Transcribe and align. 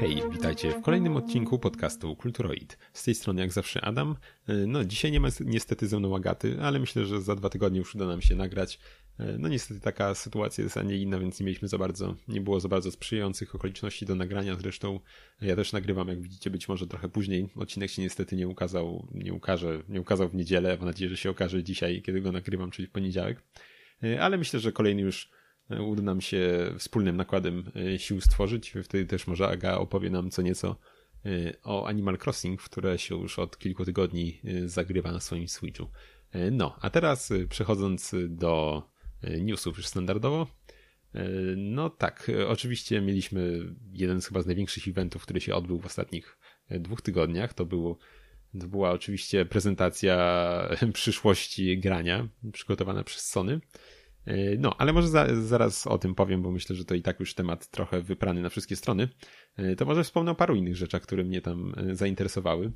Hej, 0.00 0.22
witajcie 0.32 0.70
w 0.70 0.82
kolejnym 0.82 1.16
odcinku 1.16 1.58
podcastu 1.58 2.16
Kulturoid. 2.16 2.78
Z 2.92 3.04
tej 3.04 3.14
strony 3.14 3.40
jak 3.40 3.52
zawsze 3.52 3.80
Adam. 3.80 4.16
No 4.66 4.84
dzisiaj 4.84 5.12
nie 5.12 5.20
ma 5.20 5.28
niestety 5.40 5.88
ze 5.88 5.98
mną 5.98 6.16
Agaty, 6.16 6.56
ale 6.60 6.78
myślę, 6.78 7.06
że 7.06 7.20
za 7.20 7.36
dwa 7.36 7.48
tygodnie 7.48 7.78
już 7.78 7.94
uda 7.94 8.06
nam 8.06 8.20
się 8.20 8.34
nagrać. 8.34 8.78
No 9.38 9.48
niestety 9.48 9.80
taka 9.80 10.14
sytuacja 10.14 10.64
jest, 10.64 10.76
a 10.76 10.82
nie 10.82 10.96
inna, 10.96 11.18
więc 11.18 11.40
nie 11.40 11.46
mieliśmy 11.46 11.68
za 11.68 11.78
bardzo, 11.78 12.16
nie 12.28 12.40
było 12.40 12.60
za 12.60 12.68
bardzo 12.68 12.90
sprzyjających 12.90 13.54
okoliczności 13.54 14.06
do 14.06 14.14
nagrania. 14.14 14.56
Zresztą 14.56 15.00
ja 15.40 15.56
też 15.56 15.72
nagrywam, 15.72 16.08
jak 16.08 16.22
widzicie, 16.22 16.50
być 16.50 16.68
może 16.68 16.86
trochę 16.86 17.08
później. 17.08 17.48
Odcinek 17.56 17.90
się 17.90 18.02
niestety 18.02 18.36
nie 18.36 18.48
ukazał, 18.48 19.06
nie 19.14 19.32
ukaże, 19.32 19.82
nie 19.88 20.00
ukazał 20.00 20.28
w 20.28 20.34
niedzielę. 20.34 20.76
Mam 20.76 20.86
nadzieję, 20.86 21.10
że 21.10 21.16
się 21.16 21.30
okaże 21.30 21.62
dzisiaj, 21.62 22.02
kiedy 22.02 22.20
go 22.20 22.32
nagrywam, 22.32 22.70
czyli 22.70 22.88
w 22.88 22.90
poniedziałek. 22.90 23.42
Ale 24.20 24.38
myślę, 24.38 24.60
że 24.60 24.72
kolejny 24.72 25.02
już 25.02 25.30
uda 25.78 26.02
nam 26.02 26.20
się 26.20 26.72
wspólnym 26.78 27.16
nakładem 27.16 27.64
e, 27.94 27.98
sił 27.98 28.20
stworzyć. 28.20 28.74
Wtedy 28.84 29.06
też 29.06 29.26
może 29.26 29.48
Aga 29.48 29.78
opowie 29.78 30.10
nam 30.10 30.30
co 30.30 30.42
nieco 30.42 30.76
e, 31.26 31.52
o 31.62 31.86
Animal 31.86 32.18
Crossing, 32.24 32.62
które 32.62 32.98
się 32.98 33.14
już 33.18 33.38
od 33.38 33.58
kilku 33.58 33.84
tygodni 33.84 34.40
e, 34.44 34.68
zagrywa 34.68 35.12
na 35.12 35.20
swoim 35.20 35.48
Switchu. 35.48 35.86
No, 36.52 36.76
a 36.80 36.90
teraz 36.90 37.32
przechodząc 37.48 38.14
do 38.28 38.82
newsów 39.40 39.76
już 39.76 39.86
standardowo. 39.86 40.46
No 41.56 41.90
tak, 41.90 42.30
oczywiście 42.48 43.00
mieliśmy 43.00 43.58
jeden 43.92 44.20
z 44.22 44.26
chyba 44.26 44.42
z 44.42 44.46
największych 44.46 44.88
eventów, 44.88 45.22
który 45.22 45.40
się 45.40 45.54
odbył 45.54 45.80
w 45.80 45.86
ostatnich 45.86 46.38
dwóch 46.70 47.02
tygodniach. 47.02 47.54
To, 47.54 47.64
był, 47.64 47.98
to 48.60 48.66
była 48.66 48.90
oczywiście 48.90 49.44
prezentacja 49.44 50.68
przyszłości 50.92 51.78
grania 51.78 52.28
przygotowana 52.52 53.04
przez 53.04 53.22
Sony. 53.22 53.60
E, 54.26 54.56
no, 54.56 54.76
ale 54.78 54.92
może 54.92 55.08
za, 55.08 55.42
zaraz 55.42 55.86
o 55.86 55.98
tym 55.98 56.14
powiem, 56.14 56.42
bo 56.42 56.50
myślę, 56.50 56.76
że 56.76 56.84
to 56.84 56.94
i 56.94 57.02
tak 57.02 57.20
już 57.20 57.34
temat 57.34 57.70
trochę 57.70 58.02
wyprany 58.02 58.42
na 58.42 58.48
wszystkie 58.48 58.76
strony. 58.76 59.08
E, 59.56 59.76
to 59.76 59.84
może 59.84 60.04
wspomnę 60.04 60.30
o 60.30 60.34
paru 60.34 60.54
innych 60.54 60.76
rzeczach, 60.76 61.02
które 61.02 61.24
mnie 61.24 61.40
tam 61.40 61.74
e, 61.76 61.96
zainteresowały. 61.96 62.72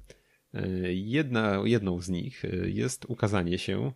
Jedna, 0.92 1.62
jedną 1.64 2.00
z 2.00 2.08
nich 2.08 2.42
jest 2.64 3.04
ukazanie 3.08 3.58
się 3.58 3.92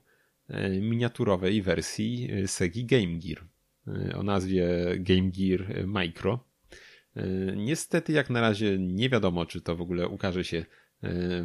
miniaturowej 0.80 1.62
wersji 1.62 2.30
Segi 2.46 2.84
Game 2.84 3.18
Gear 3.18 3.48
o 4.14 4.22
nazwie 4.22 4.68
Game 4.98 5.30
Gear 5.30 5.86
Micro. 5.86 6.44
Niestety, 7.56 8.12
jak 8.12 8.30
na 8.30 8.40
razie 8.40 8.78
nie 8.78 9.08
wiadomo, 9.08 9.46
czy 9.46 9.60
to 9.60 9.76
w 9.76 9.80
ogóle 9.80 10.08
ukaże 10.08 10.44
się 10.44 10.66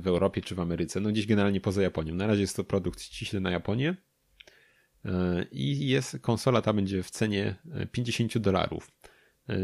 w 0.01 0.03
Europie 0.05 0.41
czy 0.41 0.55
w 0.55 0.59
Ameryce. 0.59 0.99
No 0.99 1.09
gdzieś 1.09 1.27
generalnie 1.27 1.61
poza 1.61 1.81
Japonią. 1.81 2.15
Na 2.15 2.27
razie 2.27 2.41
jest 2.41 2.55
to 2.55 2.63
produkt 2.63 3.01
ściśle 3.01 3.39
na 3.39 3.51
Japonię 3.51 3.95
i 5.51 5.87
jest, 5.87 6.19
konsola 6.19 6.61
ta 6.61 6.73
będzie 6.73 7.03
w 7.03 7.09
cenie 7.09 7.55
50 7.91 8.37
dolarów. 8.37 8.91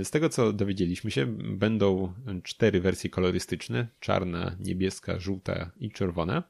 Z 0.04 0.12
tego 0.12 0.30
co 0.30 0.54
dowiedzieliśmy 0.54 1.12
się, 1.12 1.26
będą 1.58 2.14
cztery 2.44 2.82
wersje 2.82 3.10
kolorystyczne: 3.10 3.88
czarna, 4.00 4.56
niebieska, 4.60 5.20
żółta 5.20 5.72
i 5.78 5.92
czerwona. 5.92 6.44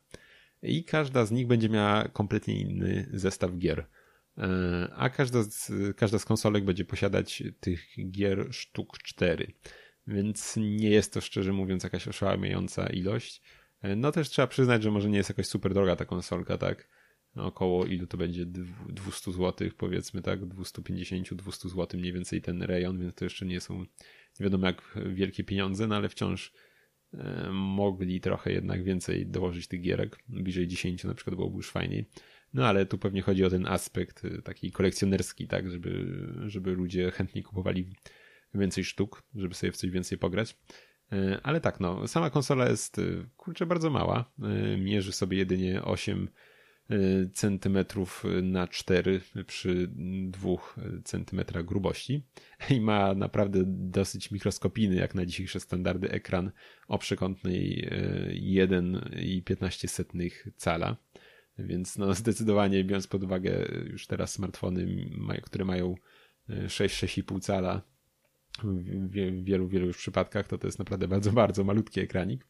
I 0.63 0.83
każda 0.83 1.25
z 1.25 1.31
nich 1.31 1.47
będzie 1.47 1.69
miała 1.69 2.07
kompletnie 2.07 2.59
inny 2.59 3.09
zestaw 3.13 3.57
gier. 3.57 3.87
A 4.95 5.09
każda 5.09 5.43
z, 5.43 5.71
każda 5.97 6.19
z 6.19 6.25
konsolek 6.25 6.65
będzie 6.65 6.85
posiadać 6.85 7.43
tych 7.59 7.85
gier 8.11 8.47
sztuk 8.51 8.97
4. 8.97 9.53
Więc 10.07 10.55
nie 10.57 10.89
jest 10.89 11.13
to 11.13 11.21
szczerze 11.21 11.53
mówiąc 11.53 11.83
jakaś 11.83 12.07
oszałamiająca 12.07 12.87
ilość. 12.87 13.41
No 13.97 14.11
też 14.11 14.29
trzeba 14.29 14.47
przyznać, 14.47 14.83
że 14.83 14.91
może 14.91 15.09
nie 15.09 15.17
jest 15.17 15.29
jakoś 15.29 15.47
super 15.47 15.73
droga 15.73 15.95
ta 15.95 16.05
konsolka, 16.05 16.57
tak? 16.57 16.98
Około 17.35 17.85
ilu 17.85 18.08
to 18.08 18.17
będzie 18.17 18.45
200 18.90 19.31
zł, 19.31 19.69
powiedzmy 19.78 20.22
tak, 20.22 20.41
250-200 20.41 21.69
zł 21.69 22.00
mniej 22.00 22.13
więcej 22.13 22.41
ten 22.41 22.63
rejon, 22.63 23.00
więc 23.00 23.16
to 23.16 23.25
jeszcze 23.25 23.45
nie 23.45 23.62
są 23.62 23.85
nie 24.40 24.44
wiadomo 24.44 24.67
jak 24.67 24.97
wielkie 25.13 25.44
pieniądze, 25.44 25.88
no 25.88 25.95
ale 25.95 26.09
wciąż 26.09 26.53
e, 27.13 27.50
mogli 27.51 28.22
trochę 28.22 28.51
jednak 28.51 28.84
więcej 28.84 29.28
dołożyć 29.28 29.67
tych 29.67 29.81
gierek, 29.81 30.19
bliżej 30.28 30.67
10 30.67 31.03
na 31.03 31.13
przykład 31.13 31.35
byłoby 31.35 31.56
już 31.57 31.72
fajniej. 31.72 32.09
No 32.53 32.67
ale 32.67 32.85
tu 32.85 32.97
pewnie 32.97 33.22
chodzi 33.22 33.46
o 33.46 33.50
ten 33.50 33.67
aspekt 33.67 34.25
e, 34.25 34.41
taki 34.41 34.72
kolekcjonerski, 34.72 35.47
tak, 35.47 35.72
żeby, 35.72 36.06
żeby 36.46 36.72
ludzie 36.72 37.11
chętniej 37.11 37.44
kupowali 37.44 37.96
więcej 38.53 38.84
sztuk, 38.84 39.23
żeby 39.35 39.56
sobie 39.56 39.72
w 39.72 39.78
coś 39.78 39.90
więcej 39.90 40.17
pograć. 40.17 40.57
E, 41.11 41.40
ale 41.44 41.61
tak, 41.61 41.79
no, 41.79 42.07
sama 42.07 42.29
konsola 42.29 42.69
jest 42.69 43.01
kurczę 43.38 43.66
bardzo 43.66 43.90
mała. 43.90 44.31
Mierzy 44.78 45.11
sobie 45.11 45.38
jedynie 45.38 45.84
8 45.84 46.29
centymetrów 47.33 48.23
na 48.44 48.67
4 48.67 49.22
przy 49.47 49.89
2 50.27 50.50
centymetrach 51.03 51.66
grubości 51.66 52.23
i 52.69 52.81
ma 52.81 53.13
naprawdę 53.13 53.63
dosyć 53.66 54.31
mikroskopijny 54.31 54.95
jak 54.95 55.16
na 55.16 55.25
dzisiejsze 55.25 55.59
standardy 55.59 56.09
ekran 56.11 56.51
o 56.88 56.97
przekątnej 56.97 57.89
1,15 58.31 60.29
cala. 60.55 60.97
Więc 61.59 61.97
no 61.97 62.13
zdecydowanie 62.13 62.83
biorąc 62.83 63.07
pod 63.07 63.23
uwagę 63.23 63.67
już 63.85 64.07
teraz 64.07 64.31
smartfony, 64.31 65.09
które 65.44 65.66
mają 65.66 65.95
6-6,5 66.49 67.41
cala 67.41 67.81
w 68.63 69.44
wielu, 69.44 69.67
wielu 69.67 69.88
już 69.88 69.97
przypadkach, 69.97 70.47
to 70.47 70.57
to 70.57 70.67
jest 70.67 70.79
naprawdę 70.79 71.07
bardzo, 71.07 71.31
bardzo 71.31 71.63
malutki 71.63 71.99
ekranik. 71.99 72.47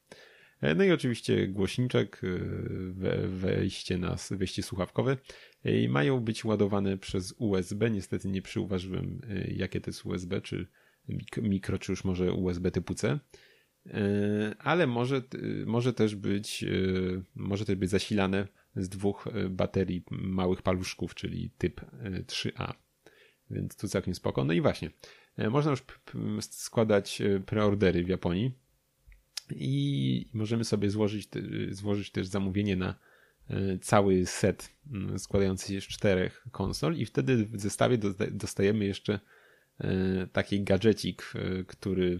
E, 0.61 0.75
no 0.75 0.83
i 0.83 0.91
oczywiście 0.91 1.47
głośniczek, 1.47 2.21
e, 2.23 3.27
wejście 3.27 3.97
na 3.97 4.15
wejście 4.31 4.63
słuchawkowe. 4.63 5.17
E, 5.65 5.81
I 5.81 5.89
mają 5.89 6.19
być 6.19 6.45
ładowane 6.45 6.97
przez 6.97 7.35
USB. 7.37 7.89
Niestety 7.89 8.27
nie 8.27 8.41
przyuważyłem, 8.41 9.21
jakie 9.47 9.81
to 9.81 9.89
jest 9.89 10.05
USB, 10.05 10.41
czy 10.41 10.67
mikro, 11.37 11.79
czy 11.79 11.91
już 11.91 12.03
może 12.03 12.33
USB 12.33 12.71
typu 12.71 12.95
C. 12.95 13.19
Ale 14.59 14.87
może, 14.87 15.21
może 15.65 15.93
też 15.93 16.15
być, 16.15 16.65
może 17.35 17.65
też 17.65 17.75
być 17.75 17.89
zasilane 17.89 18.47
z 18.75 18.89
dwóch 18.89 19.27
baterii 19.49 20.03
małych 20.11 20.61
paluszków, 20.61 21.15
czyli 21.15 21.51
typ 21.57 21.81
3A. 22.27 22.73
Więc 23.51 23.75
tu 23.75 23.87
całkiem 23.87 24.15
spoko. 24.15 24.45
No 24.45 24.53
i 24.53 24.61
właśnie, 24.61 24.89
można 25.51 25.71
już 25.71 25.83
składać 26.41 27.21
preordery 27.45 28.03
w 28.03 28.09
Japonii 28.09 28.51
i 29.55 30.29
możemy 30.33 30.63
sobie 30.63 30.89
złożyć, 30.89 31.29
złożyć 31.69 32.11
też 32.11 32.27
zamówienie 32.27 32.75
na 32.75 32.95
e, 33.49 33.79
cały 33.79 34.25
set 34.25 34.69
składający 35.17 35.73
się 35.73 35.81
z 35.81 35.87
czterech 35.87 36.45
konsol 36.51 36.95
i 36.95 37.05
wtedy 37.05 37.45
w 37.45 37.61
zestawie 37.61 37.97
dostajemy 38.31 38.85
jeszcze 38.85 39.19
e, 39.79 40.27
taki 40.27 40.63
gadżecik, 40.63 41.33
e, 41.35 41.63
który 41.63 42.17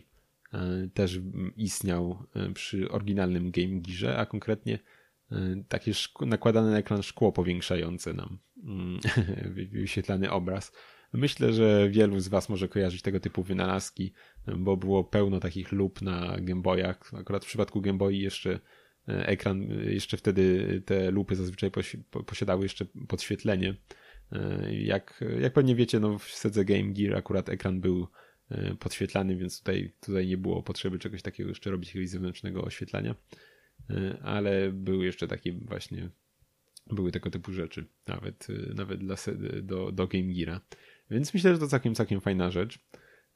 też 0.94 1.20
istniał 1.56 2.24
przy 2.54 2.92
oryginalnym 2.92 3.52
Game 3.52 3.82
Gearze, 3.82 4.18
a 4.18 4.26
konkretnie 4.26 4.80
takie 5.68 5.92
nakładane 6.22 6.72
na 6.72 6.78
ekran 6.78 7.04
szkło 7.04 7.32
powiększające 7.32 8.14
nam 8.14 8.40
mm, 8.64 9.00
wyświetlany 9.72 10.32
obraz. 10.32 10.72
Myślę, 11.14 11.54
że 11.54 11.90
wielu 11.90 12.20
z 12.20 12.28
Was 12.28 12.50
może 12.50 12.68
kojarzyć 12.68 13.02
tego 13.02 13.20
typu 13.20 13.44
wynalazki, 13.44 14.14
bo 14.58 14.78
było 14.78 15.04
pełno 15.04 15.40
takich 15.40 15.72
lub 15.72 16.02
na 16.02 16.38
Gameboyach. 16.42 17.12
Akurat 17.14 17.46
w 17.46 17.48
przypadku 17.48 17.82
Gameboy 17.82 18.16
jeszcze 18.16 18.60
e, 19.08 19.28
ekran, 19.28 19.62
jeszcze 19.86 20.18
wtedy 20.18 20.82
te 20.86 21.12
lupy 21.12 21.36
zazwyczaj 21.36 21.72
posiadały 22.26 22.64
jeszcze 22.64 22.86
podświetlenie. 23.08 23.76
E, 24.32 24.76
jak, 24.76 25.24
jak 25.40 25.54
pewnie 25.54 25.76
wiecie, 25.76 26.00
no 26.00 26.20
w 26.20 26.24
sedze 26.24 26.66
Game 26.66 26.94
Gear 26.94 27.16
akurat 27.16 27.50
ekran 27.50 27.82
był 27.82 28.08
e, 28.50 28.76
podświetlany, 28.76 29.36
więc 29.36 29.60
tutaj, 29.60 29.94
tutaj 30.00 30.28
nie 30.28 30.38
było 30.38 30.64
potrzeby 30.64 31.00
czegoś 31.00 31.22
takiego 31.22 31.50
jeszcze 31.50 31.72
robić, 31.72 31.90
jakiegoś 31.90 32.10
zewnętrznego 32.10 32.64
oświetlania. 32.64 33.16
Ale 34.22 34.72
były 34.72 35.06
jeszcze 35.06 35.28
takie 35.28 35.54
właśnie, 35.54 36.10
były 36.92 37.12
tego 37.12 37.30
typu 37.30 37.54
rzeczy, 37.54 37.86
nawet, 38.08 38.48
nawet 38.76 39.00
dla, 39.00 39.16
do, 39.62 39.92
do 39.92 40.08
Game 40.08 40.34
Geara. 40.34 40.62
Więc 41.12 41.34
myślę, 41.34 41.54
że 41.54 41.60
to 41.60 41.68
całkiem, 41.68 41.96
całkiem 41.96 42.22
fajna 42.22 42.52
rzecz. 42.52 42.80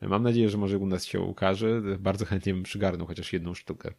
Mam 0.02 0.24
nadzieję, 0.24 0.50
że 0.50 0.58
może 0.58 0.78
u 0.78 0.86
nas 0.86 1.06
się 1.06 1.20
ukaże. 1.20 1.82
Bardzo 2.00 2.26
chętnie 2.26 2.54
bym 2.54 2.64
przygarnął 2.64 3.08
chociaż 3.08 3.34
jedną 3.34 3.54
sztukę. 3.54 3.94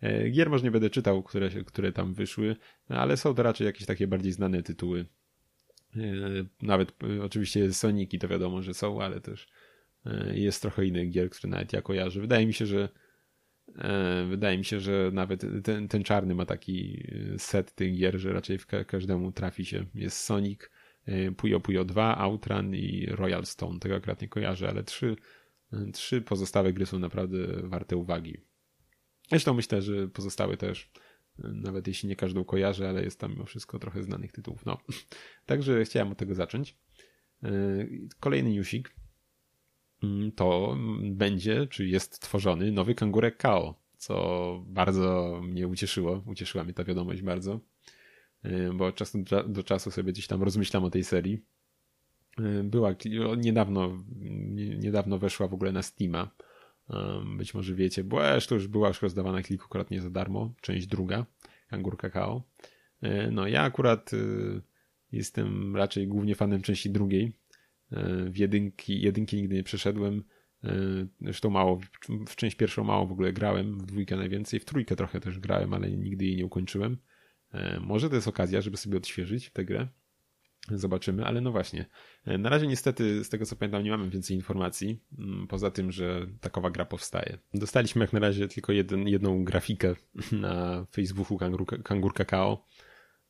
E, 0.00 0.30
gier 0.30 0.50
może 0.50 0.64
nie 0.64 0.70
będę 0.70 0.90
czytał, 0.90 1.22
które, 1.22 1.50
które 1.50 1.92
tam 1.92 2.14
wyszły, 2.14 2.56
ale 2.88 3.16
są 3.16 3.34
to 3.34 3.42
raczej 3.42 3.64
jakieś 3.64 3.86
takie 3.86 4.06
bardziej 4.06 4.32
znane 4.32 4.62
tytuły. 4.62 5.06
E, 5.96 6.00
nawet 6.62 6.92
e, 7.02 7.22
oczywiście 7.22 7.72
Soniki 7.72 8.18
to 8.18 8.28
wiadomo, 8.28 8.62
że 8.62 8.74
są, 8.74 9.02
ale 9.02 9.20
też 9.20 9.48
jest 10.32 10.62
trochę 10.62 10.86
innych 10.86 11.10
gier, 11.10 11.30
które 11.30 11.50
nawet 11.50 11.72
ja 11.72 11.82
kojarzę. 11.82 12.20
Wydaje 12.20 12.46
mi 12.46 12.54
się, 12.54 12.66
że 12.66 12.88
wydaje 14.28 14.58
mi 14.58 14.64
się, 14.64 14.80
że 14.80 15.10
nawet 15.12 15.44
ten, 15.64 15.88
ten 15.88 16.04
czarny 16.04 16.34
ma 16.34 16.46
taki 16.46 17.06
set 17.38 17.74
tych 17.74 17.96
gier, 17.96 18.18
że 18.18 18.32
raczej 18.32 18.58
w 18.58 18.66
każdemu 18.86 19.32
trafi 19.32 19.64
się. 19.64 19.86
Jest 19.94 20.16
Sonic, 20.18 20.60
Puyo 21.36 21.60
Puyo 21.60 21.84
2, 21.84 22.18
Outrun 22.18 22.74
i 22.74 23.06
Royal 23.06 23.46
Stone. 23.46 23.78
Tego 23.78 23.94
akurat 23.94 24.22
nie 24.22 24.28
kojarzę, 24.28 24.68
ale 24.68 24.84
trzy, 24.84 25.16
y, 25.72 25.92
trzy 25.92 26.22
pozostałe 26.22 26.72
gry 26.72 26.86
są 26.86 26.98
naprawdę 26.98 27.38
warte 27.62 27.96
uwagi. 27.96 28.36
Zresztą 29.28 29.54
myślę, 29.54 29.82
że 29.82 30.08
pozostałe 30.08 30.56
też, 30.56 30.90
y, 31.38 31.42
nawet 31.52 31.88
jeśli 31.88 32.08
nie 32.08 32.16
każdą 32.16 32.44
kojarzę, 32.44 32.88
ale 32.88 33.04
jest 33.04 33.20
tam 33.20 33.30
mimo 33.30 33.44
wszystko 33.44 33.78
trochę 33.78 34.02
znanych 34.02 34.32
tytułów. 34.32 34.66
No, 34.66 34.78
także 35.46 35.84
chciałem 35.84 36.12
od 36.12 36.18
tego 36.18 36.34
zacząć. 36.34 36.76
Kolejny 38.20 38.50
newsik. 38.50 38.94
mm, 40.02 40.32
to 40.32 40.76
będzie, 41.02 41.66
czy 41.66 41.86
jest 41.86 42.20
tworzony 42.20 42.72
nowy 42.72 42.94
kangurek 42.94 43.36
KO, 43.36 43.80
co 43.96 44.64
bardzo 44.66 45.40
mnie 45.42 45.68
ucieszyło. 45.68 46.22
Ucieszyła 46.26 46.64
mnie 46.64 46.72
ta 46.72 46.84
wiadomość 46.84 47.22
bardzo, 47.22 47.54
y, 47.54 47.60
bo 48.74 48.86
od 48.86 48.94
czasu 48.94 49.24
do 49.48 49.64
czasu 49.64 49.90
sobie 49.90 50.12
gdzieś 50.12 50.26
tam 50.26 50.42
rozmyślam 50.42 50.84
o 50.84 50.90
tej 50.90 51.04
serii. 51.04 51.42
Y, 52.40 52.64
była 52.64 52.94
niedawno, 53.36 54.04
niedawno 54.78 55.18
weszła 55.18 55.48
w 55.48 55.54
ogóle 55.54 55.72
na 55.72 55.82
Steama. 55.82 56.30
Być 57.36 57.54
może 57.54 57.74
wiecie, 57.74 58.04
bo 58.04 58.20
to 58.48 58.54
już 58.54 58.68
była 58.68 58.88
już 58.88 59.02
rozdawana 59.02 59.42
kilkukrotnie 59.42 60.00
za 60.00 60.10
darmo, 60.10 60.54
część 60.60 60.86
druga, 60.86 61.26
Kangur 61.68 61.96
Kakao. 61.96 62.42
Y, 63.04 63.28
no 63.32 63.46
ja 63.46 63.62
akurat 63.62 64.10
jestem 65.12 65.76
raczej 65.76 66.08
głównie 66.08 66.34
fanem 66.34 66.62
części 66.62 66.90
drugiej. 66.90 67.32
W 68.26 68.36
jedynki, 68.36 69.00
jedynki 69.00 69.36
nigdy 69.36 69.54
nie 69.54 69.62
przeszedłem. 69.62 70.24
Zresztą 71.20 71.50
mało, 71.50 71.80
w 72.28 72.36
część 72.36 72.56
pierwszą 72.56 72.84
mało 72.84 73.06
w 73.06 73.12
ogóle 73.12 73.32
grałem, 73.32 73.78
w 73.78 73.86
dwójkę 73.86 74.16
najwięcej, 74.16 74.60
w 74.60 74.64
trójkę 74.64 74.96
trochę 74.96 75.20
też 75.20 75.38
grałem, 75.38 75.74
ale 75.74 75.90
nigdy 75.90 76.24
jej 76.24 76.36
nie 76.36 76.46
ukończyłem. 76.46 76.96
Może 77.80 78.08
to 78.08 78.14
jest 78.14 78.28
okazja, 78.28 78.60
żeby 78.60 78.76
sobie 78.76 78.96
odświeżyć 78.96 79.50
tę 79.50 79.64
grę. 79.64 79.88
Zobaczymy, 80.68 81.24
ale 81.24 81.40
no 81.40 81.52
właśnie. 81.52 81.86
Na 82.26 82.48
razie 82.48 82.66
niestety, 82.66 83.24
z 83.24 83.28
tego 83.28 83.46
co 83.46 83.56
pamiętam, 83.56 83.84
nie 83.84 83.90
mamy 83.90 84.10
więcej 84.10 84.36
informacji, 84.36 85.00
mm, 85.18 85.46
poza 85.46 85.70
tym, 85.70 85.92
że 85.92 86.26
takowa 86.40 86.70
gra 86.70 86.84
powstaje. 86.84 87.38
Dostaliśmy 87.54 88.00
jak 88.04 88.12
na 88.12 88.20
razie 88.20 88.48
tylko 88.48 88.72
jeden, 88.72 89.08
jedną 89.08 89.44
grafikę 89.44 89.94
na 90.32 90.86
Facebooku 90.92 91.38
Kangur, 91.38 91.82
Kangur 91.82 92.14
Kakao, 92.14 92.66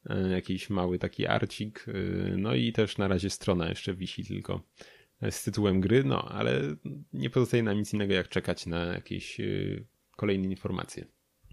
e, 0.07 0.29
jakiś 0.29 0.71
mały 0.71 0.99
taki 0.99 1.27
arcik, 1.27 1.87
e, 1.89 1.93
no 2.37 2.55
i 2.55 2.73
też 2.73 2.99
na 2.99 3.09
razie 3.09 3.31
strona 3.31 3.69
jeszcze 3.69 3.95
wisi 3.95 4.25
tylko 4.25 4.63
z 5.31 5.45
tytułem 5.45 5.81
gry, 5.81 6.05
no 6.05 6.29
ale 6.29 6.61
nie 7.13 7.31
pozostaje 7.31 7.63
nam 7.63 7.79
nic 7.79 7.95
innego 7.95 8.15
jak 8.15 8.29
czekać 8.29 8.67
na 8.67 8.85
jakieś 8.85 9.41
e, 9.41 9.45
kolejne 10.17 10.49
informacje. 10.49 11.05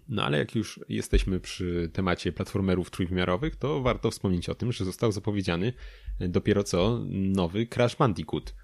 No 0.08 0.24
ale 0.24 0.38
jak 0.38 0.54
już 0.54 0.80
jesteśmy 0.88 1.40
przy 1.40 1.90
temacie 1.92 2.32
platformerów 2.32 2.90
trójwymiarowych, 2.90 3.56
to 3.56 3.80
warto 3.80 4.10
wspomnieć 4.10 4.48
o 4.48 4.54
tym, 4.54 4.72
że 4.72 4.84
został 4.84 5.12
zapowiedziany 5.12 5.72
dopiero 6.20 6.64
co 6.64 7.00
nowy 7.10 7.66
Crash 7.66 7.96
Bandicoot. 7.96 8.54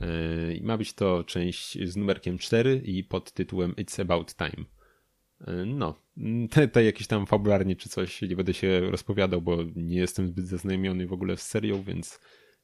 E, 0.00 0.54
I 0.54 0.62
ma 0.62 0.78
być 0.78 0.92
to 0.92 1.24
część 1.24 1.88
z 1.88 1.96
numerkiem 1.96 2.38
4 2.38 2.82
i 2.84 3.04
pod 3.04 3.32
tytułem 3.32 3.72
It's 3.72 4.00
About 4.00 4.34
Time. 4.34 4.64
E, 5.40 5.64
no, 5.66 6.02
tutaj 6.50 6.84
jakieś 6.84 7.06
tam 7.06 7.26
fabularnie 7.26 7.76
czy 7.76 7.88
coś 7.88 8.22
nie 8.22 8.36
będę 8.36 8.54
się 8.54 8.80
rozpowiadał, 8.80 9.42
bo 9.42 9.58
nie 9.76 9.98
jestem 9.98 10.28
zbyt 10.28 10.46
zaznajomiony 10.46 11.06
w 11.06 11.12
ogóle 11.12 11.36
z 11.36 11.42
serią, 11.42 11.82
więc 11.82 12.20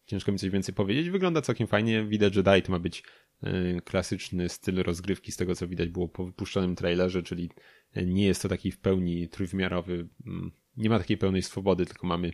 ciężko 0.06 0.32
mi 0.32 0.38
coś 0.38 0.50
więcej 0.50 0.74
powiedzieć. 0.74 1.10
Wygląda 1.10 1.42
całkiem 1.42 1.66
fajnie. 1.66 2.04
Widać, 2.04 2.34
że 2.34 2.42
dalej 2.42 2.62
to 2.62 2.72
ma 2.72 2.78
być 2.78 3.02
e, 3.42 3.80
klasyczny 3.80 4.48
styl 4.48 4.82
rozgrywki 4.82 5.32
z 5.32 5.36
tego, 5.36 5.54
co 5.54 5.68
widać 5.68 5.88
było 5.88 6.08
po 6.08 6.26
wypuszczonym 6.26 6.76
trailerze, 6.76 7.22
czyli 7.22 7.50
nie 7.96 8.26
jest 8.26 8.42
to 8.42 8.48
taki 8.48 8.72
w 8.72 8.78
pełni 8.78 9.28
trójwymiarowy, 9.28 10.08
mm, 10.26 10.52
nie 10.76 10.90
ma 10.90 10.98
takiej 10.98 11.18
pełnej 11.18 11.42
swobody, 11.42 11.86
tylko 11.86 12.06
mamy 12.06 12.32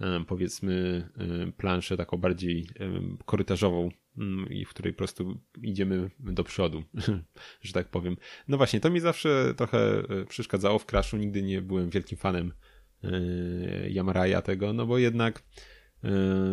e, 0.00 0.24
powiedzmy 0.26 1.08
e, 1.48 1.52
planszę 1.52 1.96
taką 1.96 2.16
bardziej 2.16 2.66
korytarzową, 3.24 3.90
mm, 4.18 4.48
i 4.48 4.64
w 4.64 4.68
której 4.68 4.92
po 4.92 4.98
prostu 4.98 5.40
idziemy 5.62 6.10
do 6.18 6.44
przodu, 6.44 6.82
że 7.62 7.72
tak 7.72 7.88
powiem. 7.88 8.16
No 8.48 8.56
właśnie, 8.56 8.80
to 8.80 8.90
mi 8.90 9.00
zawsze 9.00 9.54
trochę 9.56 10.02
przeszkadzało 10.28 10.78
w 10.78 10.86
Crashu, 10.86 11.16
nigdy 11.16 11.42
nie 11.42 11.62
byłem 11.62 11.90
wielkim 11.90 12.18
fanem 12.18 12.52
Yamaraja 13.88 14.42
tego, 14.42 14.72
no 14.72 14.86
bo 14.86 14.98
jednak 14.98 15.42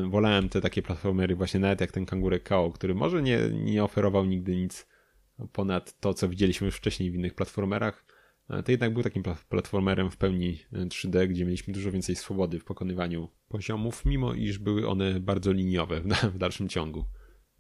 wolałem 0.10 0.50
te 0.50 0.62
takie 0.62 0.81
platformery 0.81 1.36
właśnie 1.36 1.60
nawet 1.60 1.81
jak 1.81 1.92
ten 1.92 2.06
Kangurek 2.06 2.44
KO, 2.44 2.72
który 2.72 2.96
może 2.96 3.22
nie, 3.22 3.40
nie 3.54 3.84
oferował 3.84 4.25
nigdy 4.25 4.56
nic 4.56 4.88
ponad 5.54 6.00
to, 6.00 6.13
co 6.13 6.30
widzieliśmy 6.30 6.66
już 6.66 6.75
wcześniej 6.75 7.12
w 7.12 7.16
innych 7.16 7.34
platformerach. 7.34 8.06
To 8.66 8.72
jednak 8.72 8.94
był 8.94 9.04
takim 9.04 9.24
platformerem 9.50 10.12
w 10.12 10.18
pełni 10.18 10.60
3D, 10.74 11.28
gdzie 11.28 11.46
mieliśmy 11.46 11.74
dużo 11.74 11.92
więcej 11.92 12.16
swobody 12.16 12.60
w 12.60 12.66
pokonywaniu 12.66 13.30
poziomów, 13.48 14.06
mimo 14.06 14.34
iż 14.34 14.57
były 14.57 14.88
one 14.88 15.19
bardzo 15.19 15.52
liniowe 15.52 16.02
w 16.34 16.38
dalszym 16.38 16.69
ciągu. 16.69 17.06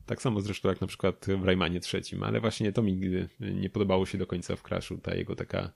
Tak 0.05 0.21
samo 0.21 0.41
zresztą 0.41 0.69
jak 0.69 0.81
na 0.81 0.87
przykład 0.87 1.25
w 1.37 1.43
Raymanie 1.43 1.79
trzecim, 1.79 2.23
ale 2.23 2.41
właśnie 2.41 2.71
to 2.71 2.83
mi 2.83 3.01
nie 3.39 3.69
podobało 3.69 4.05
się 4.05 4.17
do 4.17 4.27
końca 4.27 4.55
w 4.55 4.63
Crashu, 4.63 4.97
ta 4.97 5.15
jego 5.15 5.35
taka 5.35 5.73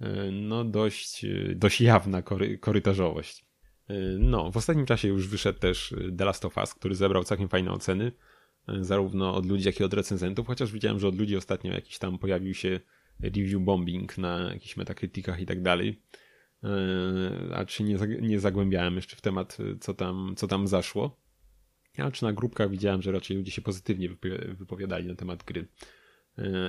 yy, 0.00 0.08
no 0.32 0.64
dość, 0.64 1.26
dość 1.54 1.80
jawna 1.80 2.22
kory, 2.22 2.58
korytarzowość. 2.58 3.53
Y, 3.90 4.16
no, 4.18 4.50
w 4.50 4.56
ostatnim 4.56 4.86
czasie 4.86 5.08
już 5.08 5.28
wyszedł 5.28 5.58
też 5.58 5.92
y, 5.92 6.14
The 6.18 6.24
Last 6.24 6.44
of 6.44 6.56
Us, 6.56 6.74
który 6.74 6.94
zebrał 6.94 7.24
całkiem 7.24 7.48
fajne 7.48 7.72
oceny, 7.72 8.12
y, 8.68 8.84
zarówno 8.84 9.34
od 9.34 9.46
ludzi, 9.46 9.66
jak 9.66 9.80
i 9.80 9.84
od 9.84 9.94
recenzentów, 9.94 10.46
chociaż 10.46 10.72
widziałem, 10.72 11.00
że 11.00 11.08
od 11.08 11.18
ludzi 11.18 11.36
ostatnio 11.36 11.72
jakiś 11.72 11.98
tam 11.98 12.18
pojawił 12.18 12.54
się 12.54 12.80
review 13.20 13.62
bombing 13.62 14.18
na 14.18 14.52
jakichś 14.52 14.76
metakrytykach 14.76 15.40
i 15.40 15.46
tak 15.46 15.62
dalej. 15.62 16.02
A 17.54 17.64
czy 17.64 17.82
nie, 17.82 17.98
nie 18.20 18.40
zagłębiałem 18.40 18.96
jeszcze 18.96 19.16
w 19.16 19.20
temat, 19.20 19.58
co 19.80 19.94
tam, 19.94 20.34
co 20.36 20.48
tam 20.48 20.68
zaszło. 20.68 21.20
A 21.98 22.10
czy 22.10 22.24
na 22.24 22.32
grupkach 22.32 22.70
widziałem, 22.70 23.02
że 23.02 23.12
raczej 23.12 23.36
ludzie 23.36 23.50
się 23.50 23.62
pozytywnie 23.62 24.08
wypowiadali 24.58 25.06
na 25.06 25.14
temat 25.14 25.44
gry. 25.44 25.68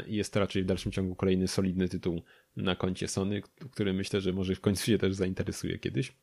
Jest 0.07 0.33
to 0.33 0.39
raczej 0.39 0.63
w 0.63 0.65
dalszym 0.65 0.91
ciągu 0.91 1.15
kolejny 1.15 1.47
solidny 1.47 1.89
tytuł 1.89 2.21
na 2.55 2.75
koncie 2.75 3.07
Sony, 3.07 3.41
który 3.71 3.93
myślę, 3.93 4.21
że 4.21 4.33
może 4.33 4.55
w 4.55 4.61
końcu 4.61 4.85
się 4.85 4.97
też 4.97 5.13
zainteresuje 5.13 5.79
kiedyś. 5.79 6.13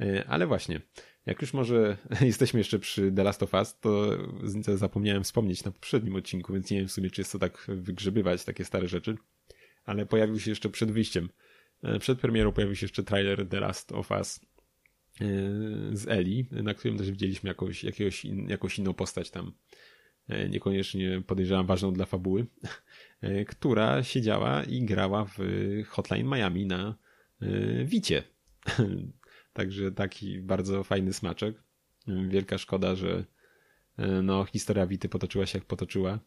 E, 0.00 0.24
ale 0.28 0.46
właśnie, 0.46 0.80
jak 1.26 1.42
już 1.42 1.54
może 1.54 1.96
jesteśmy 2.20 2.60
jeszcze 2.60 2.78
przy 2.78 3.12
The 3.12 3.22
Last 3.22 3.42
of 3.42 3.54
Us, 3.54 3.78
to 3.80 4.10
zapomniałem 4.76 5.24
wspomnieć 5.24 5.64
na 5.64 5.70
poprzednim 5.70 6.16
odcinku, 6.16 6.52
więc 6.52 6.70
nie 6.70 6.78
wiem 6.78 6.88
w 6.88 6.92
sumie, 6.92 7.10
czy 7.10 7.20
jest 7.20 7.32
to 7.32 7.38
tak 7.38 7.66
wygrzebywać 7.68 8.44
takie 8.44 8.64
stare 8.64 8.88
rzeczy, 8.88 9.16
ale 9.84 10.06
pojawił 10.06 10.40
się 10.40 10.50
jeszcze 10.50 10.68
przed 10.68 10.90
wyjściem, 10.90 11.28
e, 11.82 11.98
przed 11.98 12.20
premierą 12.20 12.52
pojawił 12.52 12.76
się 12.76 12.84
jeszcze 12.84 13.02
trailer 13.02 13.48
The 13.48 13.60
Last 13.60 13.92
of 13.92 14.10
Us 14.10 14.40
e, 15.20 15.24
z 15.92 16.08
Eli, 16.08 16.46
na 16.50 16.74
którym 16.74 16.98
też 16.98 17.10
widzieliśmy 17.10 17.48
jakąś, 17.48 17.84
jakiegoś 17.84 18.24
in, 18.24 18.48
jakąś 18.48 18.78
inną 18.78 18.94
postać 18.94 19.30
tam, 19.30 19.52
niekoniecznie 20.48 21.22
podejrzewam 21.26 21.66
ważną 21.66 21.92
dla 21.92 22.06
fabuły, 22.06 22.46
która 23.48 24.02
siedziała 24.02 24.64
i 24.64 24.84
grała 24.84 25.24
w 25.24 25.38
Hotline 25.86 26.26
Miami 26.26 26.66
na 26.66 26.98
Wicie. 27.84 28.22
Także 29.54 29.92
taki 29.92 30.40
bardzo 30.40 30.84
fajny 30.84 31.12
smaczek. 31.12 31.62
Wielka 32.28 32.58
szkoda, 32.58 32.94
że 32.94 33.24
e, 33.96 34.22
no, 34.22 34.44
historia 34.44 34.86
Wity 34.86 35.08
potoczyła 35.08 35.46
się 35.46 35.58
jak 35.58 35.66
potoczyła 35.66 36.18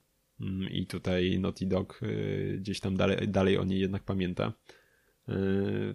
mm, 0.41 0.69
i 0.69 0.85
tutaj 0.87 1.39
Naughty 1.39 1.65
Dog 1.65 2.01
e, 2.03 2.57
gdzieś 2.57 2.79
tam 2.79 2.97
dalej, 2.97 3.27
dalej 3.27 3.57
o 3.57 3.63
niej 3.63 3.79
jednak 3.79 4.03
pamięta. 4.03 4.53
E, 5.29 5.33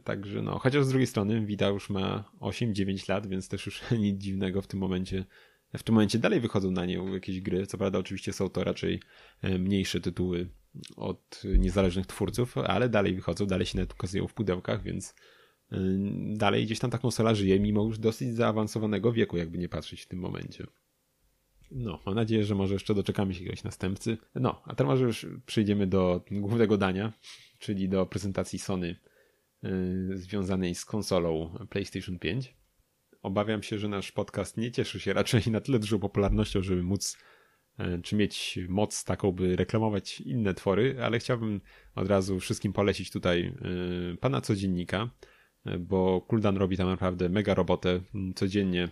także 0.05 0.43
no, 0.43 0.59
chociaż 0.59 0.85
z 0.85 0.89
drugiej 0.89 1.07
strony 1.07 1.47
Wita 1.47 1.69
już 1.69 1.91
ma 1.91 2.33
8-9 2.41 3.09
lat, 3.09 3.27
więc 3.27 3.49
też 3.49 3.67
już 3.67 3.83
nic 3.99 4.23
dziwnego 4.23 4.63
w 4.63 4.67
tym 4.67 4.81
momencie. 4.81 5.25
W 5.77 5.83
tym 5.83 5.95
momencie 5.95 6.19
dalej 6.19 6.41
wychodzą 6.41 6.71
na 6.71 6.87
nią 6.87 7.15
jakieś 7.15 7.41
gry. 7.41 7.67
Co 7.67 7.79
prawda, 7.79 7.99
oczywiście 7.99 8.33
są 8.33 8.49
to 8.49 8.65
raczej 8.65 9.01
mniejsze 9.43 10.01
tytuły 10.01 10.49
od 10.97 11.43
niezależnych 11.59 12.07
twórców, 12.07 12.59
ale 12.59 12.89
dalej 12.89 13.15
wychodzą, 13.15 13.47
dalej 13.47 13.67
się 13.67 13.79
nawet 13.79 13.93
ukazują 13.93 14.29
w 14.29 14.35
pudełkach, 14.35 14.83
więc 14.83 15.15
dalej 16.35 16.67
gdzieś 16.67 16.79
tam 16.79 16.91
ta 16.91 16.99
konsola 16.99 17.35
żyje, 17.35 17.61
mimo 17.61 17.85
już 17.85 17.99
dosyć 17.99 18.35
zaawansowanego 18.35 19.13
wieku, 19.13 19.37
jakby 19.37 19.59
nie 19.59 19.69
patrzeć 19.69 20.03
w 20.03 20.09
tym 20.09 20.19
momencie. 20.19 20.67
No, 21.71 22.01
mam 22.07 22.15
nadzieję, 22.15 22.45
że 22.45 22.55
może 22.55 22.75
jeszcze 22.75 22.95
doczekamy 22.95 23.35
się 23.35 23.41
jakiegoś 23.41 23.65
następcy. 23.65 24.19
No, 24.35 24.63
a 24.65 24.75
teraz 24.75 24.91
może 24.91 25.05
już 25.05 25.27
przejdziemy 25.47 25.87
do 25.87 26.25
głównego 26.31 26.79
dania, 26.79 27.13
czyli 27.59 27.89
do 27.89 28.07
prezentacji 28.07 28.59
Sony 28.59 28.97
yy, 29.63 29.71
związanej 30.17 30.75
z 30.75 30.85
konsolą 30.85 31.59
PlayStation 31.71 32.19
5. 32.19 32.57
Obawiam 33.23 33.63
się, 33.63 33.79
że 33.79 33.89
nasz 33.89 34.13
podcast 34.13 34.57
nie 34.57 34.71
cieszy 34.71 35.01
się 35.01 35.13
raczej 35.13 35.43
na 35.51 35.61
tyle 35.61 35.79
dużą 35.79 35.99
popularnością, 35.99 36.63
żeby 36.63 36.83
móc 36.83 37.19
yy, 37.79 38.03
czy 38.03 38.17
mieć 38.17 38.59
moc 38.69 39.05
taką, 39.05 39.33
by 39.33 39.57
reklamować 39.57 40.21
inne 40.21 40.55
twory, 40.55 40.97
ale 41.03 41.19
chciałbym 41.19 41.61
od 41.95 42.09
razu 42.09 42.41
wszystkim 42.41 42.73
polecić 42.73 43.11
tutaj 43.11 43.55
pana 44.21 44.41
codziennika, 44.41 45.11
bo 45.81 46.21
Kuldan 46.21 46.57
robi 46.57 46.77
tam 46.77 46.89
naprawdę 46.89 47.29
mega 47.29 47.55
robotę 47.55 48.01
codziennie. 48.35 48.89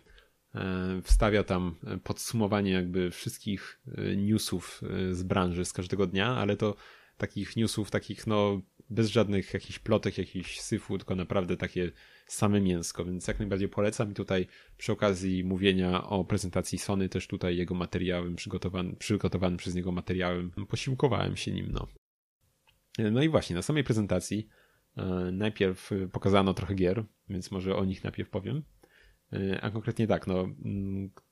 E, 0.54 1.02
wstawia 1.02 1.44
tam 1.44 1.74
podsumowanie 2.04 2.70
jakby 2.70 3.10
wszystkich 3.10 3.80
e, 3.86 4.16
newsów 4.16 4.80
e, 4.82 5.14
z 5.14 5.22
branży 5.22 5.64
z 5.64 5.72
każdego 5.72 6.06
dnia, 6.06 6.26
ale 6.26 6.56
to 6.56 6.76
takich 7.16 7.56
newsów, 7.56 7.90
takich 7.90 8.26
no 8.26 8.60
bez 8.90 9.08
żadnych 9.08 9.54
jakichś 9.54 9.78
plotek, 9.78 10.18
jakichś 10.18 10.60
syfu, 10.60 10.98
tylko 10.98 11.14
naprawdę 11.14 11.56
takie 11.56 11.90
same 12.26 12.60
mięsko, 12.60 13.04
więc 13.04 13.28
jak 13.28 13.38
najbardziej 13.38 13.68
polecam 13.68 14.10
i 14.10 14.14
tutaj 14.14 14.46
przy 14.76 14.92
okazji 14.92 15.44
mówienia 15.44 16.04
o 16.04 16.24
prezentacji 16.24 16.78
Sony 16.78 17.08
też 17.08 17.26
tutaj 17.26 17.56
jego 17.56 17.74
materiałem 17.74 18.36
przygotowany, 18.36 18.96
przygotowany 18.96 19.56
przez 19.56 19.74
niego 19.74 19.92
materiałem 19.92 20.50
posiłkowałem 20.68 21.36
się 21.36 21.52
nim, 21.52 21.72
no. 21.72 21.86
No 23.12 23.22
i 23.22 23.28
właśnie, 23.28 23.56
na 23.56 23.62
samej 23.62 23.84
prezentacji 23.84 24.48
najpierw 25.32 25.90
pokazano 26.12 26.54
trochę 26.54 26.74
gier, 26.74 27.04
więc 27.28 27.50
może 27.50 27.76
o 27.76 27.84
nich 27.84 28.04
najpierw 28.04 28.30
powiem. 28.30 28.62
E, 29.32 29.60
a 29.60 29.70
konkretnie 29.70 30.06
tak, 30.06 30.26
no, 30.26 30.48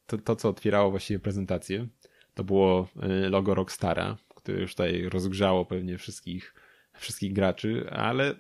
to, 0.06 0.18
to 0.18 0.36
co 0.36 0.48
otwierało 0.48 0.90
właściwie 0.90 1.18
prezentację, 1.18 1.88
to 2.34 2.44
było 2.44 2.88
logo 3.30 3.54
Rockstara, 3.54 4.16
które 4.34 4.60
już 4.60 4.70
tutaj 4.70 5.08
rozgrzało 5.08 5.64
pewnie 5.66 5.98
wszystkich, 5.98 6.54
wszystkich 6.94 7.32
graczy, 7.32 7.90
ale 7.90 8.34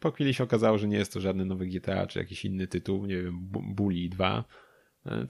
po 0.00 0.10
chwili 0.10 0.34
się 0.34 0.44
okazało, 0.44 0.78
że 0.78 0.88
nie 0.88 0.96
jest 0.96 1.12
to 1.12 1.20
żadny 1.20 1.44
nowy 1.44 1.66
GTA 1.66 2.06
czy 2.06 2.18
jakiś 2.18 2.44
inny 2.44 2.66
tytuł, 2.66 3.06
nie 3.06 3.22
wiem, 3.22 3.38
Bully 3.50 4.08
2, 4.08 4.44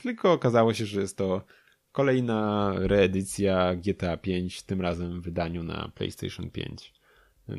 tylko 0.03 0.33
okazało 0.33 0.75
się, 0.75 0.87
że 0.87 1.01
jest 1.01 1.19
to 1.19 1.45
kolejna 1.93 2.73
reedycja 2.77 3.77
GTA 3.77 4.17
5, 4.17 4.63
tym 4.63 4.81
razem 4.81 5.21
w 5.21 5.25
wydaniu 5.25 5.63
na 5.63 5.91
PlayStation 5.95 6.51
5. 6.51 6.93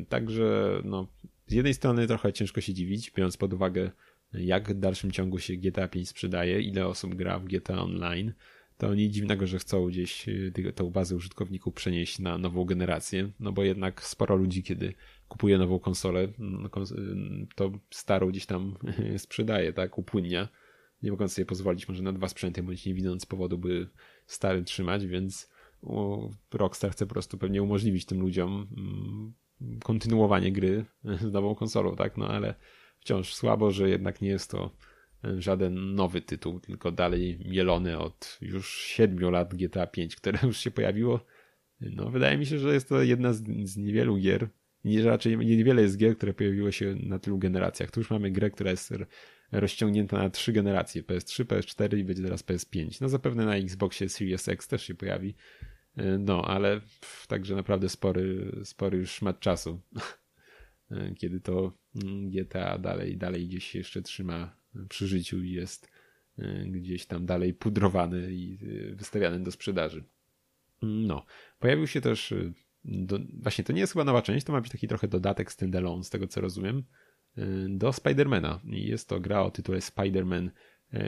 Także 0.08 0.80
no, 0.84 1.06
z 1.46 1.52
jednej 1.52 1.74
strony 1.74 2.06
trochę 2.06 2.32
ciężko 2.32 2.60
się 2.60 2.74
dziwić, 2.74 3.10
biorąc 3.10 3.36
pod 3.36 3.52
uwagę 3.52 3.90
jak 4.32 4.68
w 4.68 4.78
dalszym 4.78 5.12
ciągu 5.12 5.38
się 5.38 5.56
GTA 5.56 5.88
5 5.88 6.08
sprzedaje, 6.08 6.60
ile 6.60 6.86
osób 6.86 7.14
gra 7.14 7.38
w 7.38 7.44
GTA 7.44 7.82
Online, 7.82 8.32
to 8.78 8.94
nic 8.94 9.14
dziwnego, 9.14 9.46
że 9.46 9.58
chcą 9.58 9.86
gdzieś 9.86 10.28
y, 10.28 10.72
tę 10.74 10.90
bazę 10.90 11.16
użytkowników 11.16 11.74
przenieść 11.74 12.18
na 12.18 12.38
nową 12.38 12.64
generację, 12.64 13.30
no 13.40 13.52
bo 13.52 13.64
jednak 13.64 14.02
sporo 14.02 14.36
ludzi, 14.36 14.62
kiedy 14.62 14.94
kupuje 15.28 15.58
nową 15.58 15.78
konsolę, 15.78 16.28
no, 16.38 16.68
y, 16.68 17.46
to 17.54 17.72
starą 17.90 18.28
gdzieś 18.28 18.46
tam 18.46 18.76
sprzedaje, 19.18 19.72
tak, 19.72 19.98
upłynnia, 19.98 20.48
nie 21.02 21.10
mogąc 21.10 21.32
sobie 21.32 21.46
pozwolić 21.46 21.88
może 21.88 22.02
na 22.02 22.12
dwa 22.12 22.28
sprzęty, 22.28 22.62
bądź 22.62 22.86
nie 22.86 22.94
widząc 22.94 23.26
powodu, 23.26 23.58
by 23.58 23.88
stary 24.26 24.64
trzymać, 24.64 25.06
więc 25.06 25.50
Rockstar 26.52 26.90
chce 26.90 27.06
po 27.06 27.12
prostu 27.12 27.38
pewnie 27.38 27.62
umożliwić 27.62 28.04
tym 28.04 28.20
ludziom 28.20 28.68
mm, 28.76 29.34
kontynuowanie 29.84 30.52
gry 30.52 30.84
z 31.04 31.32
nową 31.32 31.54
konsolą, 31.54 31.96
tak, 31.96 32.16
no 32.16 32.28
ale 32.28 32.54
wciąż 33.00 33.34
słabo, 33.34 33.70
że 33.70 33.88
jednak 33.88 34.20
nie 34.20 34.28
jest 34.28 34.50
to 34.50 34.70
e, 35.24 35.42
żaden 35.42 35.94
nowy 35.94 36.20
tytuł, 36.20 36.60
tylko 36.60 36.92
dalej 36.92 37.38
mielony 37.44 37.98
od 37.98 38.38
już 38.40 38.74
siedmiu 38.74 39.30
lat 39.30 39.54
GTA 39.54 39.86
5, 39.86 40.16
które 40.16 40.38
już 40.42 40.58
się 40.58 40.70
pojawiło. 40.70 41.20
No, 41.80 42.10
wydaje 42.10 42.38
mi 42.38 42.46
się, 42.46 42.58
że 42.58 42.74
jest 42.74 42.88
to 42.88 43.02
jedna 43.02 43.32
z, 43.32 43.42
z 43.64 43.76
niewielu 43.76 44.16
gier, 44.16 44.48
nie, 44.86 45.04
raczej 45.04 45.38
niewiele 45.38 45.82
jest 45.82 45.96
gier, 45.96 46.16
które 46.16 46.34
pojawiły 46.34 46.72
się 46.72 46.94
na 46.94 47.18
tylu 47.18 47.38
generacjach. 47.38 47.90
Tu 47.90 48.00
już 48.00 48.10
mamy 48.10 48.30
grę, 48.30 48.50
która 48.50 48.70
jest 48.70 48.94
rozciągnięta 49.52 50.18
na 50.18 50.30
trzy 50.30 50.52
generacje, 50.52 51.02
PS3, 51.02 51.44
PS4 51.44 51.98
i 51.98 52.04
będzie 52.04 52.22
teraz 52.22 52.44
PS5. 52.44 53.00
No 53.00 53.08
zapewne 53.08 53.44
na 53.44 53.56
Xboxie 53.56 54.08
Series 54.08 54.48
X 54.48 54.68
też 54.68 54.82
się 54.82 54.94
pojawi. 54.94 55.34
E, 55.96 56.18
no, 56.18 56.44
ale 56.44 56.80
pff, 56.80 57.26
także 57.26 57.54
naprawdę 57.56 57.88
spory, 57.88 58.52
spory 58.64 58.98
już 58.98 59.10
szmat 59.10 59.40
czasu. 59.40 59.80
E, 60.90 61.14
kiedy 61.14 61.40
to 61.40 61.72
mm, 61.94 62.30
GTA 62.30 62.78
dalej, 62.78 63.16
dalej 63.16 63.46
gdzieś 63.46 63.64
się 63.66 63.78
jeszcze 63.78 64.02
trzyma 64.02 64.56
przy 64.88 65.06
życiu 65.06 65.42
i 65.42 65.50
jest 65.50 65.88
e, 66.38 66.64
gdzieś 66.66 67.06
tam 67.06 67.26
dalej 67.26 67.54
pudrowany 67.54 68.34
i 68.34 68.58
e, 68.92 68.94
wystawiany 68.94 69.40
do 69.40 69.50
sprzedaży. 69.50 70.04
No, 70.82 71.26
pojawił 71.58 71.86
się 71.86 72.00
też, 72.00 72.34
do, 72.84 73.18
właśnie 73.42 73.64
to 73.64 73.72
nie 73.72 73.80
jest 73.80 73.92
chyba 73.92 74.04
nowa 74.04 74.22
część, 74.22 74.46
to 74.46 74.52
ma 74.52 74.60
być 74.60 74.72
taki 74.72 74.88
trochę 74.88 75.08
dodatek 75.08 75.52
standalone, 75.52 76.04
z 76.04 76.10
tego 76.10 76.26
co 76.26 76.40
rozumiem, 76.40 76.84
do 77.68 77.92
Spidermana. 77.92 78.60
Jest 78.64 79.08
to 79.08 79.20
gra 79.20 79.42
o 79.42 79.50
tytule 79.50 79.78
Spider-Man 79.78 80.50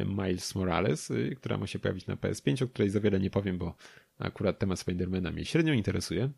Miles 0.06 0.54
Morales, 0.54 1.12
która 1.36 1.58
ma 1.58 1.66
się 1.66 1.78
pojawić 1.78 2.06
na 2.06 2.16
PS5, 2.16 2.64
o 2.64 2.68
której 2.68 2.90
za 2.90 3.00
wiele 3.00 3.20
nie 3.20 3.30
powiem, 3.30 3.58
bo 3.58 3.74
akurat 4.18 4.58
temat 4.58 4.78
Spidermana 4.78 5.30
mnie 5.30 5.44
średnio 5.44 5.72
interesuje. 5.72 6.30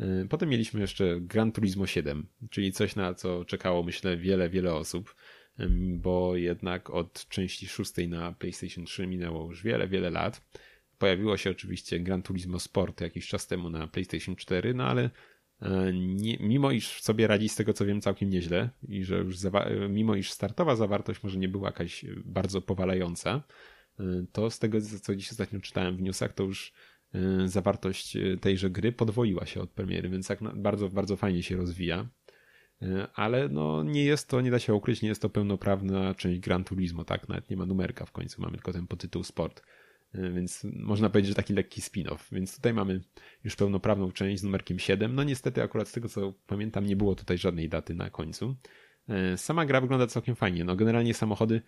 E, 0.00 0.26
potem 0.28 0.48
mieliśmy 0.48 0.80
jeszcze 0.80 1.20
Gran 1.20 1.52
Turismo 1.52 1.86
7, 1.86 2.26
czyli 2.50 2.72
coś 2.72 2.96
na 2.96 3.14
co 3.14 3.44
czekało 3.44 3.82
myślę 3.82 4.16
wiele, 4.16 4.48
wiele 4.48 4.74
osób, 4.74 5.14
bo 5.96 6.36
jednak 6.36 6.90
od 6.90 7.28
części 7.28 7.68
szóstej 7.68 8.08
na 8.08 8.32
PlayStation 8.32 8.84
3 8.84 9.06
minęło 9.06 9.46
już 9.46 9.62
wiele, 9.62 9.88
wiele 9.88 10.10
lat. 10.10 10.46
Pojawiło 10.98 11.36
się 11.36 11.50
oczywiście 11.50 12.00
Gran 12.00 12.22
Turismo 12.22 12.58
Sport 12.58 13.00
jakiś 13.00 13.28
czas 13.28 13.46
temu 13.46 13.70
na 13.70 13.86
PlayStation 13.86 14.36
4, 14.36 14.74
no 14.74 14.84
ale 14.84 15.10
e, 15.62 15.92
nie, 15.92 16.36
mimo 16.40 16.70
iż 16.70 17.02
sobie 17.02 17.26
radzi 17.26 17.48
z 17.48 17.56
tego 17.56 17.72
co 17.72 17.86
wiem 17.86 18.00
całkiem 18.00 18.30
nieźle 18.30 18.70
i 18.88 19.04
że 19.04 19.18
już 19.18 19.36
mimo 19.88 20.14
iż 20.14 20.30
startowa 20.30 20.76
zawartość 20.76 21.22
może 21.22 21.38
nie 21.38 21.48
była 21.48 21.68
jakaś 21.68 22.04
bardzo 22.24 22.62
powalająca, 22.62 23.42
e, 24.00 24.04
to 24.32 24.50
z 24.50 24.58
tego 24.58 24.80
co 24.80 25.16
dziś 25.16 25.30
ostatnio 25.30 25.60
czytałem 25.60 25.96
w 25.96 26.02
newsach, 26.02 26.32
to 26.32 26.44
już 26.44 26.72
zawartość 27.46 28.16
y, 28.16 28.38
tejże 28.40 28.70
gry 28.70 28.92
podwoiła 28.92 29.46
się 29.46 29.60
od 29.60 29.70
premiery, 29.70 30.08
więc 30.08 30.28
tak 30.28 30.40
bardzo, 30.54 30.88
bardzo 30.88 31.16
fajnie 31.16 31.42
się 31.42 31.56
rozwija. 31.56 32.06
Y, 32.82 33.06
ale 33.14 33.48
no 33.48 33.82
nie 33.82 34.04
jest 34.04 34.28
to, 34.28 34.40
nie 34.40 34.50
da 34.50 34.58
się 34.58 34.74
ukryć, 34.74 35.02
nie 35.02 35.08
jest 35.08 35.22
to 35.22 35.30
pełnoprawna 35.30 36.14
część 36.14 36.40
Gran 36.40 36.64
Turismo, 36.64 37.04
tak? 37.04 37.28
Nawet 37.28 37.50
nie 37.50 37.56
ma 37.56 37.66
numerka 37.66 38.04
w 38.04 38.12
końcu, 38.12 38.42
mamy 38.42 38.56
tylko 38.56 38.72
ten 38.72 38.86
podtytuł 38.86 39.24
Sport. 39.24 39.62
Więc 40.14 40.66
można 40.72 41.10
powiedzieć, 41.10 41.28
że 41.28 41.34
taki 41.34 41.54
lekki 41.54 41.80
spin-off. 41.80 42.18
Więc 42.32 42.56
tutaj 42.56 42.74
mamy 42.74 43.00
już 43.44 43.56
pełnoprawną 43.56 44.12
część 44.12 44.40
z 44.40 44.44
numerkiem 44.44 44.78
7. 44.78 45.14
No 45.14 45.22
niestety 45.22 45.62
akurat 45.62 45.88
z 45.88 45.92
tego 45.92 46.08
co 46.08 46.32
pamiętam 46.46 46.86
nie 46.86 46.96
było 46.96 47.14
tutaj 47.14 47.38
żadnej 47.38 47.68
daty 47.68 47.94
na 47.94 48.10
końcu. 48.10 48.56
Sama 49.36 49.66
gra 49.66 49.80
wygląda 49.80 50.06
całkiem 50.06 50.36
fajnie. 50.36 50.64
No 50.64 50.76
generalnie 50.76 51.14
samochody 51.14 51.62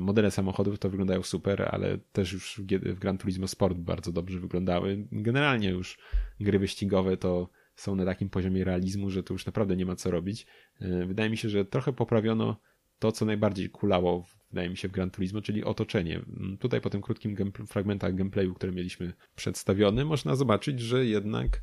modele 0.00 0.30
samochodów 0.30 0.78
to 0.78 0.90
wyglądają 0.90 1.22
super, 1.22 1.68
ale 1.72 1.98
też 2.12 2.32
już 2.32 2.60
w 2.82 2.98
Gran 2.98 3.18
Turismo 3.18 3.48
Sport 3.48 3.78
bardzo 3.78 4.12
dobrze 4.12 4.40
wyglądały. 4.40 5.06
Generalnie 5.12 5.70
już 5.70 5.98
gry 6.40 6.58
wyścigowe 6.58 7.16
to 7.16 7.48
są 7.76 7.94
na 7.94 8.04
takim 8.04 8.30
poziomie 8.30 8.64
realizmu, 8.64 9.10
że 9.10 9.22
tu 9.22 9.34
już 9.34 9.46
naprawdę 9.46 9.76
nie 9.76 9.86
ma 9.86 9.96
co 9.96 10.10
robić. 10.10 10.46
Yy, 10.80 11.06
wydaje 11.06 11.30
mi 11.30 11.36
się, 11.36 11.48
że 11.48 11.64
trochę 11.64 11.92
poprawiono 11.92 12.56
to, 12.98 13.12
co 13.12 13.24
najbardziej 13.24 13.70
kulało, 13.70 14.26
wydaje 14.50 14.70
mi 14.70 14.76
się, 14.76 14.88
w 14.88 14.92
Gran 14.92 15.10
Turismo, 15.10 15.42
czyli 15.42 15.64
otoczenie. 15.64 16.20
Yy, 16.40 16.56
tutaj 16.58 16.80
po 16.80 16.90
tym 16.90 17.00
krótkim 17.00 17.52
fragmentach 17.66 18.14
gameplayu, 18.14 18.54
które 18.54 18.72
mieliśmy 18.72 19.12
przedstawiony, 19.36 20.04
można 20.04 20.36
zobaczyć, 20.36 20.80
że 20.80 21.06
jednak 21.06 21.62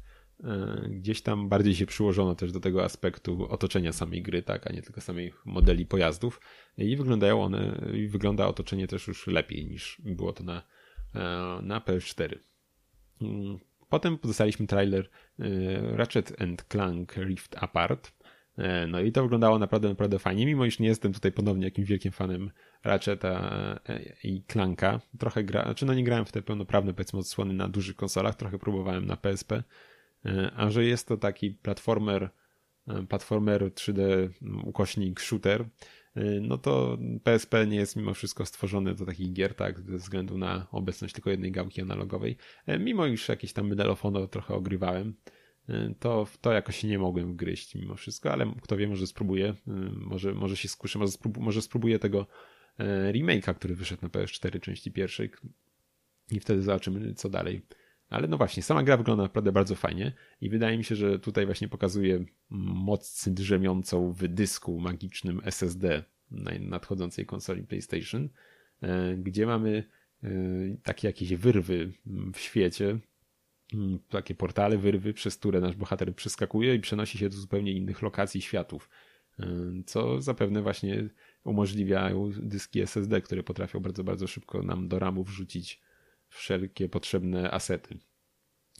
gdzieś 0.89 1.21
tam 1.21 1.49
bardziej 1.49 1.75
się 1.75 1.85
przyłożono 1.85 2.35
też 2.35 2.51
do 2.51 2.59
tego 2.59 2.83
aspektu 2.83 3.47
otoczenia 3.49 3.93
samej 3.93 4.21
gry, 4.21 4.43
tak, 4.43 4.67
a 4.67 4.73
nie 4.73 4.81
tylko 4.81 5.01
samych 5.01 5.45
modeli 5.45 5.85
pojazdów 5.85 6.41
i 6.77 6.97
wyglądają 6.97 7.43
one, 7.43 7.91
i 7.93 8.07
wygląda 8.07 8.47
otoczenie 8.47 8.87
też 8.87 9.07
już 9.07 9.27
lepiej 9.27 9.65
niż 9.65 10.01
było 10.05 10.33
to 10.33 10.43
na, 10.43 10.63
e, 11.15 11.19
na 11.61 11.79
PS4. 11.79 12.37
Mm, 13.21 13.59
potem 13.89 14.17
dostaliśmy 14.23 14.67
trailer 14.67 15.09
e, 15.39 15.45
Ratchet 15.97 16.37
Clank 16.69 17.15
Rift 17.17 17.55
Apart. 17.63 18.13
No 18.87 19.01
i 19.01 19.11
to 19.11 19.23
wyglądało 19.23 19.59
naprawdę, 19.59 19.89
naprawdę 19.89 20.19
fajnie, 20.19 20.45
mimo 20.45 20.65
iż 20.65 20.79
nie 20.79 20.87
jestem 20.87 21.13
tutaj 21.13 21.31
ponownie 21.31 21.65
jakimś 21.65 21.87
wielkim 21.87 22.11
fanem 22.11 22.51
Ratcheta 22.83 23.79
i 24.23 24.43
Clanka. 24.47 25.01
Trochę 25.19 25.43
gra, 25.43 25.63
znaczy 25.63 25.85
no 25.85 25.93
nie 25.93 26.03
grałem 26.03 26.25
w 26.25 26.31
te 26.31 26.41
pełnoprawne 26.41 26.93
powiedzmy 26.93 27.19
odsłony 27.19 27.53
na 27.53 27.67
dużych 27.67 27.95
konsolach, 27.95 28.35
trochę 28.35 28.59
próbowałem 28.59 29.05
na 29.05 29.17
PSP, 29.17 29.55
E, 29.55 29.63
a 30.55 30.69
że 30.69 30.85
jest 30.85 31.07
to 31.07 31.17
taki 31.17 31.51
platformer, 31.51 32.29
e, 32.87 33.03
platformer 33.07 33.71
3D 33.71 34.29
ukośnik 34.63 35.19
shooter, 35.19 35.61
e, 36.15 36.23
no 36.41 36.57
to 36.57 36.97
PSP 37.23 37.67
nie 37.67 37.77
jest 37.77 37.95
mimo 37.95 38.13
wszystko 38.13 38.45
stworzony 38.45 38.95
do 38.95 39.05
takich 39.05 39.33
gier, 39.33 39.55
tak, 39.55 39.81
ze 39.81 39.97
względu 39.97 40.37
na 40.37 40.67
obecność 40.71 41.13
tylko 41.13 41.29
jednej 41.29 41.51
gałki 41.51 41.81
analogowej. 41.81 42.37
Mimo 42.79 43.05
iż 43.05 43.29
jakieś 43.29 43.53
tam 43.53 43.67
medalofono 43.67 44.27
trochę 44.27 44.53
ogrywałem, 44.53 45.15
to 45.99 46.25
w 46.25 46.37
to 46.37 46.51
jakoś 46.51 46.83
nie 46.83 46.99
mogłem 46.99 47.33
wgryźć 47.33 47.75
mimo 47.75 47.95
wszystko, 47.95 48.31
ale 48.31 48.53
kto 48.61 48.77
wie, 48.77 48.87
może 48.87 49.07
spróbuję, 49.07 49.53
może, 49.91 50.33
może 50.33 50.57
się 50.57 50.67
skuszę, 50.67 50.99
może, 50.99 51.11
sprób 51.11 51.37
może 51.37 51.61
spróbuję 51.61 51.99
tego 51.99 52.27
remake'a, 53.11 53.55
który 53.55 53.75
wyszedł 53.75 54.01
na 54.01 54.09
PS4 54.09 54.59
części 54.59 54.91
pierwszej 54.91 55.31
i 56.31 56.39
wtedy 56.39 56.61
zobaczymy, 56.61 57.13
co 57.13 57.29
dalej. 57.29 57.61
Ale 58.11 58.27
no 58.27 58.37
właśnie, 58.37 58.63
sama 58.63 58.83
gra 58.83 58.97
wygląda 58.97 59.23
naprawdę 59.23 59.51
bardzo 59.51 59.75
fajnie 59.75 60.13
i 60.41 60.49
wydaje 60.49 60.77
mi 60.77 60.83
się, 60.83 60.95
że 60.95 61.19
tutaj 61.19 61.45
właśnie 61.45 61.67
pokazuje 61.67 62.25
moc 62.49 63.29
drzemiącą 63.29 64.13
w 64.13 64.27
dysku 64.27 64.79
magicznym 64.79 65.41
SSD 65.43 66.03
na 66.31 66.51
nadchodzącej 66.59 67.25
konsoli 67.25 67.63
PlayStation, 67.63 68.29
e, 68.81 69.17
gdzie 69.17 69.45
mamy 69.45 69.83
e, 70.23 70.29
takie 70.83 71.07
jakieś 71.07 71.33
wyrwy 71.35 71.91
w 72.33 72.39
świecie, 72.39 72.99
takie 74.09 74.35
portale, 74.35 74.77
wyrwy, 74.77 75.13
przez 75.13 75.37
które 75.37 75.61
nasz 75.61 75.75
bohater 75.75 76.15
przeskakuje 76.15 76.75
i 76.75 76.79
przenosi 76.79 77.17
się 77.17 77.29
do 77.29 77.37
zupełnie 77.37 77.71
innych 77.71 78.01
lokacji 78.01 78.41
światów, 78.41 78.89
e, 79.39 79.45
co 79.85 80.21
zapewne 80.21 80.61
właśnie 80.61 81.09
umożliwiają 81.43 82.31
dyski 82.41 82.81
SSD, 82.81 83.21
które 83.21 83.43
potrafią 83.43 83.79
bardzo, 83.79 84.03
bardzo 84.03 84.27
szybko 84.27 84.63
nam 84.63 84.87
do 84.87 84.99
ramów 84.99 85.27
wrzucić 85.27 85.81
wszelkie 86.31 86.89
potrzebne 86.89 87.51
asety. 87.51 87.97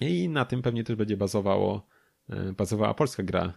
I 0.02 0.30
na 0.30 0.46
tym 0.46 0.62
pewnie 0.62 0.84
też 0.84 0.96
będzie 0.96 1.18
bazowało, 1.18 1.88
e, 2.30 2.54
bazowała 2.54 2.94
polska 2.94 3.24
gra 3.24 3.46
e, 3.46 3.54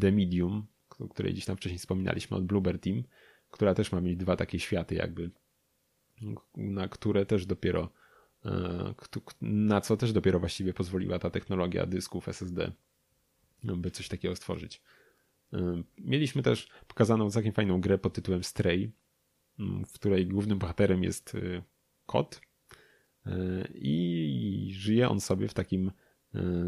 The 0.00 0.12
Medium, 0.12 0.66
o 0.98 1.08
której 1.08 1.32
gdzieś 1.32 1.44
tam 1.44 1.56
wcześniej 1.56 1.78
wspominaliśmy 1.78 2.36
od 2.36 2.46
Bluebird 2.46 2.82
Team, 2.82 3.02
która 3.50 3.74
też 3.74 3.92
ma 3.92 4.00
mieć 4.00 4.16
dwa 4.16 4.36
takie 4.36 4.60
światy 4.60 4.94
jakby, 4.94 5.30
na 6.56 6.88
które 6.88 7.26
też 7.26 7.46
dopiero 7.46 7.92
e, 8.44 8.94
na 9.42 9.80
co 9.80 9.96
też 9.96 10.12
dopiero 10.12 10.40
właściwie 10.40 10.74
pozwoliła 10.74 11.18
ta 11.18 11.30
technologia 11.30 11.86
dysków 11.86 12.28
SSD, 12.28 12.72
by 13.62 13.90
coś 13.90 14.08
takiego 14.08 14.36
stworzyć. 14.36 14.82
Mieliśmy 15.98 16.42
też 16.42 16.68
pokazaną 16.86 17.30
całkiem 17.30 17.52
fajną 17.52 17.80
grę 17.80 17.98
pod 17.98 18.14
tytułem 18.14 18.44
Stray, 18.44 18.92
w 19.58 19.92
której 19.92 20.26
głównym 20.26 20.58
bohaterem 20.58 21.04
jest 21.04 21.36
kot, 22.06 22.40
i 23.74 24.70
żyje 24.74 25.08
on 25.08 25.20
sobie 25.20 25.48
w 25.48 25.54
takim 25.54 25.90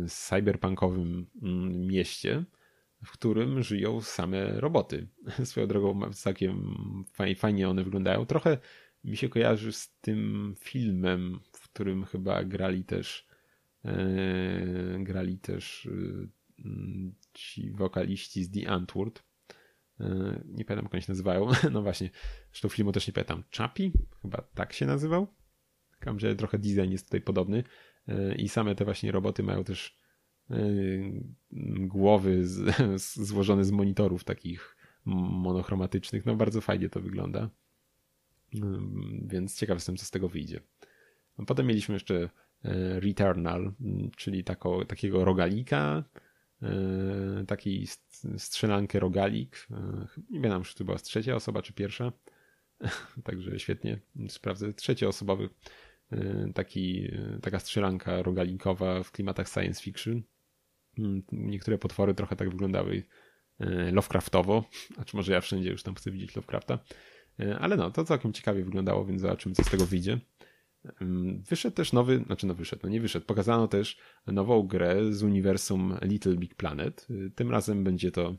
cyberpunkowym 0.09 1.27
mm, 1.43 1.87
mieście, 1.87 2.45
w 3.05 3.13
którym 3.13 3.63
żyją 3.63 4.01
same 4.01 4.61
roboty. 4.61 5.09
Swoją 5.45 5.67
drogą 5.67 6.13
całkiem 6.13 6.75
fajnie 7.37 7.69
one 7.69 7.85
wyglądają. 7.85 8.27
Trochę 8.27 8.59
mi 9.05 9.17
się 9.17 9.29
kojarzy 9.29 9.73
z 9.73 9.95
tym 10.01 10.55
filmem, 10.59 11.41
w 11.53 11.69
którym 11.69 12.05
chyba 12.05 12.45
grali 12.45 12.85
też 12.85 13.27
e, 13.85 14.99
grali 15.01 15.39
też 15.39 15.87
e, 15.87 16.71
ci 17.33 17.71
wokaliści 17.71 18.45
z 18.45 18.51
The 18.51 18.71
Antwoord. 18.71 19.23
E, 20.01 20.07
nie 20.47 20.65
pamiętam, 20.65 20.85
jak 20.85 20.95
oni 20.95 21.03
się 21.03 21.13
nazywają. 21.13 21.49
No 21.73 21.83
właśnie, 21.83 22.11
zresztą 22.51 22.69
filmu 22.69 22.93
też 22.93 23.07
nie 23.07 23.13
pamiętam. 23.13 23.43
Chappie? 23.57 23.91
Chyba 24.23 24.43
tak 24.55 24.73
się 24.73 24.87
nazywał. 24.87 25.27
Tam, 26.01 26.21
że 26.21 26.37
trochę 26.37 26.59
design 26.59 26.91
jest 26.91 27.05
tutaj 27.05 27.21
podobny. 27.21 27.65
E, 28.09 28.35
I 28.35 28.49
same 28.49 28.75
te 28.75 28.85
właśnie 28.85 29.13
roboty 29.13 29.43
mają 29.43 29.65
też 29.65 29.99
e, 30.51 30.57
głowy 31.81 32.47
z, 32.47 32.77
złożone 33.29 33.65
z 33.65 33.71
monitorów 33.71 34.25
takich 34.25 34.77
monochromatycznych. 35.05 36.27
No 36.27 36.37
bardzo 36.37 36.61
fajnie 36.61 36.89
to 36.89 37.01
wygląda. 37.01 37.51
Więc 39.23 39.59
ciekaw 39.59 39.77
jestem, 39.77 39.97
co 39.97 40.07
z 40.07 40.11
tego 40.11 40.29
wyjdzie. 40.29 40.61
Potem 41.47 41.67
mieliśmy 41.67 41.95
jeszcze 41.95 42.29
Returnal, 43.01 43.73
czyli 44.17 44.45
tako, 44.45 44.85
takiego 44.85 45.25
rogalika, 45.25 46.05
taki 47.47 47.87
strzelankę 48.39 49.01
rogalik. 49.01 49.69
Nie 50.31 50.41
wiem, 50.41 50.63
czy 50.63 50.75
to 50.75 50.85
była 50.85 50.99
trzecia 50.99 51.35
osoba, 51.35 51.63
czy 51.63 51.73
pierwsza. 51.73 52.13
Także 53.25 53.59
świetnie 53.59 53.99
sprawdzę. 54.29 54.73
Trzecioosobowy 54.73 55.49
taki, 56.55 57.11
taka 57.43 57.59
strzelanka 57.59 58.23
rogalikowa 58.23 59.03
w 59.03 59.13
klimatach 59.13 59.49
science 59.49 59.83
fiction. 59.83 60.23
Niektóre 61.33 61.79
potwory 61.79 62.15
trochę 62.15 62.37
tak 62.37 62.51
wyglądały 62.51 63.03
Lovecraftowo, 63.93 64.65
a 64.97 65.05
czy 65.05 65.17
może 65.17 65.33
ja 65.33 65.41
wszędzie 65.41 65.71
już 65.71 65.83
tam 65.83 65.95
chcę 65.95 66.11
widzieć 66.11 66.37
Lovecrafta. 66.37 66.79
Ale 67.61 67.77
no, 67.77 67.91
to 67.91 68.05
całkiem 68.05 68.33
ciekawie 68.33 68.65
wyglądało, 68.65 69.05
więc 69.05 69.21
zobaczymy, 69.21 69.55
co 69.55 69.65
z 69.65 69.71
tego 69.71 69.87
wyjdzie. 69.87 70.21
Wyszedł 71.51 71.77
też 71.77 71.93
nowy, 71.93 72.19
znaczy 72.27 72.47
no 72.47 72.55
wyszedł, 72.55 72.83
no 72.85 72.89
nie 72.89 73.01
wyszedł, 73.01 73.27
pokazano 73.27 73.69
też 73.69 73.99
nową 74.27 74.63
grę 74.63 75.13
z 75.13 75.23
uniwersum 75.23 75.99
Little 76.03 76.37
Big 76.37 76.55
Planet. 76.55 77.07
Tym 77.35 77.51
razem 77.51 77.85
będzie 77.85 78.11
to 78.11 78.37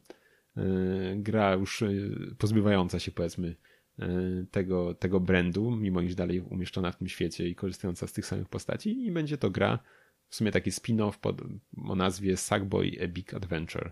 gra 1.15 1.53
już 1.53 1.83
pozbywająca 2.37 2.99
się 2.99 3.11
powiedzmy 3.11 3.55
tego, 4.51 4.93
tego 4.93 5.19
brandu, 5.19 5.71
mimo 5.71 6.01
iż 6.01 6.15
dalej 6.15 6.39
umieszczona 6.39 6.91
w 6.91 6.97
tym 6.97 7.07
świecie 7.07 7.47
i 7.47 7.55
korzystająca 7.55 8.07
z 8.07 8.13
tych 8.13 8.25
samych 8.25 8.49
postaci 8.49 9.05
i 9.05 9.11
będzie 9.11 9.37
to 9.37 9.49
gra 9.49 9.79
w 10.29 10.35
sumie 10.35 10.51
taki 10.51 10.71
spin-off 10.71 11.19
pod, 11.19 11.41
o 11.85 11.95
nazwie 11.95 12.37
Sackboy 12.37 12.91
A 13.03 13.07
Big 13.07 13.33
Adventure. 13.33 13.91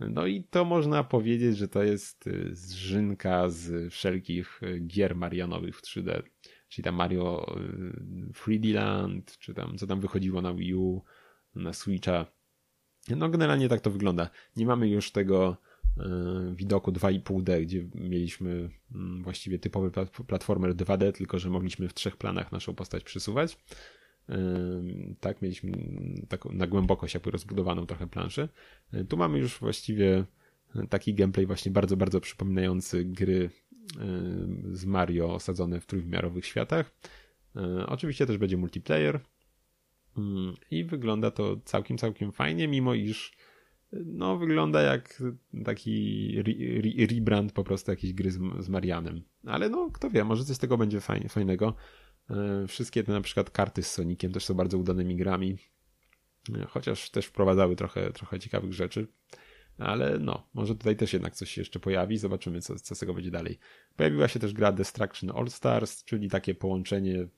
No 0.00 0.26
i 0.26 0.44
to 0.44 0.64
można 0.64 1.04
powiedzieć, 1.04 1.56
że 1.56 1.68
to 1.68 1.82
jest 1.82 2.28
zżynka 2.50 3.48
z 3.48 3.92
wszelkich 3.92 4.60
gier 4.86 5.16
Marianowych 5.16 5.78
w 5.78 5.82
3D 5.82 6.22
czyli 6.68 6.84
tam 6.84 6.94
Mario 6.94 7.56
3D 8.32 8.70
y, 8.70 8.74
Land, 8.74 9.38
czy 9.38 9.54
tam 9.54 9.78
co 9.78 9.86
tam 9.86 10.00
wychodziło 10.00 10.42
na 10.42 10.54
Wii 10.54 10.74
U, 10.74 11.02
na 11.54 11.72
Switcha. 11.72 12.26
No 13.08 13.28
generalnie 13.28 13.68
tak 13.68 13.80
to 13.80 13.90
wygląda. 13.90 14.30
Nie 14.56 14.66
mamy 14.66 14.88
już 14.88 15.10
tego 15.12 15.56
y, 15.56 15.75
widoku 16.54 16.92
2,5D, 16.92 17.62
gdzie 17.62 17.88
mieliśmy 17.94 18.70
mm, 18.94 19.22
właściwie 19.22 19.58
typowy 19.58 19.90
platformer 20.26 20.74
2D, 20.74 21.12
tylko 21.12 21.38
że 21.38 21.50
mogliśmy 21.50 21.88
w 21.88 21.94
trzech 21.94 22.16
planach 22.16 22.52
naszą 22.52 22.74
postać 22.74 23.04
przesuwać. 23.04 23.58
Y, 24.30 24.34
tak, 25.20 25.42
mieliśmy 25.42 25.72
taką 26.28 26.52
na 26.52 26.66
głębokość 26.66 27.14
jakby 27.14 27.30
rozbudowaną 27.30 27.86
trochę 27.86 28.06
planszę. 28.06 28.48
Tu 29.08 29.16
mamy 29.16 29.38
już 29.38 29.58
właściwie 29.58 30.24
taki 30.88 31.14
gameplay 31.14 31.46
właśnie 31.46 31.72
bardzo, 31.72 31.96
bardzo 31.96 32.20
przypominający 32.20 33.04
gry 33.04 33.50
z 34.72 34.84
Mario 34.84 35.34
osadzone 35.34 35.80
w 35.80 35.86
trójwymiarowych 35.86 36.46
światach. 36.46 36.92
Oczywiście 37.86 38.26
też 38.26 38.38
będzie 38.38 38.56
multiplayer 38.56 39.20
i 40.70 40.84
wygląda 40.84 41.30
to 41.30 41.56
całkiem, 41.64 41.98
całkiem 41.98 42.32
fajnie, 42.32 42.68
mimo 42.68 42.94
iż 42.94 43.35
no, 44.04 44.38
wygląda 44.38 44.82
jak 44.82 45.22
taki 45.64 46.34
re 46.38 47.06
rebrand 47.06 47.52
po 47.52 47.64
prostu 47.64 47.90
jakiejś 47.90 48.12
gry 48.12 48.30
z, 48.30 48.38
z 48.60 48.68
Marianem. 48.68 49.22
Ale 49.44 49.68
no, 49.68 49.90
kto 49.90 50.10
wie, 50.10 50.24
może 50.24 50.44
coś 50.44 50.56
z 50.56 50.58
tego 50.58 50.78
będzie 50.78 51.00
fajnego. 51.28 51.74
E, 52.30 52.66
wszystkie 52.66 53.04
te 53.04 53.12
na 53.12 53.20
przykład 53.20 53.50
karty 53.50 53.82
z 53.82 53.90
Soniciem 53.90 54.32
też 54.32 54.44
są 54.44 54.54
bardzo 54.54 54.78
udanymi 54.78 55.16
grami, 55.16 55.56
e, 56.54 56.66
chociaż 56.68 57.10
też 57.10 57.26
wprowadzały 57.26 57.76
trochę, 57.76 58.12
trochę 58.12 58.38
ciekawych 58.38 58.72
rzeczy. 58.72 59.06
Ale 59.78 60.18
no, 60.18 60.48
może 60.54 60.74
tutaj 60.74 60.96
też 60.96 61.12
jednak 61.12 61.34
coś 61.34 61.50
się 61.50 61.60
jeszcze 61.60 61.80
pojawi. 61.80 62.18
Zobaczymy, 62.18 62.60
co, 62.60 62.78
co 62.78 62.94
z 62.94 62.98
tego 62.98 63.14
będzie 63.14 63.30
dalej. 63.30 63.58
Pojawiła 63.96 64.28
się 64.28 64.40
też 64.40 64.52
gra 64.52 64.72
Destruction 64.72 65.30
All 65.30 65.50
Stars, 65.50 66.04
czyli 66.04 66.30
takie 66.30 66.54
połączenie 66.54 67.28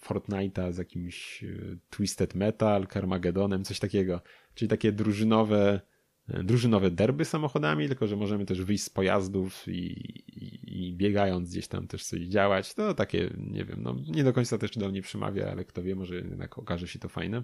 Fortnite'a 0.00 0.72
z 0.72 0.78
jakimś 0.78 1.44
e, 1.44 1.48
Twisted 1.90 2.34
Metal, 2.34 2.86
Carmagedonem, 2.86 3.64
coś 3.64 3.78
takiego. 3.78 4.20
Czyli 4.54 4.68
takie 4.68 4.92
drużynowe, 4.92 5.80
e, 6.28 6.44
drużynowe 6.44 6.90
derby 6.90 7.24
samochodami, 7.24 7.88
tylko 7.88 8.06
że 8.06 8.16
możemy 8.16 8.46
też 8.46 8.62
wyjść 8.62 8.84
z 8.84 8.90
pojazdów 8.90 9.68
i, 9.68 9.92
i, 10.26 10.88
i, 10.88 10.94
biegając 10.94 11.50
gdzieś 11.50 11.68
tam 11.68 11.86
też 11.86 12.04
coś 12.04 12.20
działać. 12.20 12.74
To 12.74 12.94
takie, 12.94 13.30
nie 13.36 13.64
wiem, 13.64 13.82
no 13.82 13.96
nie 14.08 14.24
do 14.24 14.32
końca 14.32 14.58
też 14.58 14.70
do 14.70 14.88
mnie 14.88 15.02
przemawia, 15.02 15.50
ale 15.50 15.64
kto 15.64 15.82
wie, 15.82 15.94
może 15.94 16.16
jednak 16.16 16.58
okaże 16.58 16.88
się 16.88 16.98
to 16.98 17.08
fajne. 17.08 17.42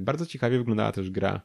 Bardzo 0.00 0.26
ciekawie 0.26 0.58
wyglądała 0.58 0.92
też 0.92 1.10
gra 1.10 1.40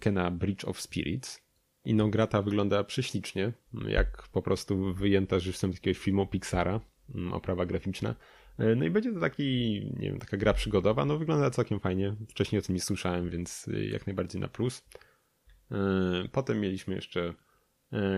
Kena 0.00 0.30
Bridge 0.30 0.64
of 0.64 0.80
Spirits. 0.80 1.42
I 1.84 1.94
no, 1.94 2.08
gra 2.08 2.26
ta 2.26 2.42
wygląda 2.42 2.84
prześlicznie, 2.84 3.52
jak 3.88 4.28
po 4.28 4.42
prostu 4.42 4.94
wyjęta 4.94 5.38
żywcem 5.38 5.72
z 5.72 5.76
jakiegoś 5.76 5.98
filmu 5.98 6.26
Pixara, 6.26 6.80
oprawa 7.32 7.66
graficzna. 7.66 8.14
No 8.76 8.84
i 8.84 8.90
będzie 8.90 9.12
to 9.12 9.20
taki, 9.20 9.44
nie 9.96 10.08
wiem, 10.10 10.18
taka 10.18 10.36
gra 10.36 10.52
przygodowa, 10.52 11.04
no 11.04 11.18
wygląda 11.18 11.50
całkiem 11.50 11.80
fajnie. 11.80 12.16
Wcześniej 12.28 12.58
o 12.58 12.62
tym 12.62 12.74
nie 12.74 12.80
słyszałem, 12.80 13.30
więc 13.30 13.68
e, 13.68 13.84
jak 13.84 14.06
najbardziej 14.06 14.40
na 14.40 14.48
plus. 14.48 14.84
E, 15.70 15.76
potem 16.32 16.60
mieliśmy 16.60 16.94
jeszcze 16.94 17.34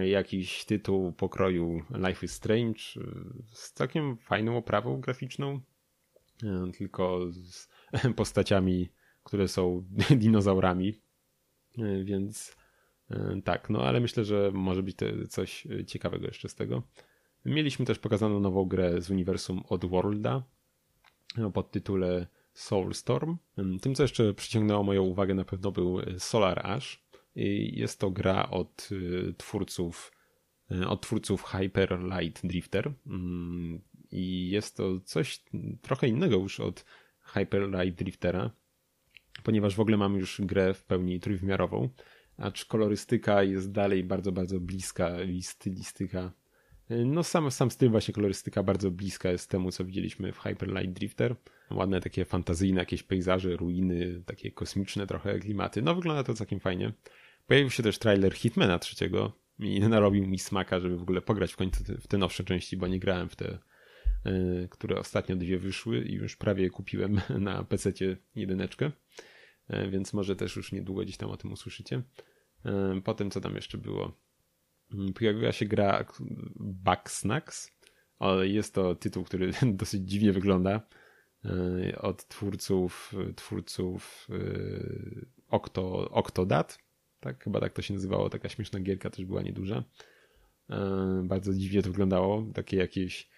jakiś 0.05 0.65
tytuł 0.65 1.13
pokroju 1.13 1.83
Life 2.07 2.27
is 2.27 2.33
Strange 2.33 2.81
z 3.53 3.73
całkiem 3.73 4.17
fajną 4.17 4.57
oprawą 4.57 5.01
graficzną, 5.01 5.61
tylko 6.79 7.27
z 7.31 7.69
postaciami, 8.17 8.89
które 9.23 9.49
są 9.49 9.85
dinozaurami, 10.21 11.01
więc 12.05 12.57
tak, 13.45 13.71
no 13.71 13.83
ale 13.83 14.01
myślę, 14.01 14.25
że 14.25 14.51
może 14.55 14.83
być 14.83 14.97
coś 15.29 15.67
ciekawego 15.87 16.27
jeszcze 16.27 16.49
z 16.49 16.55
tego. 16.55 16.83
Mieliśmy 17.45 17.87
też 17.87 17.99
pokazaną 17.99 18.41
nową 18.41 18.65
grę 18.65 19.01
z 19.01 19.11
uniwersum 19.11 19.63
Oddworlda 19.69 20.43
e, 21.39 21.53
pod 21.53 21.71
tytule 21.71 22.27
Soulstorm. 22.55 23.37
Tym, 23.81 23.95
co 23.95 24.03
jeszcze 24.03 24.35
przyciągnęło 24.35 24.83
moją 24.83 25.03
uwagę, 25.03 25.35
na 25.35 25.45
pewno 25.45 25.73
był 25.73 25.99
Solar 26.19 26.67
Ash. 26.67 27.03
Jest 27.73 28.01
to 28.01 28.11
gra 28.11 28.51
od 28.51 28.89
twórców 29.37 30.13
od 30.89 31.03
twórców 31.03 31.45
Hyper 31.45 31.99
Light 32.01 32.47
Drifter 32.47 32.93
mm, 33.07 33.81
i 34.11 34.51
jest 34.51 34.77
to 34.77 35.01
coś 35.01 35.45
trochę 35.83 36.09
innego 36.09 36.37
już 36.37 36.61
od 36.61 36.85
Hyper 37.21 37.71
Light 37.71 37.99
Driftera 37.99 38.51
ponieważ 39.43 39.75
w 39.75 39.81
ogóle 39.81 39.97
mamy 39.97 40.19
już 40.19 40.41
grę 40.41 40.75
w 40.75 40.85
pełni 40.85 41.21
trójwymiarową, 41.21 41.89
acz 42.39 42.65
kolorystyka 42.65 43.43
jest 43.43 43.73
dalej 43.73 44.05
bardzo, 44.05 44.33
bardzo 44.33 44.61
bliska 44.61 45.23
i 45.23 45.43
stylistyka. 45.43 46.33
No 47.05 47.25
sam, 47.25 47.51
sam 47.51 47.71
styl 47.71 47.91
właśnie 47.91 48.15
kolorystyka 48.15 48.63
bardzo 48.63 48.91
bliska 48.91 49.31
jest 49.31 49.51
temu, 49.51 49.71
co 49.71 49.85
widzieliśmy 49.85 50.33
w 50.33 50.39
Hyper 50.39 50.69
Light 50.69 50.93
Drifter. 50.93 51.37
Ładne 51.71 52.01
takie 52.01 52.25
fantazyjne 52.25 52.81
jakieś 52.81 53.03
pejzaże, 53.03 53.57
ruiny, 53.57 54.23
takie 54.27 54.51
kosmiczne 54.51 55.07
trochę 55.07 55.39
klimaty. 55.39 55.83
No 55.83 55.95
wygląda 55.95 56.25
to 56.25 56.35
całkiem 56.35 56.61
fajnie. 56.61 56.93
Pojawił 57.47 57.71
się 57.71 57.83
też 57.83 57.99
trailer 57.99 58.35
Hitmana 58.35 58.79
trzeciego 58.79 59.33
i 59.59 59.81
narobił 59.89 60.27
mi 60.27 60.39
smaka, 60.39 60.81
żeby 60.81 60.97
w 60.97 61.03
ogóle 61.03 61.21
pograć 61.21 61.53
w 61.53 61.57
końcu 61.57 61.85
w 62.01 62.07
te 62.07 62.19
nowsze 62.19 62.45
części, 62.45 62.77
bo 62.77 62.87
nie 62.87 62.99
grałem 62.99 63.29
w 63.29 63.37
te, 63.37 63.59
y, 64.27 64.69
które 64.71 64.99
ostatnio 64.99 65.37
dwie 65.37 65.59
wyszły 65.59 66.05
i 66.05 66.13
już 66.13 66.37
prawie 66.37 66.71
kupiłem 66.71 67.21
na 67.39 67.65
PC-cie 67.65 68.17
jedyneczkę. 68.35 68.91
E, 69.69 69.89
więc 69.89 70.13
może 70.13 70.37
też 70.37 70.57
już 70.57 70.73
niedługo 70.73 71.03
gdzieś 71.03 71.17
tam 71.17 71.31
o 71.31 71.37
tym 71.37 71.53
usłyszycie. 71.53 72.03
E, 72.65 73.01
potem 73.05 73.31
co 73.31 73.41
tam 73.41 73.55
jeszcze 73.55 73.79
było? 73.79 74.13
Mm, 74.95 75.13
pojawiła 75.13 75.53
się 75.53 75.67
gra 75.67 76.05
Bugsnax, 76.57 77.71
jest 78.43 78.75
to 78.75 78.95
tytuł, 78.95 79.25
który 79.25 79.53
dosyć 79.73 80.11
dziwnie 80.11 80.33
wygląda. 80.33 80.81
E, 81.45 81.99
od 81.99 82.29
twórców 82.29 83.15
twórców 83.37 84.29
Octo, 85.49 86.11
Octodad. 86.11 86.79
Tak, 87.21 87.45
chyba 87.45 87.61
tak 87.61 87.73
to 87.73 87.83
się 87.83 87.95
nazywało. 87.95 88.31
Taka 88.31 88.49
śmieszna 88.49 88.81
gierka 88.81 89.11
też 89.11 89.25
była 89.25 89.43
nieduża. 89.43 89.85
Bardzo 91.23 91.55
dziwnie 91.55 91.83
to 91.83 91.91
wyglądało. 91.91 92.47
Takie 92.55 92.77
jakieś 92.77 93.29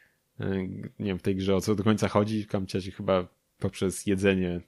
nie 0.98 1.06
wiem, 1.06 1.18
w 1.18 1.22
tej 1.22 1.36
grze 1.36 1.56
o 1.56 1.60
co 1.60 1.74
do 1.74 1.84
końca 1.84 2.08
chodzi, 2.08 2.44
w 2.44 2.48
Kamciacie 2.48 2.90
chyba 2.90 3.28
poprzez 3.58 4.06
jedzenie 4.06 4.60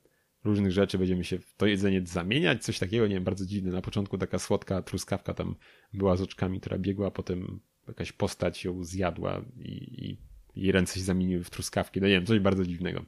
różnych 0.45 0.73
rzeczy 0.73 0.99
będziemy 0.99 1.25
się 1.25 1.39
w 1.39 1.55
to 1.57 1.67
jedzenie 1.67 2.07
zamieniać, 2.07 2.65
coś 2.65 2.79
takiego, 2.79 3.07
nie 3.07 3.15
wiem, 3.15 3.25
bardzo 3.25 3.47
dziwne. 3.47 3.73
Na 3.73 3.83
początku 3.83 4.19
taka 4.19 4.39
słodka 4.39 4.83
truskawka 4.83 5.35
tam 5.35 5.55
była 5.93 6.17
z 6.17 6.23
oczkami, 6.23 6.61
która 6.61 6.79
biegła, 6.79 7.11
potem 7.11 7.61
jakaś 7.89 8.13
postać 8.13 8.65
ją 8.65 8.85
zjadła 8.85 9.45
i, 9.59 10.07
i 10.07 10.19
jej 10.57 10.73
ręce 10.73 10.95
się 10.95 11.05
zamieniły 11.05 11.45
w 11.45 11.51
truskawki. 11.51 12.01
No 12.01 12.07
nie 12.07 12.13
wiem, 12.13 12.27
coś 12.27 12.39
bardzo 12.39 12.65
dziwnego. 12.65 13.05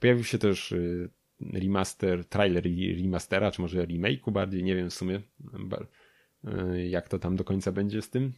Pojawił 0.00 0.24
się 0.24 0.38
też 0.38 0.72
y, 0.72 1.10
remaster, 1.52 2.24
trailer 2.24 2.64
remastera, 3.02 3.50
czy 3.50 3.62
może 3.62 3.86
remake'u 3.86 4.32
bardziej, 4.32 4.64
nie 4.64 4.76
wiem 4.76 4.90
w 4.90 4.94
sumie 4.94 5.20
y, 6.76 6.88
jak 6.88 7.08
to 7.08 7.18
tam 7.18 7.36
do 7.36 7.44
końca 7.44 7.72
będzie 7.72 8.02
z 8.02 8.10
tym. 8.10 8.32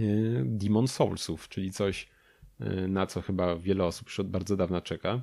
Y, 0.00 0.42
Demon 0.44 0.88
Soulsów, 0.88 1.48
czyli 1.48 1.72
coś, 1.72 2.14
na 2.88 3.06
co 3.06 3.22
chyba 3.22 3.56
wiele 3.56 3.84
osób 3.84 4.08
już 4.08 4.20
od 4.20 4.30
bardzo 4.30 4.56
dawna 4.56 4.80
czeka. 4.80 5.22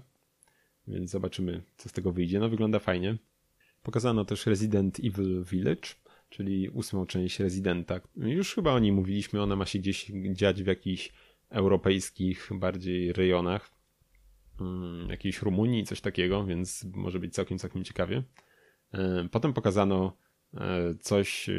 Więc 0.88 1.12
zobaczymy, 1.12 1.62
co 1.78 1.90
z 1.90 1.92
tego 1.92 2.12
wyjdzie. 2.12 2.40
No 2.40 2.50
wygląda 2.50 2.80
fajnie. 2.80 3.18
Pokazano 3.84 4.26
też 4.26 4.46
Resident 4.46 5.00
Evil 5.00 5.44
Village, 5.44 5.90
czyli 6.30 6.70
ósmą 6.70 7.06
część 7.06 7.40
Residenta. 7.40 8.02
Już 8.16 8.56
chyba 8.56 8.74
o 8.74 8.80
niej 8.80 8.92
mówiliśmy, 8.92 9.42
ona 9.42 9.56
ma 9.56 9.66
się 9.66 9.80
gdzieś 9.80 10.12
dziać 10.32 10.64
w 10.64 10.68
jakichś 10.68 11.12
europejskich 11.50 12.50
bardziej 12.52 13.14
rejonach, 13.14 13.72
hmm, 14.58 15.10
jakiejś 15.10 15.42
Rumunii, 15.42 15.84
coś 15.84 16.02
takiego, 16.02 16.46
więc 16.46 16.86
może 16.94 17.20
być 17.20 17.34
całkiem, 17.34 17.58
całkiem 17.58 17.84
ciekawie. 17.84 18.24
E, 18.94 19.28
potem 19.32 19.54
pokazano 19.54 20.18
e, 20.54 20.96
coś, 21.00 21.50
e, 21.50 21.54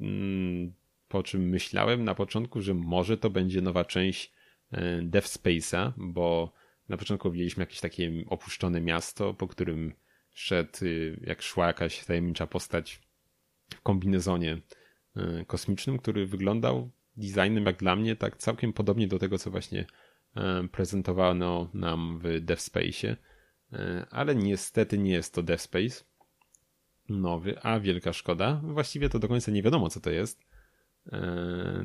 mm, 0.00 0.72
po 1.08 1.22
czym 1.22 1.48
myślałem 1.48 2.04
na 2.04 2.14
początku, 2.14 2.60
że 2.60 2.74
może 2.74 3.16
to 3.16 3.30
będzie 3.30 3.60
nowa 3.60 3.84
część 3.84 4.32
Death 5.02 5.26
Space'a, 5.26 5.92
bo 5.96 6.52
na 6.88 6.96
początku 6.96 7.30
widzieliśmy 7.30 7.62
jakieś 7.62 7.80
takie 7.80 8.12
opuszczone 8.26 8.80
miasto, 8.80 9.34
po 9.34 9.48
którym 9.48 9.92
szedł, 10.34 10.84
y, 10.84 11.20
jak 11.26 11.42
szła 11.42 11.66
jakaś 11.66 12.04
tajemnicza 12.04 12.46
postać 12.46 13.00
w 13.74 13.80
kombinezonie 13.82 14.60
y, 15.16 15.44
kosmicznym, 15.46 15.98
który 15.98 16.26
wyglądał 16.26 16.90
designem 17.16 17.66
jak 17.66 17.76
dla 17.76 17.96
mnie 17.96 18.16
tak 18.16 18.36
całkiem 18.36 18.72
podobnie 18.72 19.08
do 19.08 19.18
tego, 19.18 19.38
co 19.38 19.50
właśnie 19.50 19.86
y, 20.64 20.68
prezentowano 20.68 21.70
nam 21.74 22.20
w 22.22 22.40
Dev 22.40 22.60
Space, 22.60 23.16
ale 24.10 24.34
niestety 24.34 24.98
nie 24.98 25.12
jest 25.12 25.34
to 25.34 25.42
Dev 25.42 25.62
Space 25.62 26.04
nowy, 27.08 27.58
a 27.62 27.80
wielka 27.80 28.12
szkoda. 28.12 28.60
Właściwie 28.64 29.08
to 29.08 29.18
do 29.18 29.28
końca 29.28 29.52
nie 29.52 29.62
wiadomo, 29.62 29.88
co 29.88 30.00
to 30.00 30.10
jest. 30.10 30.46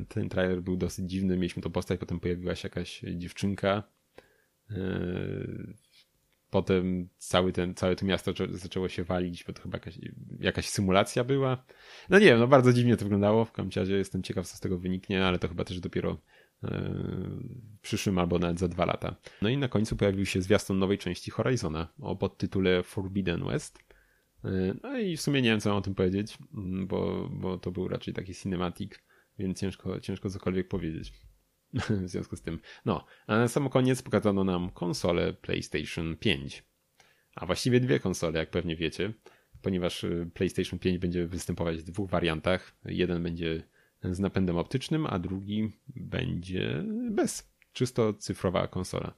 Ten 0.08 0.30
trailer 0.30 0.62
był 0.62 0.78
dosyć 0.78 1.10
dziwny, 1.10 1.36
mieliśmy 1.36 1.64
to 1.64 1.70
postać, 1.70 2.00
potem 2.00 2.20
pojawiła 2.20 2.56
się 2.56 2.66
jakaś 2.66 3.02
dziewczynka, 3.16 3.84
potem 6.54 7.10
cały 7.18 7.52
ten, 7.52 7.76
całe 7.76 7.96
to 7.96 8.06
miasto 8.06 8.34
zaczęło 8.50 8.90
się 8.90 9.04
walić, 9.04 9.44
bo 9.44 9.54
to 9.54 9.62
chyba 9.62 9.76
jakaś, 9.76 10.00
jakaś 10.40 10.70
symulacja 10.70 11.24
była. 11.24 11.66
No 12.10 12.20
nie 12.20 12.26
wiem, 12.26 12.40
no 12.40 12.48
bardzo 12.48 12.74
dziwnie 12.74 12.98
to 12.98 13.06
wyglądało. 13.06 13.46
W 13.46 13.52
kamciarze 13.52 13.94
jestem 13.94 14.24
ciekaw, 14.24 14.48
co 14.48 14.58
z 14.58 14.60
tego 14.60 14.78
wyniknie, 14.78 15.26
ale 15.26 15.40
to 15.40 15.48
chyba 15.48 15.64
też 15.64 15.80
dopiero 15.80 16.18
yy, 16.64 16.70
w 17.78 17.82
przyszłym 17.82 18.20
albo 18.20 18.40
nawet 18.40 18.60
za 18.60 18.68
dwa 18.68 18.86
lata. 18.86 19.16
No 19.42 19.50
i 19.50 19.58
na 19.58 19.68
końcu 19.68 19.96
pojawił 19.96 20.26
się 20.26 20.42
zwiastun 20.42 20.80
nowej 20.80 20.98
części 20.98 21.32
Horizona 21.32 21.88
o 22.00 22.16
podtytule 22.16 22.84
Forbidden 22.84 23.46
West. 23.46 23.80
Yy, 24.44 24.80
no 24.84 24.98
i 24.98 25.18
w 25.18 25.22
sumie 25.22 25.42
nie 25.42 25.50
wiem, 25.50 25.60
co 25.60 25.70
mam 25.70 25.78
o 25.78 25.82
tym 25.82 25.96
powiedzieć, 25.96 26.38
bo, 26.88 27.30
bo 27.32 27.58
to 27.58 27.72
był 27.72 27.88
raczej 27.88 28.14
taki 28.14 28.34
cinematic, 28.34 28.92
więc 29.40 29.60
ciężko, 29.60 30.00
ciężko 30.00 30.30
cokolwiek 30.30 30.68
powiedzieć. 30.68 31.14
W 31.74 32.10
związku 32.10 32.36
z 32.36 32.42
tym. 32.42 32.60
No, 32.86 33.06
a 33.28 33.38
na 33.38 33.48
sam 33.48 33.70
koniec 33.70 34.02
pokazano 34.02 34.44
nam 34.44 34.70
konsolę 34.70 35.34
PlayStation 35.34 36.18
5. 36.18 36.64
A 37.36 37.46
właściwie 37.46 37.80
dwie 37.80 38.00
konsole, 38.00 38.40
jak 38.40 38.50
pewnie 38.50 38.76
wiecie, 38.76 39.14
ponieważ 39.62 40.04
y, 40.04 40.30
PlayStation 40.34 40.80
5 40.80 40.98
będzie 40.98 41.28
występować 41.28 41.78
w 41.78 41.84
dwóch 41.84 42.10
wariantach. 42.10 42.76
Jeden 42.86 43.24
będzie 43.24 43.64
z 44.04 44.20
napędem 44.20 44.58
optycznym, 44.58 45.06
a 45.06 45.20
drugi 45.20 45.72
będzie 45.96 46.84
bez. 47.12 47.54
Czysto 47.74 48.14
cyfrowa 48.14 48.68
konsola. 48.68 49.14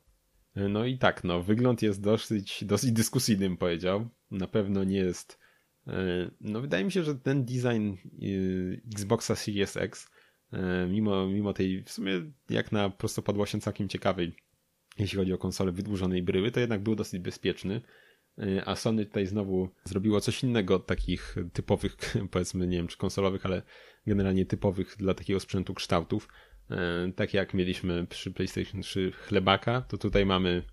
No 0.56 0.86
i 0.86 0.98
tak, 0.98 1.24
no, 1.24 1.44
wygląd 1.44 1.82
jest 1.82 2.02
dosyć, 2.02 2.63
dosyć 2.63 2.91
dyskusyjny, 2.91 3.50
bym 3.50 3.58
powiedział. 3.58 4.10
Na 4.32 4.48
pewno 4.48 4.84
nie 4.84 4.98
jest. 4.98 5.39
Y, 5.88 5.91
no, 6.41 6.62
wydaje 6.62 6.86
mi 6.86 6.91
się, 6.91 7.04
że 7.04 7.15
ten 7.15 7.46
design 7.46 7.94
y, 8.24 8.82
Xboxa 8.94 9.36
Series 9.36 9.78
X 9.78 10.10
mimo, 10.89 11.28
mimo 11.28 11.54
tej 11.54 11.84
w 11.84 11.91
sumie 11.91 12.12
jak 12.50 12.72
na 12.72 12.89
prostopadłości 12.89 13.60
całkiem 13.60 13.89
ciekawej, 13.89 14.36
jeśli 14.98 15.18
chodzi 15.18 15.34
o 15.34 15.38
konsolę 15.38 15.72
wydłużonej 15.72 16.24
bryły, 16.24 16.52
to 16.52 16.60
jednak 16.60 16.84
był 16.84 16.96
dosyć 16.96 17.22
bezpieczny. 17.22 17.82
E, 18.38 18.65
a 18.65 18.76
Sony 18.76 19.06
tutaj 19.06 19.28
znowu 19.28 19.70
zrobiło 19.84 20.22
coś 20.22 20.44
innego 20.44 20.76
od 20.76 20.88
takich 20.88 21.36
typowych, 21.54 21.98
powiedzmy, 22.32 22.68
nie 22.68 22.78
wiem 22.78 22.88
czy 22.88 22.98
konsolowych, 22.98 23.46
ale 23.46 23.62
generalnie 24.08 24.46
typowych 24.46 24.96
dla 24.98 25.13
takiego 25.13 25.39
sprzętu 25.39 25.74
kształtów. 25.74 26.28
E, 26.72 27.12
tak 27.15 27.34
jak 27.34 27.54
mieliśmy 27.54 28.08
przy 28.08 28.32
PlayStation 28.32 28.82
3 28.82 29.12
chlebaka, 29.12 29.82
to 29.82 29.98
tutaj 29.98 30.26
mamy, 30.26 30.63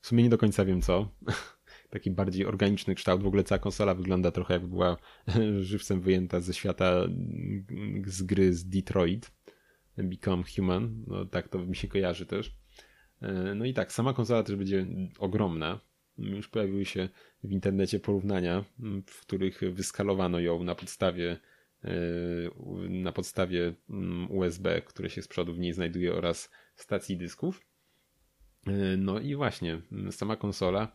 w 0.00 0.06
sumie 0.06 0.22
nie 0.22 0.30
do 0.30 0.38
końca 0.38 0.64
wiem 0.64 0.82
co, 0.82 1.08
taki 1.90 2.10
bardziej 2.10 2.46
organiczny 2.46 2.94
kształt. 2.94 3.22
W 3.22 3.26
ogóle 3.26 3.44
cała 3.44 3.58
konsola 3.58 3.94
wygląda 3.94 4.30
trochę 4.30 4.54
jakby 4.54 4.68
była 4.68 4.96
żywcem 5.60 6.00
wyjęta 6.00 6.40
ze 6.40 6.54
świata 6.54 7.06
z 8.06 8.22
gry 8.22 8.52
z 8.52 8.68
Detroit. 8.68 9.30
Become 9.96 10.42
Human. 10.56 11.04
No 11.06 11.24
tak 11.24 11.48
to 11.48 11.58
mi 11.58 11.76
się 11.76 11.88
kojarzy 11.88 12.26
też. 12.26 12.56
E, 13.22 13.54
no 13.54 13.64
i 13.64 13.74
tak, 13.74 13.92
sama 13.92 14.14
konsola 14.14 14.42
też 14.42 14.56
będzie 14.56 14.86
ogromna. 15.18 15.80
Już 16.18 16.48
pojawiły 16.48 16.84
się 16.84 17.08
w 17.44 17.52
internecie 17.52 18.00
porównania, 18.00 18.64
w 19.06 19.20
których 19.20 19.60
wyskalowano 19.72 20.40
ją 20.40 20.62
na 20.62 20.74
podstawie 20.74 21.36
e, 21.84 21.90
na 22.88 23.12
podstawie 23.12 23.74
USB, 24.28 24.82
które 24.82 25.10
się 25.10 25.22
z 25.22 25.28
przodu 25.28 25.54
w 25.54 25.58
niej 25.58 25.72
znajduje 25.72 26.14
oraz 26.14 26.50
stacji 26.76 27.16
dysków. 27.16 27.60
E, 28.66 28.96
no 28.96 29.20
i 29.20 29.34
właśnie, 29.34 29.82
sama 30.10 30.36
konsola 30.36 30.92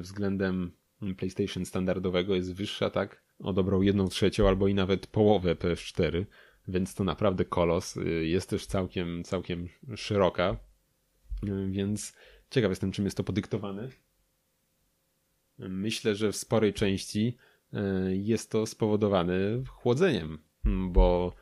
względem 0.00 0.72
PlayStation 1.16 1.64
standardowego 1.64 2.34
jest 2.34 2.54
wyższa, 2.54 2.90
tak? 2.90 3.24
O 3.38 3.52
dobrą 3.52 3.82
jedną 3.82 4.08
trzecią 4.08 4.48
albo 4.48 4.68
i 4.68 4.74
nawet 4.74 5.06
połowę 5.06 5.54
PS4, 5.54 6.24
więc 6.68 6.94
to 6.94 7.04
naprawdę 7.04 7.44
kolos. 7.44 7.96
E, 7.96 8.02
jest 8.04 8.50
też 8.50 8.66
całkiem, 8.66 9.24
całkiem 9.24 9.68
szeroka, 9.96 10.56
e, 11.46 11.70
więc 11.70 12.16
ciekaw 12.50 12.70
jestem, 12.70 12.92
czym 12.92 13.04
jest 13.04 13.16
to 13.16 13.24
podyktowane. 13.24 13.88
Myślę, 15.58 16.14
że 16.14 16.32
w 16.32 16.36
sporej 16.36 16.72
części 16.72 17.36
jest 18.10 18.50
to 18.50 18.66
spowodowane 18.66 19.34
chłodzeniem, 19.68 20.38
bo 20.64 21.34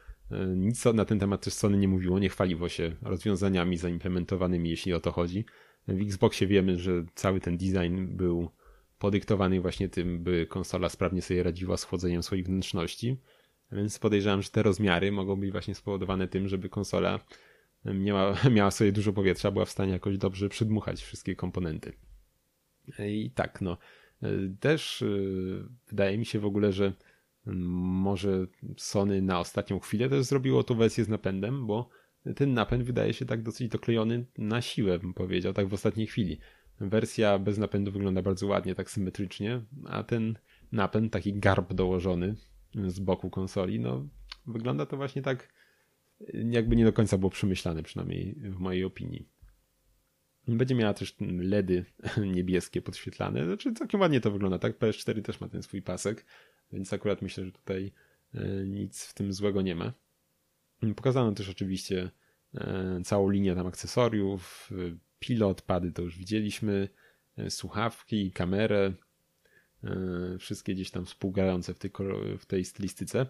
nic 0.56 0.84
na 0.84 1.04
ten 1.04 1.18
temat 1.18 1.44
też 1.44 1.54
Sony 1.54 1.78
nie 1.78 1.88
mówiło, 1.88 2.18
nie 2.18 2.28
chwaliło 2.28 2.68
się 2.68 2.96
rozwiązaniami 3.02 3.76
zaimplementowanymi, 3.76 4.70
jeśli 4.70 4.94
o 4.94 5.00
to 5.00 5.12
chodzi. 5.12 5.44
W 5.88 6.02
Xboxie 6.02 6.46
wiemy, 6.46 6.78
że 6.78 7.04
cały 7.14 7.40
ten 7.40 7.56
design 7.56 8.06
był 8.16 8.50
podyktowany 8.98 9.60
właśnie 9.60 9.88
tym, 9.88 10.22
by 10.22 10.46
konsola 10.46 10.88
sprawnie 10.88 11.22
sobie 11.22 11.42
radziła 11.42 11.76
z 11.76 11.84
chłodzeniem 11.84 12.22
swoich 12.22 12.46
wnętrzności. 12.46 13.16
Więc 13.72 13.98
podejrzewam, 13.98 14.42
że 14.42 14.50
te 14.50 14.62
rozmiary 14.62 15.12
mogą 15.12 15.36
być 15.36 15.52
właśnie 15.52 15.74
spowodowane 15.74 16.28
tym, 16.28 16.48
żeby 16.48 16.68
konsola 16.68 17.20
miała, 17.84 18.36
miała 18.50 18.70
sobie 18.70 18.92
dużo 18.92 19.12
powietrza, 19.12 19.50
była 19.50 19.64
w 19.64 19.70
stanie 19.70 19.92
jakoś 19.92 20.18
dobrze 20.18 20.48
przydmuchać 20.48 21.02
wszystkie 21.02 21.36
komponenty. 21.36 21.92
I 22.98 23.30
tak, 23.30 23.60
no. 23.60 23.78
Też 24.60 25.02
y, 25.02 25.68
wydaje 25.88 26.18
mi 26.18 26.26
się 26.26 26.40
w 26.40 26.44
ogóle, 26.44 26.72
że 26.72 26.92
może 27.46 28.46
Sony 28.76 29.22
na 29.22 29.40
ostatnią 29.40 29.78
chwilę 29.80 30.08
też 30.08 30.24
zrobiło 30.24 30.62
tą 30.62 30.74
wersję 30.74 31.04
z 31.04 31.08
napędem, 31.08 31.66
bo 31.66 31.88
ten 32.36 32.54
napęd 32.54 32.84
wydaje 32.84 33.14
się 33.14 33.26
tak 33.26 33.42
dosyć 33.42 33.68
doklejony 33.68 34.26
na 34.38 34.60
siłę, 34.60 34.98
bym 34.98 35.14
powiedział, 35.14 35.52
tak 35.52 35.68
w 35.68 35.74
ostatniej 35.74 36.06
chwili. 36.06 36.38
Wersja 36.80 37.38
bez 37.38 37.58
napędu 37.58 37.92
wygląda 37.92 38.22
bardzo 38.22 38.46
ładnie, 38.46 38.74
tak 38.74 38.90
symetrycznie, 38.90 39.62
a 39.86 40.02
ten 40.02 40.38
napęd, 40.72 41.12
taki 41.12 41.34
garb 41.34 41.72
dołożony 41.72 42.34
z 42.74 43.00
boku 43.00 43.30
konsoli, 43.30 43.80
no 43.80 44.08
wygląda 44.46 44.86
to 44.86 44.96
właśnie 44.96 45.22
tak, 45.22 45.52
jakby 46.34 46.76
nie 46.76 46.84
do 46.84 46.92
końca 46.92 47.18
było 47.18 47.30
przemyślane, 47.30 47.82
przynajmniej 47.82 48.34
w 48.34 48.58
mojej 48.58 48.84
opinii. 48.84 49.28
Będzie 50.48 50.74
miała 50.74 50.94
też 50.94 51.16
LEDy 51.20 51.84
niebieskie 52.34 52.82
podświetlane, 52.82 53.44
znaczy 53.44 53.72
całkiem 53.72 54.00
ładnie 54.00 54.20
to 54.20 54.30
wygląda, 54.30 54.58
tak? 54.58 54.78
PS4 54.78 55.22
też 55.22 55.40
ma 55.40 55.48
ten 55.48 55.62
swój 55.62 55.82
pasek, 55.82 56.26
więc 56.72 56.92
akurat 56.92 57.22
myślę, 57.22 57.44
że 57.44 57.52
tutaj 57.52 57.92
e, 58.34 58.64
nic 58.66 59.04
w 59.04 59.14
tym 59.14 59.32
złego 59.32 59.62
nie 59.62 59.74
ma. 59.74 59.92
Pokazano 60.96 61.32
też 61.32 61.48
oczywiście 61.48 62.10
e, 62.54 63.00
całą 63.04 63.30
linię 63.30 63.54
tam 63.54 63.66
akcesoriów, 63.66 64.70
e, 64.72 64.96
pilot, 65.18 65.62
pady 65.62 65.92
to 65.92 66.02
już 66.02 66.18
widzieliśmy, 66.18 66.88
e, 67.36 67.50
słuchawki, 67.50 68.32
kamerę, 68.32 68.92
wszystkie 70.38 70.74
gdzieś 70.74 70.90
tam 70.90 71.04
współgrające 71.04 71.74
w 71.74 71.78
tej, 71.78 71.90
w 72.38 72.46
tej 72.46 72.64
stylistyce. 72.64 73.26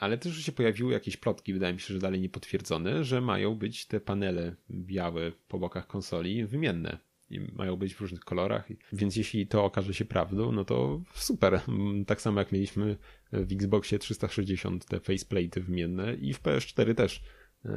ale 0.00 0.18
też 0.18 0.36
się 0.36 0.52
pojawiły 0.52 0.92
jakieś 0.92 1.16
plotki, 1.16 1.52
wydaje 1.52 1.74
mi 1.74 1.80
się, 1.80 1.94
że 1.94 2.00
dalej 2.00 2.20
niepotwierdzone, 2.20 3.04
że 3.04 3.20
mają 3.20 3.54
być 3.54 3.86
te 3.86 4.00
panele 4.00 4.56
białe 4.70 5.32
po 5.48 5.58
bokach 5.58 5.86
konsoli 5.86 6.46
wymienne 6.46 6.98
i 7.30 7.40
mają 7.40 7.76
być 7.76 7.94
w 7.94 8.00
różnych 8.00 8.20
kolorach. 8.20 8.68
Więc 8.92 9.16
jeśli 9.16 9.46
to 9.46 9.64
okaże 9.64 9.94
się 9.94 10.04
prawdą, 10.04 10.52
no 10.52 10.64
to 10.64 11.02
super. 11.14 11.60
Tak 12.06 12.20
samo 12.20 12.40
jak 12.40 12.52
mieliśmy 12.52 12.96
w 13.32 13.52
Xboxie 13.52 13.98
360 13.98 14.84
te 14.84 15.00
faceplate 15.00 15.60
wymienne 15.60 16.14
i 16.14 16.32
w 16.32 16.42
PS4 16.42 16.94
też 16.94 17.16
e, 17.16 17.70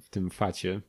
w 0.00 0.08
tym 0.10 0.30
facie 0.30 0.80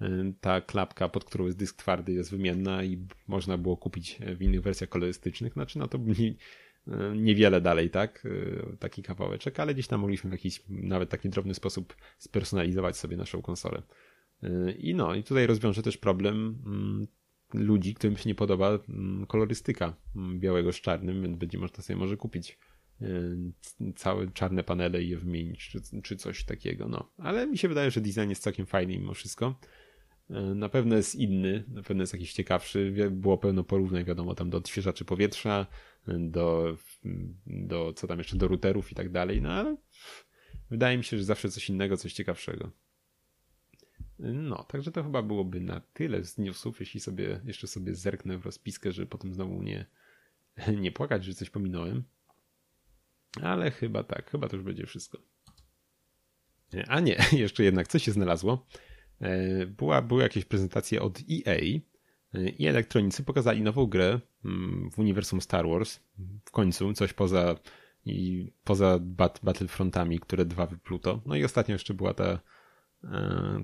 e, 0.00 0.32
ta 0.40 0.60
klapka, 0.60 1.08
pod 1.08 1.24
którą 1.24 1.46
jest 1.46 1.58
dysk 1.58 1.76
twardy 1.76 2.12
jest 2.12 2.30
wymienna 2.30 2.84
i 2.84 3.06
można 3.28 3.58
było 3.58 3.76
kupić 3.76 4.18
w 4.36 4.42
innych 4.42 4.62
wersjach 4.62 4.90
kolorystycznych. 4.90 5.52
Znaczy 5.52 5.78
no 5.78 5.88
to 5.88 5.98
nie, 5.98 6.34
niewiele 7.16 7.60
dalej, 7.60 7.90
tak? 7.90 8.26
E, 8.26 8.76
taki 8.76 9.02
kawałeczek, 9.02 9.60
ale 9.60 9.74
gdzieś 9.74 9.86
tam 9.86 10.00
mogliśmy 10.00 10.30
w 10.30 10.32
jakiś 10.32 10.62
nawet 10.68 11.10
taki 11.10 11.28
drobny 11.28 11.54
sposób 11.54 11.96
spersonalizować 12.18 12.96
sobie 12.96 13.16
naszą 13.16 13.42
konsolę. 13.42 13.82
I 14.78 14.94
no, 14.94 15.14
i 15.14 15.22
tutaj 15.22 15.46
rozwiąże 15.46 15.82
też 15.82 15.96
problem 15.96 16.62
mm, 16.66 17.06
ludzi, 17.54 17.94
którym 17.94 18.16
się 18.16 18.28
nie 18.28 18.34
podoba 18.34 18.78
mm, 18.88 19.26
kolorystyka 19.26 19.96
mm, 20.16 20.40
białego 20.40 20.72
z 20.72 20.80
czarnym, 20.80 21.22
więc 21.22 21.36
będzie 21.36 21.58
można 21.58 21.82
sobie 21.82 21.96
może 21.96 22.16
kupić 22.16 22.58
e, 23.02 23.06
całe 23.96 24.30
czarne 24.30 24.64
panele 24.64 25.02
i 25.02 25.08
je 25.08 25.16
wymienić, 25.16 25.68
czy, 25.68 25.80
czy 26.02 26.16
coś 26.16 26.44
takiego. 26.44 26.88
No. 26.88 27.10
Ale 27.18 27.46
mi 27.46 27.58
się 27.58 27.68
wydaje, 27.68 27.90
że 27.90 28.00
design 28.00 28.28
jest 28.28 28.42
całkiem 28.42 28.66
fajny 28.66 28.98
mimo 28.98 29.14
wszystko. 29.14 29.60
E, 30.30 30.40
na 30.40 30.68
pewno 30.68 30.96
jest 30.96 31.14
inny, 31.14 31.64
na 31.68 31.82
pewno 31.82 32.02
jest 32.02 32.12
jakiś 32.12 32.32
ciekawszy. 32.32 33.10
Było 33.10 33.38
pełno 33.38 33.64
porównań, 33.64 34.04
wiadomo, 34.04 34.34
tam 34.34 34.50
do 34.50 34.58
odświeżaczy 34.58 35.04
powietrza, 35.04 35.66
do, 36.06 36.76
do 37.46 37.92
co 37.92 38.06
tam 38.06 38.18
jeszcze, 38.18 38.36
do 38.36 38.48
routerów 38.48 38.92
i 38.92 38.94
tak 38.94 39.10
dalej, 39.10 39.42
no 39.42 39.52
ale 39.52 39.76
wydaje 40.70 40.98
mi 40.98 41.04
się, 41.04 41.18
że 41.18 41.24
zawsze 41.24 41.48
coś 41.48 41.68
innego, 41.68 41.96
coś 41.96 42.12
ciekawszego. 42.12 42.70
No, 44.18 44.64
także 44.64 44.92
to 44.92 45.02
chyba 45.02 45.22
byłoby 45.22 45.60
na 45.60 45.80
tyle 45.80 46.24
z 46.24 46.38
newsów, 46.38 46.80
jeśli 46.80 47.00
sobie 47.00 47.40
jeszcze 47.44 47.66
sobie 47.66 47.94
zerknę 47.94 48.38
w 48.38 48.44
rozpiskę, 48.44 48.92
żeby 48.92 49.06
potem 49.06 49.34
znowu 49.34 49.62
nie, 49.62 49.86
nie 50.80 50.92
płakać, 50.92 51.24
że 51.24 51.34
coś 51.34 51.50
pominąłem. 51.50 52.04
Ale 53.42 53.70
chyba 53.70 54.02
tak, 54.02 54.30
chyba 54.30 54.48
to 54.48 54.56
już 54.56 54.64
będzie 54.64 54.86
wszystko. 54.86 55.18
A 56.88 57.00
nie, 57.00 57.16
jeszcze 57.32 57.64
jednak 57.64 57.88
coś 57.88 58.02
się 58.02 58.12
znalazło. 58.12 58.66
E, 59.20 59.66
była, 59.66 60.02
były 60.02 60.22
jakieś 60.22 60.44
prezentacje 60.44 61.02
od 61.02 61.18
EA 61.18 61.80
e, 62.34 62.48
i 62.48 62.66
elektronicy 62.66 63.24
pokazali 63.24 63.62
nową 63.62 63.86
grę 63.86 64.20
mm, 64.44 64.90
w 64.90 64.98
uniwersum 64.98 65.40
Star 65.40 65.68
Wars. 65.68 66.00
W 66.44 66.50
końcu 66.50 66.92
coś 66.92 67.12
poza 67.12 67.56
i 68.04 68.50
poza 68.64 68.98
Battlefrontami, 69.42 70.18
które 70.18 70.44
dwa 70.44 70.66
wypluto. 70.66 71.22
No 71.26 71.36
i 71.36 71.44
ostatnio 71.44 71.72
jeszcze 71.72 71.94
była 71.94 72.14
ta 72.14 72.24
E, 72.24 72.40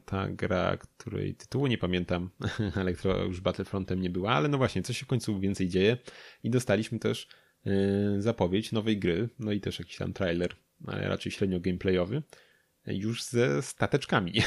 ta 0.04 0.28
gra, 0.28 0.76
której 0.76 1.34
tytułu 1.34 1.66
nie 1.66 1.78
pamiętam, 1.78 2.30
Elektro 2.76 3.24
już 3.24 3.40
Battlefrontem 3.40 4.00
nie 4.00 4.10
była, 4.10 4.32
ale 4.32 4.48
no 4.48 4.58
właśnie, 4.58 4.82
coś 4.82 4.98
się 4.98 5.04
w 5.04 5.08
końcu 5.08 5.40
więcej 5.40 5.68
dzieje 5.68 5.98
i 6.42 6.50
dostaliśmy 6.50 6.98
też 6.98 7.28
e, 7.66 7.70
zapowiedź 8.18 8.72
nowej 8.72 8.98
gry, 8.98 9.28
no 9.38 9.52
i 9.52 9.60
też 9.60 9.78
jakiś 9.78 9.96
tam 9.96 10.12
trailer, 10.12 10.56
ale 10.86 11.08
raczej 11.08 11.32
średnio 11.32 11.60
gameplayowy, 11.60 12.22
już 12.86 13.24
ze 13.24 13.62
stateczkami. 13.62 14.32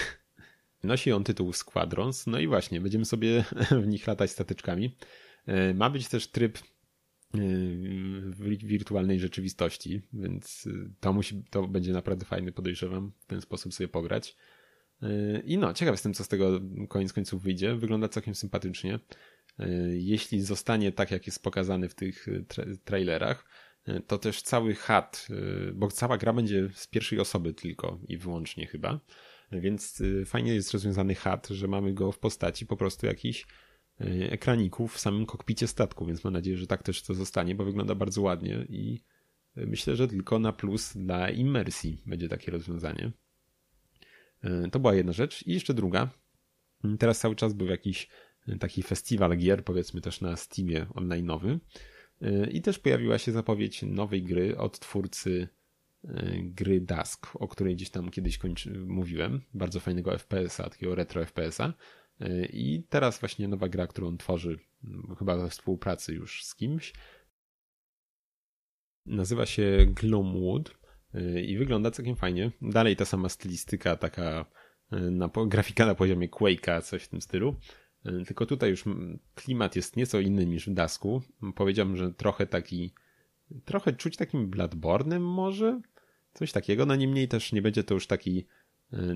Nosi 0.84 1.12
on 1.12 1.24
tytuł 1.24 1.54
Squadrons, 1.54 2.28
no 2.28 2.40
i 2.40 2.48
właśnie, 2.48 2.82
będziemy 2.82 3.06
sobie 3.06 3.44
w 3.84 3.88
nich 3.88 4.08
latać 4.08 4.32
stateczkami. 4.32 4.96
E, 5.46 5.74
ma 5.74 5.90
być 5.90 6.08
też 6.08 6.28
tryb 6.28 6.60
w 7.34 8.66
wirtualnej 8.66 9.20
rzeczywistości, 9.20 10.02
więc 10.14 10.68
to 11.00 11.14
musi, 11.14 11.44
to 11.50 11.68
będzie 11.68 11.94
naprawdę 11.94 12.26
fajny, 12.26 12.52
podejrzewam, 12.52 13.12
w 13.20 13.26
ten 13.26 13.42
sposób 13.42 13.74
sobie 13.74 13.88
pograć. 13.88 14.36
I 15.44 15.58
no, 15.58 15.74
ciekaw 15.74 15.94
jestem, 15.94 16.14
co 16.14 16.24
z 16.24 16.28
tego 16.28 16.62
koniec 16.90 17.14
końców 17.14 17.44
wyjdzie. 17.44 17.76
Wygląda 17.76 18.10
całkiem 18.10 18.36
sympatycznie. 18.36 19.00
Jeśli 19.92 20.42
zostanie 20.42 20.92
tak, 20.92 21.12
jak 21.12 21.26
jest 21.28 21.44
pokazany 21.44 21.90
w 21.90 21.96
tych 21.96 22.28
tra 22.48 22.66
trailerach, 22.86 23.46
to 24.08 24.18
też 24.18 24.42
cały 24.42 24.76
chat, 24.76 25.28
bo 25.74 25.88
cała 25.88 26.18
gra 26.18 26.34
będzie 26.34 26.70
z 26.74 26.88
pierwszej 26.88 27.20
osoby 27.20 27.54
tylko 27.54 28.00
i 28.08 28.18
wyłącznie 28.18 28.68
chyba. 28.68 29.00
Więc 29.52 30.04
fajnie 30.26 30.54
jest 30.54 30.74
rozwiązany 30.74 31.16
chat, 31.16 31.48
że 31.48 31.68
mamy 31.68 31.94
go 31.94 32.12
w 32.12 32.20
postaci 32.20 32.66
po 32.66 32.78
prostu 32.78 33.06
jakichś 33.06 33.46
ekraników 34.30 34.94
w 34.94 35.00
samym 35.00 35.26
kokpicie 35.26 35.68
statku, 35.68 36.06
więc 36.06 36.24
mam 36.24 36.34
nadzieję, 36.34 36.58
że 36.58 36.68
tak 36.68 36.84
też 36.84 37.04
to 37.04 37.14
zostanie, 37.14 37.56
bo 37.56 37.66
wygląda 37.66 37.96
bardzo 37.96 38.22
ładnie 38.22 38.66
i 38.70 39.04
myślę, 39.56 39.96
że 39.96 40.08
tylko 40.08 40.40
na 40.40 40.54
plus 40.54 40.98
dla 40.98 41.30
imersji 41.30 42.02
będzie 42.06 42.30
takie 42.30 42.52
rozwiązanie. 42.52 43.12
E, 44.48 44.70
to 44.72 44.80
była 44.80 44.96
jedna 44.96 45.14
rzecz. 45.14 45.48
I 45.48 45.54
jeszcze 45.54 45.74
druga. 45.74 46.10
Teraz 47.00 47.20
cały 47.20 47.36
czas 47.36 47.54
był 47.54 47.68
jakiś 47.68 48.10
e, 48.48 48.58
taki 48.58 48.84
festiwal 48.84 49.38
gier, 49.38 49.64
powiedzmy 49.64 50.02
też 50.02 50.22
na 50.22 50.36
Steamie 50.36 50.86
online'owy. 50.86 51.60
E, 52.22 52.50
I 52.50 52.62
też 52.62 52.80
pojawiła 52.80 53.18
się 53.18 53.32
zapowiedź 53.32 53.82
nowej 53.82 54.24
gry 54.24 54.58
od 54.58 54.80
twórcy 54.80 55.48
gry 56.40 56.82
Dusk, 56.82 57.28
o 57.34 57.48
której 57.48 57.76
gdzieś 57.76 57.90
tam 57.90 58.10
kiedyś 58.10 58.38
kończy, 58.38 58.72
mówiłem. 58.88 59.42
Bardzo 59.54 59.80
fajnego 59.80 60.18
FPS-a, 60.18 60.70
takiego 60.70 60.96
retro 60.96 61.26
FPS-a. 61.26 61.74
I 62.50 62.84
teraz 62.90 63.20
właśnie 63.20 63.48
nowa 63.48 63.70
gra, 63.70 63.88
którą 63.88 64.18
tworzy, 64.18 64.60
chyba 65.20 65.38
we 65.38 65.50
współpracy 65.50 66.14
już 66.14 66.46
z 66.46 66.56
kimś. 66.56 66.94
Nazywa 69.06 69.46
się 69.46 69.86
Gloomwood 69.90 70.78
i 71.46 71.58
wygląda 71.58 71.92
całkiem 71.92 72.16
fajnie. 72.16 72.52
Dalej 72.62 72.96
ta 72.96 73.06
sama 73.06 73.30
stylistyka, 73.30 73.96
taka 73.96 74.46
e, 74.92 75.00
na, 75.00 75.30
grafika 75.48 75.86
na 75.86 75.96
poziomie 75.96 76.30
Quake'a, 76.30 76.82
coś 76.82 77.04
w 77.04 77.08
tym 77.08 77.22
stylu. 77.22 77.56
E, 78.06 78.26
tylko 78.26 78.46
tutaj 78.46 78.70
już 78.70 78.84
klimat 79.36 79.76
jest 79.76 79.98
nieco 79.98 80.20
inny 80.20 80.46
niż 80.46 80.70
w 80.70 80.74
Dasku. 80.74 81.22
Powiedziałbym, 81.56 81.98
że 81.98 82.14
trochę 82.14 82.48
taki, 82.48 82.94
trochę 83.66 83.94
czuć 83.94 84.18
takim 84.18 84.52
Bloodborne'em 84.52 85.20
może? 85.20 85.82
Coś 86.34 86.52
takiego. 86.52 86.86
No 86.86 86.96
niemniej 86.96 87.28
też 87.28 87.52
nie 87.52 87.62
będzie 87.62 87.84
to 87.84 87.94
już 87.94 88.08
taki 88.08 88.48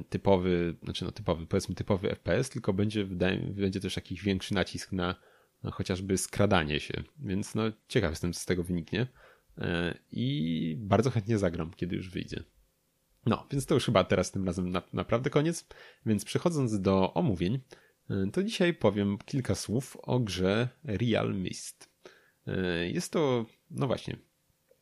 typowy, 0.09 0.75
znaczy 0.83 1.05
no 1.05 1.11
typowy, 1.11 1.45
powiedzmy 1.45 1.75
typowy 1.75 2.09
FPS, 2.09 2.49
tylko 2.49 2.73
będzie, 2.73 3.05
będzie 3.05 3.79
też 3.79 3.95
jakiś 3.95 4.23
większy 4.23 4.53
nacisk 4.53 4.91
na, 4.91 5.15
na 5.63 5.71
chociażby 5.71 6.17
skradanie 6.17 6.79
się. 6.79 6.93
Więc 7.19 7.55
no 7.55 7.63
ciekaw 7.87 8.09
jestem, 8.11 8.33
co 8.33 8.39
z 8.39 8.45
tego 8.45 8.63
wyniknie. 8.63 9.07
E, 9.61 9.97
i 10.11 10.75
bardzo 10.79 11.09
chętnie 11.09 11.37
zagram, 11.37 11.71
kiedy 11.73 11.95
już 11.95 12.09
wyjdzie. 12.09 12.43
No, 13.25 13.47
więc 13.51 13.65
to 13.65 13.73
już 13.73 13.85
chyba 13.85 14.03
teraz 14.03 14.31
tym 14.31 14.45
razem 14.45 14.71
na, 14.71 14.81
naprawdę 14.93 15.29
koniec. 15.29 15.67
Więc 16.05 16.25
przechodząc 16.25 16.81
do 16.81 17.13
omówień, 17.13 17.59
e, 18.09 18.31
to 18.33 18.43
dzisiaj 18.43 18.73
powiem 18.73 19.17
kilka 19.25 19.55
słów 19.55 19.97
o 20.01 20.19
grze 20.19 20.69
Real 20.83 21.35
Mist. 21.35 21.89
E, 22.47 22.89
jest 22.89 23.11
to, 23.11 23.45
no 23.71 23.87
właśnie, 23.87 24.17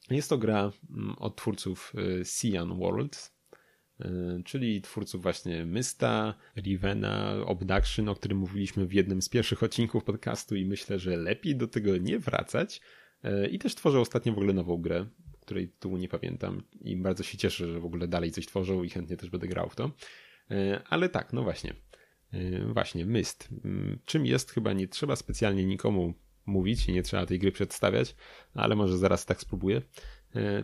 jest 0.10 0.30
to 0.30 0.38
gra 0.38 0.72
mm, 0.90 1.16
od 1.18 1.36
twórców 1.36 1.94
Cyan 2.26 2.80
Worlds, 2.80 3.40
czyli 4.46 4.82
twórców 4.82 5.22
właśnie 5.22 5.66
Mysta, 5.66 6.34
Rivena, 6.58 7.34
Obduction, 7.46 8.10
o 8.10 8.16
którym 8.16 8.38
mówiliśmy 8.38 8.86
w 8.86 8.94
jednym 8.94 9.22
z 9.22 9.30
pierwszych 9.30 9.64
odcinków 9.64 10.04
podcastu 10.04 10.56
i 10.56 10.66
myślę, 10.66 11.00
że 11.00 11.18
lepiej 11.18 11.56
do 11.56 11.68
tego 11.68 11.98
nie 11.98 12.20
wracać, 12.20 12.82
I 13.52 13.60
też 13.60 13.76
tworzę 13.76 14.00
ostatnio 14.00 14.34
w 14.34 14.38
ogóle 14.38 14.54
nową 14.54 14.78
grę, 14.78 15.06
której 15.50 15.68
tytułu 15.68 15.98
nie 15.98 16.08
pamiętam 16.08 16.64
i 16.82 16.96
bardzo 16.96 17.24
się 17.24 17.38
cieszę, 17.38 17.68
że 17.68 17.80
w 17.80 17.86
ogóle 17.86 18.08
dalej 18.08 18.32
coś 18.32 18.46
tworzą 18.46 18.84
i 18.84 18.90
chętnie 18.90 19.18
też 19.18 19.30
będę 19.30 19.48
grał 19.48 19.70
w 19.70 19.76
to. 19.76 19.92
E, 20.52 20.82
ale 20.90 21.10
tak, 21.10 21.34
no 21.34 21.44
właśnie. 21.44 21.74
E, 22.34 22.74
właśnie, 22.74 23.06
Myst. 23.06 23.50
Mm, 23.66 24.00
czym 24.06 24.26
jest, 24.26 24.52
chyba 24.52 24.74
nie 24.74 24.88
trzeba 24.88 25.16
specjalnie 25.16 25.66
nikomu 25.66 26.14
mówić 26.46 26.90
i 26.90 26.94
nie 26.94 27.04
trzeba 27.04 27.26
tej 27.26 27.40
gry 27.40 27.52
przedstawiać, 27.52 28.16
ale 28.54 28.76
może 28.76 28.98
zaraz 28.98 29.26
tak 29.26 29.42
spróbuję. 29.42 29.82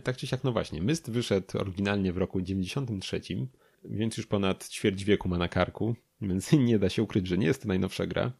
Tak 0.04 0.16
czy 0.16 0.26
siak, 0.26 0.44
no 0.44 0.52
właśnie, 0.52 0.82
Myst 0.82 1.10
wyszedł 1.10 1.58
oryginalnie 1.58 2.12
w 2.12 2.16
roku 2.16 2.40
93, 2.40 3.20
więc 3.84 4.16
już 4.16 4.26
ponad 4.26 4.68
ćwierć 4.68 5.04
wieku 5.04 5.28
ma 5.28 5.38
na 5.38 5.48
karku, 5.48 5.96
więc 6.20 6.52
nie 6.68 6.78
da 6.78 6.88
się 6.88 7.02
ukryć, 7.02 7.26
że 7.26 7.38
nie 7.38 7.46
jest 7.46 7.62
to 7.62 7.68
najnowsza 7.68 8.06
gra. 8.06 8.32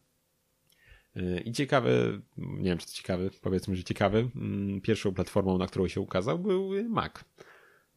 I 1.45 1.51
ciekawe, 1.51 1.91
nie 2.37 2.69
wiem 2.69 2.77
czy 2.77 2.85
to 2.85 2.91
ciekawe, 2.91 3.29
powiedzmy, 3.41 3.75
że 3.75 3.83
ciekawy, 3.83 4.29
mm, 4.35 4.81
pierwszą 4.81 5.13
platformą, 5.13 5.57
na 5.57 5.67
którą 5.67 5.87
się 5.87 6.01
ukazał 6.01 6.39
był 6.39 6.89
Mac. 6.89 7.13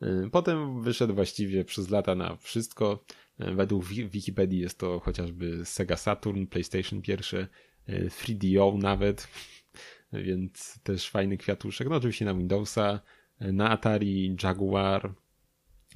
Y, 0.03 0.31
potem 0.31 0.83
wyszedł 0.83 1.15
właściwie 1.15 1.65
przez 1.65 1.91
lata 1.91 2.15
na 2.15 2.37
wszystko. 2.37 3.05
Y, 3.41 3.55
według 3.55 3.85
Wikipedii 3.85 4.61
jest 4.61 4.79
to 4.79 5.01
chociażby 5.01 5.65
Sega 5.65 5.97
Saturn, 5.97 6.47
PlayStation 6.47 7.03
pierwsze, 7.03 7.49
3DO 7.89 8.75
y, 8.75 8.79
nawet, 8.79 9.29
więc 10.13 10.81
też 10.83 11.11
fajny 11.11 11.37
kwiatuszek. 11.37 11.89
No 11.89 11.97
oczywiście 11.97 12.25
na 12.25 12.35
Windowsa, 12.35 13.01
na 13.41 13.71
Atari, 13.71 14.37
Jaguar, 14.43 15.15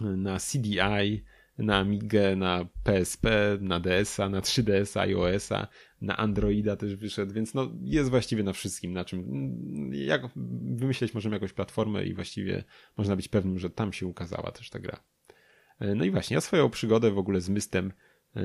na 0.01 0.39
CDI, 0.39 1.25
na 1.59 1.77
Amigę, 1.77 2.37
na 2.37 2.67
PSP, 2.85 3.59
na 3.61 3.81
DS-a, 3.81 4.29
na 4.29 4.41
3DS-a, 4.41 5.01
iOS-a, 5.01 5.69
na 6.01 6.17
Androida 6.17 6.77
też 6.77 6.97
wyszedł, 6.97 7.33
więc 7.33 7.55
no 7.55 7.73
jest 7.83 8.11
właściwie 8.11 8.43
na 8.43 8.53
wszystkim, 8.53 8.93
na 8.93 9.05
czym 9.05 9.25
jak 9.93 10.23
wymyśleć 10.77 11.15
możemy 11.15 11.37
jakąś 11.37 11.53
platformę 11.53 12.05
i 12.05 12.15
właściwie 12.15 12.65
można 12.97 13.17
być 13.17 13.29
pewnym, 13.29 13.59
że 13.59 13.71
tam 13.71 13.93
się 13.93 14.07
ukazała 14.07 14.53
też 14.53 14.71
ta 14.71 14.79
gra. 14.79 15.05
E, 15.79 15.95
no 15.95 16.05
i 16.05 16.11
właśnie, 16.11 16.35
ja 16.35 16.41
swoją 16.41 16.71
przygodę 16.71 17.11
w 17.11 17.19
ogóle 17.19 17.41
z 17.41 17.49
Mystem 17.49 17.93
yy, 18.35 18.43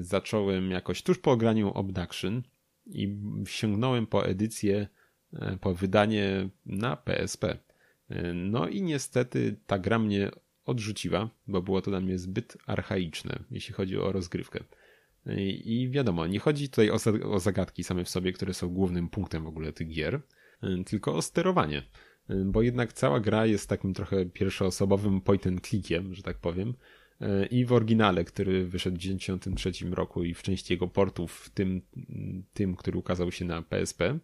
zacząłem 0.00 0.70
jakoś 0.70 1.02
tuż 1.02 1.18
po 1.18 1.30
ograniu 1.30 1.72
Obduction 1.72 2.42
i 2.86 3.16
sięgnąłem 3.46 4.06
po 4.06 4.26
edycję, 4.26 4.88
yy, 5.32 5.58
po 5.60 5.74
wydanie 5.74 6.48
na 6.66 6.96
PSP. 6.96 7.58
No 8.34 8.68
i 8.68 8.82
niestety 8.82 9.56
ta 9.66 9.78
gra 9.78 9.98
mnie 9.98 10.30
odrzuciła, 10.64 11.30
bo 11.46 11.62
było 11.62 11.82
to 11.82 11.90
dla 11.90 12.00
mnie 12.00 12.18
zbyt 12.18 12.56
archaiczne, 12.66 13.44
jeśli 13.50 13.74
chodzi 13.74 13.98
o 13.98 14.12
rozgrywkę. 14.12 14.64
I 15.64 15.88
wiadomo, 15.90 16.26
nie 16.26 16.38
chodzi 16.38 16.68
tutaj 16.68 16.90
o, 17.30 17.40
zagadki 17.40 17.84
same 17.84 18.04
w 18.04 18.08
sobie, 18.08 18.32
które 18.32 18.54
są 18.54 18.68
głównym 18.68 19.08
punktem 19.08 19.44
w 19.44 19.46
ogóle 19.46 19.72
tych 19.72 19.88
gier, 19.88 20.20
tylko 20.86 21.14
o 21.14 21.22
sterowanie. 21.22 21.82
Bo 22.44 22.62
jednak 22.62 22.92
cała 22.92 23.20
gra 23.20 23.46
jest 23.46 23.68
takim 23.68 23.94
trochę 23.94 24.26
pierwszoosobowym 24.26 25.20
point 25.20 25.46
and 25.46 25.68
clickiem, 25.68 26.14
że 26.14 26.22
tak 26.22 26.38
powiem. 26.38 26.74
I 27.50 27.64
w 27.64 27.72
oryginale, 27.72 28.24
który 28.24 28.66
wyszedł 28.66 28.96
w 28.96 29.00
1993 29.00 29.90
roku 29.90 30.24
i 30.24 30.34
w 30.34 30.42
części 30.42 30.72
jego 30.72 30.88
portów, 30.88 31.32
w 31.32 31.50
tym, 31.50 31.82
tym, 32.52 32.76
który 32.76 32.98
ukazał 32.98 33.32
się 33.32 33.44
na 33.44 33.62
PSP, 33.62 34.18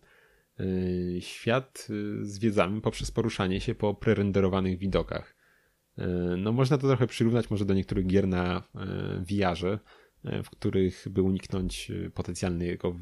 świat 1.21 1.89
zwiedzamy 2.23 2.81
poprzez 2.81 3.11
poruszanie 3.11 3.61
się 3.61 3.75
po 3.75 3.95
prerenderowanych 3.95 4.79
widokach. 4.79 5.38
No 6.37 6.53
można 6.53 6.79
to 6.79 6.87
trochę 6.87 7.07
przyrównać 7.07 7.51
może 7.51 7.65
do 7.65 7.75
niektórych 7.75 8.07
gier 8.07 8.29
na 8.29 8.63
VR-ze, 9.31 9.79
E, 10.25 10.43
w 10.43 10.51
których, 10.51 11.07
by 11.11 11.23
uniknąć 11.23 11.91
e, 11.91 12.11
potencjalnego 12.11 12.93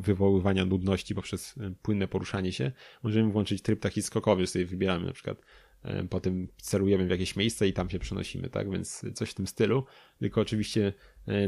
wywoływania 0.00 0.64
nudności 0.64 1.14
poprzez 1.14 1.54
e, 1.58 1.74
płynne 1.82 2.08
poruszanie 2.08 2.52
się, 2.52 2.72
możemy 3.02 3.32
włączyć 3.32 3.62
tryb 3.62 3.80
taki 3.80 4.02
skokowy, 4.02 4.46
sobie 4.46 4.66
wybieramy 4.66 5.06
na 5.06 5.12
przykład 5.12 5.42
potem 6.10 6.48
celujemy 6.56 7.06
w 7.06 7.10
jakieś 7.10 7.36
miejsce 7.36 7.68
i 7.68 7.72
tam 7.72 7.90
się 7.90 7.98
przenosimy, 7.98 8.50
tak? 8.50 8.70
Więc 8.70 9.04
coś 9.14 9.30
w 9.30 9.34
tym 9.34 9.46
stylu. 9.46 9.84
Tylko 10.18 10.40
oczywiście 10.40 10.92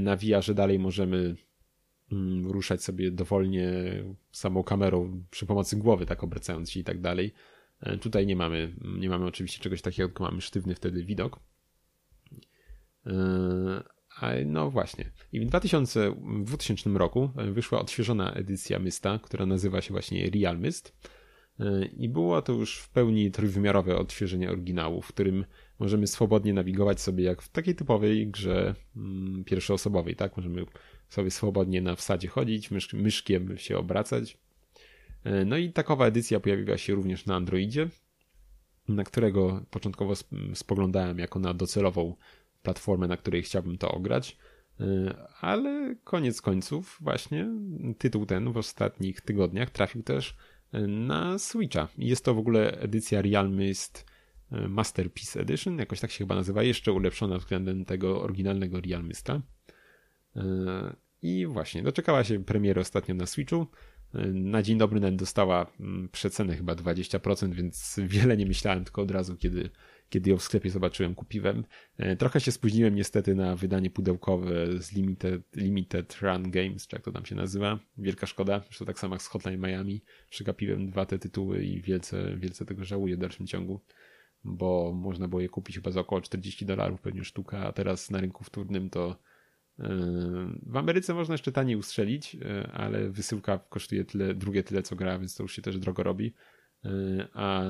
na 0.00 0.16
VR 0.16 0.54
dalej 0.54 0.78
możemy 0.78 1.34
mm, 2.12 2.46
ruszać 2.46 2.82
sobie 2.82 3.10
dowolnie 3.10 3.72
samą 4.30 4.62
kamerą 4.62 5.24
przy 5.30 5.46
pomocy 5.46 5.76
głowy, 5.76 6.06
tak 6.06 6.24
obracając 6.24 6.70
się 6.70 6.80
i 6.80 6.84
tak 6.84 7.00
dalej. 7.00 7.32
Tutaj 8.00 8.26
nie 8.26 8.36
mamy, 8.36 8.74
nie 8.98 9.08
mamy 9.08 9.26
oczywiście 9.26 9.62
czegoś 9.62 9.82
takiego, 9.82 10.08
tylko 10.08 10.24
mamy 10.24 10.40
sztywny 10.40 10.74
wtedy 10.74 11.04
widok. 11.04 11.40
No 14.46 14.70
właśnie. 14.70 15.10
I 15.32 15.40
w 15.40 15.44
2000, 15.44 16.10
w 16.10 16.44
2000 16.44 16.90
roku 16.90 17.30
e, 17.36 17.52
wyszła 17.52 17.80
odświeżona 17.80 18.32
edycja 18.32 18.78
Mysta, 18.78 19.18
która 19.22 19.46
nazywa 19.46 19.80
się 19.80 19.94
właśnie 19.94 20.30
Real 20.30 20.58
Myst. 20.58 20.96
E, 21.60 21.84
I 21.84 22.08
było 22.08 22.42
to 22.42 22.52
już 22.52 22.78
w 22.78 22.90
pełni 22.90 23.30
trójwymiarowe 23.30 23.96
odświeżenie 23.96 24.50
oryginału, 24.50 25.02
w 25.02 25.08
którym 25.08 25.44
możemy 25.78 26.06
swobodnie 26.06 26.52
nawigować 26.52 27.00
sobie 27.00 27.24
jak 27.24 27.42
w 27.42 27.48
takiej 27.48 27.74
typowej 27.74 28.28
grze 28.28 28.74
mm, 28.96 29.44
pierwszoosobowej, 29.44 30.16
tak? 30.16 30.36
Możemy 30.36 30.66
sobie 31.08 31.30
swobodnie 31.30 31.82
na 31.82 31.96
wsadzie 31.96 32.28
chodzić, 32.28 32.70
mysz, 32.70 32.92
myszkiem 32.92 33.58
się 33.58 33.78
obracać. 33.78 34.38
E, 35.24 35.44
no 35.44 35.56
i 35.56 35.72
takowa 35.72 36.06
edycja 36.06 36.40
pojawiła 36.40 36.78
się 36.78 36.94
również 36.94 37.26
na 37.26 37.34
Androidzie, 37.34 37.88
na 38.88 39.04
którego 39.04 39.64
początkowo 39.70 40.14
spoglądałem 40.54 41.18
jako 41.18 41.38
na 41.38 41.54
docelową 41.54 42.16
platformę, 42.62 43.08
na 43.08 43.16
której 43.16 43.42
chciałbym 43.42 43.78
to 43.78 43.90
ograć. 43.90 44.36
Y, 44.80 45.14
ale 45.40 45.94
koniec 46.04 46.42
końców, 46.42 46.98
właśnie 47.00 47.48
tytuł 47.98 48.26
ten 48.26 48.52
w 48.52 48.56
ostatnich 48.56 49.20
tygodniach 49.20 49.70
trafił 49.70 50.02
też 50.02 50.36
y, 50.74 50.86
na 50.86 51.38
Switcha. 51.38 51.88
Jest 51.98 52.24
to 52.24 52.34
w 52.34 52.38
ogóle 52.38 52.80
edycja 52.80 53.22
Real 53.22 53.50
Mist 53.50 54.06
y, 54.52 54.68
Masterpiece 54.68 55.40
Edition, 55.40 55.78
jakoś 55.78 56.00
tak 56.00 56.10
się 56.10 56.18
chyba 56.18 56.34
nazywa, 56.34 56.62
jeszcze 56.62 56.92
ulepszona 56.92 57.38
względem 57.38 57.84
tego 57.84 58.22
oryginalnego 58.22 58.80
Real 58.80 59.04
Mista. 59.04 59.42
I 61.22 61.46
właśnie, 61.46 61.82
doczekała 61.82 62.24
się 62.24 62.44
premiery 62.44 62.80
ostatnio 62.80 63.14
na 63.14 63.26
Switchu. 63.26 63.66
Na 64.32 64.62
dzień 64.62 64.78
dobry 64.78 65.00
nawet 65.00 65.16
dostała 65.16 65.72
mm, 65.80 66.08
przecenę 66.08 66.56
chyba 66.56 66.74
20%, 66.74 67.52
więc 67.52 68.00
wiele 68.04 68.36
nie 68.36 68.46
myślałem, 68.46 68.84
tylko 68.84 69.02
od 69.02 69.10
razu, 69.10 69.36
kiedy 69.36 69.70
kiedy 70.12 70.30
ją 70.30 70.36
w 70.36 70.42
sklepie 70.42 70.70
zobaczyłem, 70.70 71.14
kupiłem. 71.14 71.64
E, 71.96 72.16
trochę 72.16 72.40
się 72.40 72.52
spóźniłem 72.52 72.94
niestety 72.94 73.34
na 73.34 73.56
wydanie 73.56 73.90
pudełkowe 73.90 74.82
z 74.82 74.92
Limited, 74.92 75.42
Limited 75.56 76.18
Run 76.22 76.50
Games, 76.50 76.86
czy 76.86 76.96
jak 76.96 77.04
to 77.04 77.12
tam 77.12 77.26
się 77.26 77.34
nazywa. 77.34 77.78
Wielka 77.98 78.26
szkoda, 78.26 78.60
zresztą 78.64 78.84
tak 78.84 78.98
samo 78.98 79.14
jak 79.14 79.22
z 79.22 79.26
Hotline 79.26 79.60
Miami. 79.60 80.02
Przegapiłem 80.30 80.90
dwa 80.90 81.06
te 81.06 81.18
tytuły 81.18 81.64
i 81.64 81.82
wielce, 81.82 82.36
wielce 82.36 82.64
tego 82.64 82.84
żałuję 82.84 83.16
w 83.16 83.18
dalszym 83.18 83.46
ciągu, 83.46 83.80
bo 84.44 84.92
można 84.94 85.28
było 85.28 85.40
je 85.40 85.48
kupić 85.48 85.76
chyba 85.76 85.90
za 85.90 86.00
około 86.00 86.20
40 86.20 86.66
dolarów 86.66 87.00
pewnie 87.00 87.24
sztuka, 87.24 87.58
a 87.58 87.72
teraz 87.72 88.10
na 88.10 88.20
rynku 88.20 88.44
wtórnym 88.44 88.90
to 88.90 89.18
w 90.66 90.76
Ameryce 90.76 91.14
można 91.14 91.34
jeszcze 91.34 91.52
taniej 91.52 91.76
ustrzelić, 91.76 92.34
e, 92.34 92.70
ale 92.72 93.10
wysyłka 93.10 93.58
kosztuje 93.58 94.04
tyle, 94.04 94.34
drugie 94.34 94.62
tyle 94.62 94.82
co 94.82 94.96
gra, 94.96 95.18
więc 95.18 95.36
to 95.36 95.42
już 95.42 95.56
się 95.56 95.62
też 95.62 95.78
drogo 95.78 96.02
robi. 96.02 96.34
A 97.34 97.62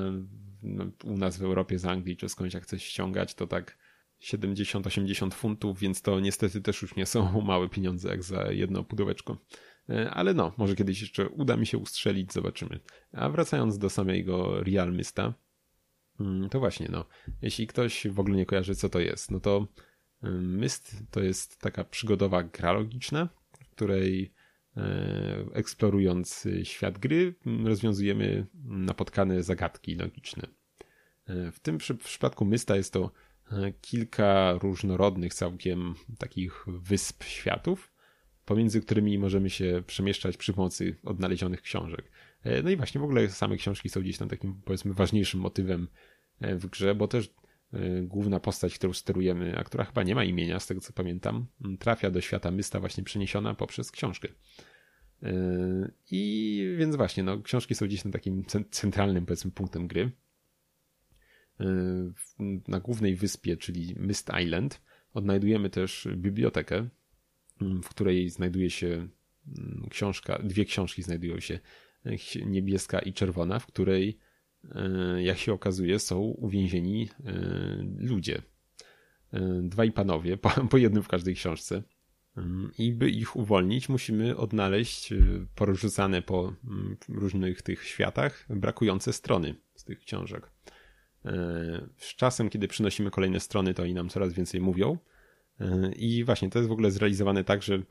no, 0.63 0.85
u 1.03 1.17
nas 1.17 1.37
w 1.37 1.43
Europie 1.43 1.79
z 1.79 1.85
Anglii 1.85 2.17
czy 2.17 2.29
skądś 2.29 2.53
jak 2.53 2.63
chcesz 2.63 2.83
ściągać, 2.83 3.35
to 3.35 3.47
tak 3.47 3.77
70-80 4.23 5.33
funtów, 5.33 5.79
więc 5.79 6.01
to 6.01 6.19
niestety 6.19 6.61
też 6.61 6.81
już 6.81 6.95
nie 6.95 7.05
są 7.05 7.41
małe 7.41 7.69
pieniądze 7.69 8.09
jak 8.09 8.23
za 8.23 8.51
jedno 8.51 8.83
pudełeczko. 8.83 9.37
E, 9.89 10.09
ale 10.11 10.33
no, 10.33 10.53
może 10.57 10.75
kiedyś 10.75 11.01
jeszcze 11.01 11.29
uda 11.29 11.57
mi 11.57 11.65
się 11.65 11.77
ustrzelić, 11.77 12.33
zobaczymy. 12.33 12.79
A 13.11 13.29
wracając 13.29 13.77
do 13.77 13.89
samego 13.89 14.63
Real 14.63 14.93
Mista, 14.93 15.33
mm, 16.19 16.49
to 16.49 16.59
właśnie, 16.59 16.87
no, 16.91 17.05
jeśli 17.41 17.67
ktoś 17.67 18.07
w 18.07 18.19
ogóle 18.19 18.37
nie 18.37 18.45
kojarzy, 18.45 18.75
co 18.75 18.89
to 18.89 18.99
jest, 18.99 19.31
no 19.31 19.39
to 19.39 19.67
Myst 20.31 21.03
to 21.11 21.19
jest 21.19 21.59
taka 21.59 21.83
przygodowa 21.83 22.43
gra 22.43 22.71
logiczna, 22.71 23.29
w 23.65 23.69
której 23.69 24.33
E, 24.77 25.45
eksplorując 25.53 26.47
świat 26.63 26.97
gry, 26.97 27.35
rozwiązujemy 27.63 28.45
napotkane 28.63 29.43
zagadki 29.43 29.95
logiczne. 29.95 30.47
E, 31.25 31.51
w 31.51 31.59
tym 31.59 31.77
przypadku 31.77 32.45
Mysta 32.45 32.75
jest 32.75 32.93
to 32.93 33.11
e, 33.51 33.71
kilka 33.81 34.53
różnorodnych 34.53 35.33
całkiem 35.33 35.95
takich 36.17 36.65
wysp 36.67 37.23
światów, 37.23 37.93
pomiędzy 38.45 38.81
którymi 38.81 39.17
możemy 39.17 39.49
się 39.49 39.83
przemieszczać 39.87 40.37
przy 40.37 40.53
pomocy 40.53 40.95
odnalezionych 41.03 41.61
książek. 41.61 42.11
No 42.63 42.69
i 42.69 42.75
właśnie 42.75 43.01
w 43.01 43.03
ogóle 43.03 43.29
same 43.29 43.57
książki 43.57 43.89
są 43.89 44.01
gdzieś 44.01 44.17
tam 44.17 44.29
takim 44.29 44.61
powiedzmy 44.65 44.93
ważniejszym 44.93 45.39
motywem 45.39 45.87
w 46.41 46.67
grze, 46.67 46.95
bo 46.95 47.07
też 47.07 47.33
główna 48.03 48.39
postać, 48.39 48.75
którą 48.75 48.93
sterujemy, 48.93 49.57
a 49.57 49.63
która 49.63 49.83
chyba 49.83 50.03
nie 50.03 50.15
ma 50.15 50.23
imienia, 50.23 50.59
z 50.59 50.67
tego 50.67 50.81
co 50.81 50.93
pamiętam, 50.93 51.45
trafia 51.79 52.11
do 52.11 52.21
świata 52.21 52.51
Mysta 52.51 52.79
właśnie 52.79 53.03
przeniesiona 53.03 53.53
poprzez 53.53 53.91
książkę. 53.91 54.27
I 56.11 56.75
więc 56.77 56.95
właśnie, 56.95 57.23
no, 57.23 57.41
książki 57.41 57.75
są 57.75 57.85
gdzieś 57.85 58.05
na 58.05 58.11
takim 58.11 58.43
centralnym, 58.71 59.25
powiedzmy, 59.25 59.51
punktem 59.51 59.87
gry. 59.87 60.11
Na 62.67 62.79
głównej 62.79 63.15
wyspie, 63.15 63.57
czyli 63.57 63.95
Mist 63.97 64.31
Island, 64.43 64.81
odnajdujemy 65.13 65.69
też 65.69 66.07
bibliotekę, 66.17 66.89
w 67.83 67.89
której 67.89 68.29
znajduje 68.29 68.69
się 68.69 69.07
książka, 69.89 70.39
dwie 70.43 70.65
książki 70.65 71.03
znajdują 71.03 71.39
się, 71.39 71.59
niebieska 72.45 72.99
i 72.99 73.13
czerwona, 73.13 73.59
w 73.59 73.67
której 73.67 74.17
jak 75.17 75.37
się 75.37 75.53
okazuje, 75.53 75.99
są 75.99 76.19
uwięzieni 76.19 77.09
e, 77.25 77.33
ludzie. 77.97 78.41
E, 79.33 79.61
dwaj 79.63 79.91
panowie, 79.91 80.37
po, 80.69 80.77
jednym 80.77 81.03
w 81.03 81.07
każdej 81.07 81.35
książce. 81.35 81.83
Mm, 82.37 82.71
I 82.77 82.93
by 82.93 83.09
ich 83.09 83.35
uwolnić, 83.35 83.89
musimy 83.89 84.37
odnaleźć 84.37 85.13
porzucane 85.55 86.21
po 86.21 86.53
mm, 86.63 86.97
różnych 87.09 87.61
tych 87.61 87.83
światach 87.83 88.45
brakujące 88.49 89.13
strony 89.13 89.55
z 89.75 89.83
tych 89.83 89.99
książek. 89.99 90.51
Z 91.97 92.15
czasem, 92.15 92.49
kiedy 92.49 92.67
przynosimy 92.67 93.11
kolejne 93.11 93.39
strony, 93.39 93.73
to 93.73 93.83
oni 93.83 93.93
nam 93.93 94.09
coraz 94.09 94.33
więcej 94.33 94.61
mówią. 94.61 94.97
I 95.95 96.23
właśnie 96.23 96.49
to 96.49 96.59
jest 96.59 96.69
w 96.69 96.71
ogóle 96.71 96.91
zrealizowane 96.91 97.43
tak, 97.43 97.63
że 97.63 97.83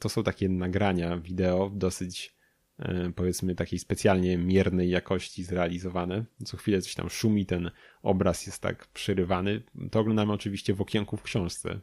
to 0.00 0.08
są 0.08 0.22
takie 0.22 0.48
nagrania 0.48 1.18
wideo 1.18 1.70
dosyć 1.74 2.34
E, 2.36 2.41
powiedzmy 3.16 3.54
takiej 3.54 3.78
specjalnie 3.78 4.38
miernej 4.38 4.90
jakości 4.90 5.44
zrealizowane. 5.44 6.24
Co 6.44 6.56
chwilę 6.56 6.82
coś 6.82 6.94
tam 6.94 7.10
szumi, 7.10 7.46
ten 7.46 7.70
obraz 8.02 8.46
jest 8.46 8.62
tak 8.62 8.86
przerywany. 8.86 9.62
To 9.90 10.00
oglądamy 10.00 10.32
oczywiście 10.32 10.74
w 10.74 10.80
okienku 10.80 11.16
w 11.16 11.22
książce. 11.22 11.80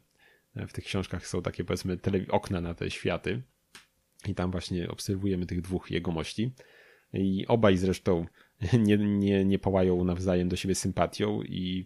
E, 0.55 0.67
w 0.67 0.73
tych 0.73 0.85
książkach 0.85 1.27
są 1.27 1.41
takie 1.41 1.63
powiedzmy 1.63 1.97
okna 2.29 2.61
na 2.61 2.73
te 2.73 2.91
światy 2.91 3.41
i 4.27 4.35
tam 4.35 4.51
właśnie 4.51 4.87
obserwujemy 4.87 5.45
tych 5.45 5.61
dwóch 5.61 5.91
jegomości. 5.91 6.51
I 7.13 7.47
obaj 7.47 7.77
zresztą 7.77 8.25
nie, 8.79 8.97
nie, 8.97 9.45
nie 9.45 9.59
połają 9.59 10.03
nawzajem 10.03 10.49
do 10.49 10.55
siebie 10.55 10.75
sympatią 10.75 11.41
i 11.43 11.85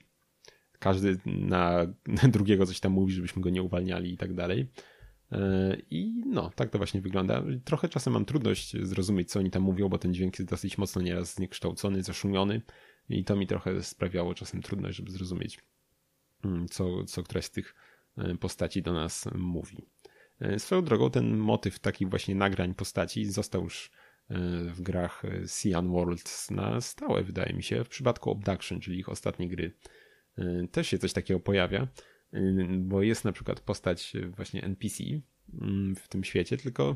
każdy 0.80 1.18
na 1.26 1.88
drugiego 2.36 2.66
coś 2.66 2.80
tam 2.80 2.91
mówi, 2.91 3.14
żebyśmy 3.14 3.41
go 3.41 3.49
nie 3.49 3.64
uwalniali 3.64 4.14
i 4.14 4.18
tak 4.18 4.34
dalej. 4.34 4.68
E, 5.34 5.78
I 5.90 6.24
no, 6.26 6.52
tak 6.56 6.70
to 6.70 6.78
właśnie 6.78 7.02
wygląda. 7.02 7.44
Trochę 7.66 7.90
czasem 7.90 8.14
mam 8.14 8.26
trudność 8.26 8.78
zrozumieć, 8.82 9.32
co 9.32 9.40
oni 9.40 9.52
tam 9.52 9.64
mówią, 9.64 9.90
bo 9.90 9.98
ten 9.98 10.14
dźwięk 10.14 10.40
jest 10.40 10.50
dosyć 10.50 10.78
mocno 10.78 11.02
nieraz 11.02 11.36
zniekształcony, 11.36 12.04
zaszumiony 12.04 12.62
i 13.10 13.24
to 13.24 13.36
mi 13.36 13.48
trochę 13.48 13.84
sprawiało 13.84 14.34
czasem 14.34 14.62
trudność, 14.62 14.98
żeby 14.98 15.12
zrozumieć, 15.12 15.60
mm, 16.46 16.68
co, 16.68 17.04
co 17.04 17.24
któraś 17.24 17.46
z 17.46 17.52
tych 17.52 17.76
e, 18.18 18.36
postaci 18.36 18.82
do 18.82 18.94
nas 18.94 19.30
mówi. 19.36 19.78
E, 20.40 20.60
swoją 20.60 20.84
drogą 20.84 21.12
ten 21.12 21.38
motyw 21.38 21.80
takich 21.80 22.10
właśnie 22.10 22.36
nagrań 22.36 22.74
postaci 22.74 23.26
został 23.26 23.64
już 23.64 23.92
w 24.68 24.82
grach 24.82 25.24
Cyan 25.48 25.92
Worlds 25.92 26.52
na 26.52 26.82
stałe, 26.82 27.24
wydaje 27.24 27.54
mi 27.54 27.64
się. 27.64 27.84
W 27.84 27.90
przypadku 27.90 28.32
Abduction, 28.32 28.80
czyli 28.80 29.00
ich 29.00 29.10
ostatniej 29.10 29.50
gry, 29.50 29.72
też 30.72 30.88
się 30.88 30.98
coś 30.98 31.14
takiego 31.14 31.40
pojawia 31.40 31.88
bo 32.80 33.02
jest 33.02 33.26
na 33.26 33.32
przykład 33.32 33.60
postać 33.60 34.14
właśnie 34.36 34.64
NPC 34.64 35.04
mm, 35.62 35.96
w 35.96 36.08
tym 36.08 36.24
świecie, 36.24 36.58
tylko 36.58 36.96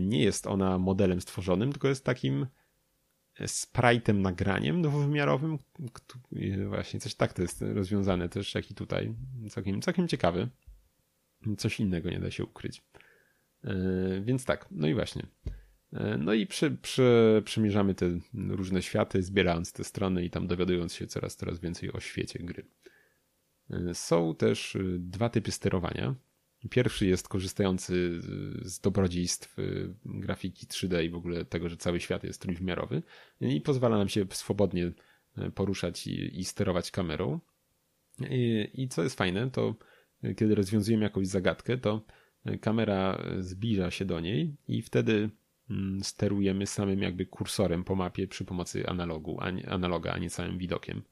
nie 0.00 0.22
jest 0.22 0.46
ona 0.46 0.78
modelem 0.78 1.20
stworzonym, 1.20 1.72
tylko 1.72 1.88
jest 1.88 2.04
takim 2.04 2.46
sprite'em 3.46 4.14
nagraniem 4.14 4.82
dwuwymiarowym. 4.82 5.58
Właśnie 6.68 7.00
coś 7.00 7.14
tak 7.14 7.32
to 7.32 7.42
jest 7.42 7.62
rozwiązane 7.62 8.28
też, 8.28 8.54
jak 8.54 8.70
i 8.70 8.74
tutaj. 8.74 9.14
Całkiem, 9.50 9.82
całkiem 9.82 10.08
ciekawy. 10.08 10.48
Coś 11.58 11.80
innego 11.80 12.10
nie 12.10 12.20
da 12.20 12.30
się 12.30 12.44
ukryć. 12.44 12.82
E, 13.64 13.74
więc 14.24 14.44
tak, 14.44 14.66
no 14.70 14.88
i 14.88 14.94
właśnie. 14.94 15.26
E, 15.92 16.18
no 16.18 16.32
i 16.32 16.46
przy, 16.46 16.70
przy, 16.70 17.42
przymierzamy 17.44 17.94
te 17.94 18.18
różne 18.34 18.82
światy, 18.82 19.22
zbierając 19.22 19.72
te 19.72 19.84
strony 19.84 20.24
i 20.24 20.30
tam 20.30 20.46
dowiadując 20.46 20.94
się 20.94 21.06
coraz, 21.06 21.36
coraz 21.36 21.60
więcej 21.60 21.92
o 21.92 22.00
świecie 22.00 22.38
gry. 22.38 22.64
Są 23.92 24.34
też 24.34 24.74
y, 24.74 24.96
dwa 24.98 25.28
typy 25.28 25.52
sterowania. 25.52 26.14
Pierwszy 26.70 27.06
jest 27.06 27.28
korzystający 27.28 28.20
z 28.62 28.80
dobrodziejstw 28.80 29.58
y, 29.58 29.94
grafiki 30.04 30.66
3D 30.66 31.04
i 31.04 31.10
w 31.10 31.14
ogóle 31.14 31.44
tego, 31.44 31.68
że 31.68 31.76
cały 31.76 32.00
świat 32.00 32.24
jest 32.24 32.42
trójwymiarowy 32.42 33.02
i 33.40 33.60
pozwala 33.60 33.98
nam 33.98 34.08
się 34.08 34.26
swobodnie 34.30 34.92
y, 35.38 35.50
poruszać 35.50 36.06
i, 36.06 36.40
i 36.40 36.44
sterować 36.44 36.90
kamerą. 36.90 37.40
I, 38.30 38.70
I, 38.74 38.88
co 38.88 39.02
jest 39.02 39.16
fajne, 39.16 39.50
to 39.50 39.74
kiedy 40.36 40.54
rozwiązujemy 40.54 41.04
jakąś 41.04 41.26
zagadkę, 41.26 41.78
to 41.78 42.04
kamera 42.60 43.22
zbliża 43.38 43.90
się 43.90 44.04
do 44.04 44.20
niej 44.20 44.56
i 44.68 44.82
wtedy 44.82 45.30
mm, 45.70 46.04
sterujemy 46.04 46.66
samym 46.66 47.02
jakby 47.02 47.26
kursorem 47.26 47.84
po 47.84 47.94
mapie 47.94 48.28
przy 48.28 48.44
pomocy 48.44 48.86
analogu, 48.86 49.40
analoga, 49.66 50.12
a 50.12 50.18
nie 50.18 50.30
całym 50.30 50.58
widokiem. 50.58 51.02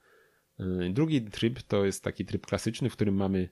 E, 0.60 0.90
drugi 0.90 1.22
tryb 1.22 1.62
to 1.62 1.84
jest 1.84 2.04
taki 2.04 2.24
tryb 2.24 2.46
klasyczny, 2.46 2.90
w 2.90 2.92
którym 2.92 3.14
mamy 3.14 3.48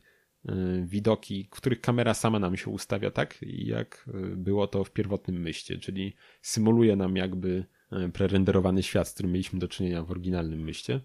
e, 0.48 0.54
widoki, 0.86 1.48
w 1.50 1.56
których 1.56 1.80
kamera 1.80 2.14
sama 2.14 2.38
nam 2.38 2.56
się 2.56 2.70
ustawia 2.70 3.10
tak, 3.10 3.38
jak 3.42 4.06
e, 4.08 4.36
było 4.36 4.66
to 4.66 4.84
w 4.84 4.92
pierwotnym 4.92 5.40
myście, 5.42 5.78
czyli 5.78 6.14
symuluje 6.42 6.96
nam 6.96 7.16
jakby 7.16 7.64
prerenderowany 8.12 8.82
świat, 8.82 9.08
z 9.08 9.14
którym 9.14 9.32
mieliśmy 9.32 9.58
do 9.58 9.68
czynienia 9.68 10.02
w 10.02 10.10
oryginalnym 10.10 10.60
myście. 10.60 11.00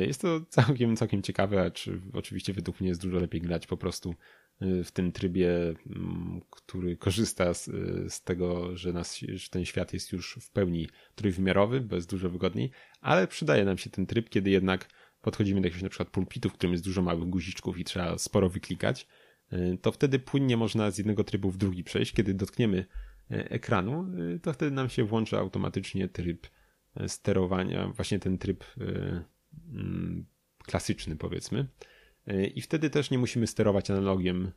Jest 0.00 0.20
to 0.22 0.40
całkiem, 0.48 0.96
całkiem 0.96 1.22
ciekawe, 1.22 1.70
czy 1.70 2.00
oczywiście 2.12 2.52
według 2.52 2.80
mnie 2.80 2.88
jest 2.88 3.02
dużo 3.02 3.18
lepiej 3.18 3.40
grać 3.40 3.66
po 3.66 3.76
prostu 3.76 4.14
w 4.60 4.90
tym 4.92 5.12
trybie, 5.12 5.74
mm, 5.86 6.40
który 6.50 6.96
korzysta 6.96 7.54
z, 7.54 7.70
z 8.12 8.22
tego, 8.22 8.76
że, 8.76 8.92
nas, 8.92 9.18
że 9.18 9.50
ten 9.50 9.64
świat 9.64 9.92
jest 9.92 10.12
już 10.12 10.38
w 10.42 10.50
pełni 10.50 10.88
trójwymiarowy, 11.14 11.80
bo 11.80 11.96
jest 11.96 12.10
dużo 12.10 12.30
wygodniej, 12.30 12.70
ale 13.00 13.28
przydaje 13.28 13.64
nam 13.64 13.78
się 13.78 13.90
ten 13.90 14.06
tryb, 14.06 14.28
kiedy 14.28 14.50
jednak 14.50 14.88
podchodzimy 15.22 15.60
do 15.60 15.66
jakiegoś 15.66 15.82
na 15.82 15.88
przykład 15.88 16.10
pulpitu, 16.10 16.48
w 16.48 16.52
którym 16.52 16.72
jest 16.72 16.84
dużo 16.84 17.02
małych 17.02 17.28
guziczków 17.28 17.78
i 17.78 17.84
trzeba 17.84 18.18
sporo 18.18 18.48
wyklikać, 18.48 19.06
e, 19.50 19.76
to 19.78 19.92
wtedy 19.92 20.18
płynnie 20.18 20.56
można 20.56 20.90
z 20.90 20.98
jednego 20.98 21.24
trybu 21.24 21.50
w 21.50 21.56
drugi 21.56 21.84
przejść. 21.84 22.12
Kiedy 22.12 22.34
dotkniemy 22.34 22.86
e, 23.30 23.50
ekranu, 23.50 24.06
e, 24.34 24.38
to 24.38 24.52
wtedy 24.52 24.70
nam 24.70 24.88
się 24.88 25.04
włącza 25.04 25.38
automatycznie 25.38 26.08
tryb 26.08 26.46
sterowania, 27.06 27.88
właśnie 27.88 28.18
ten 28.18 28.38
tryb 28.38 28.64
mm, 29.72 30.26
klasyczny 30.64 31.16
powiedzmy. 31.16 31.66
I 32.54 32.60
wtedy 32.60 32.90
też 32.90 33.10
nie 33.10 33.18
musimy 33.18 33.46
sterować 33.46 33.90
analogiem 33.90 34.52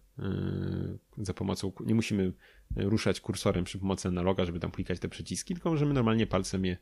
za 1.17 1.33
pomocą, 1.33 1.71
nie 1.85 1.95
musimy 1.95 2.33
ruszać 2.75 3.21
kursorem 3.21 3.63
przy 3.63 3.79
pomocy 3.79 4.07
analoga, 4.07 4.45
żeby 4.45 4.59
tam 4.59 4.71
klikać 4.71 4.99
te 4.99 5.09
przyciski, 5.09 5.53
tylko 5.53 5.69
możemy 5.69 5.93
normalnie 5.93 6.27
palcem 6.27 6.65
je 6.65 6.77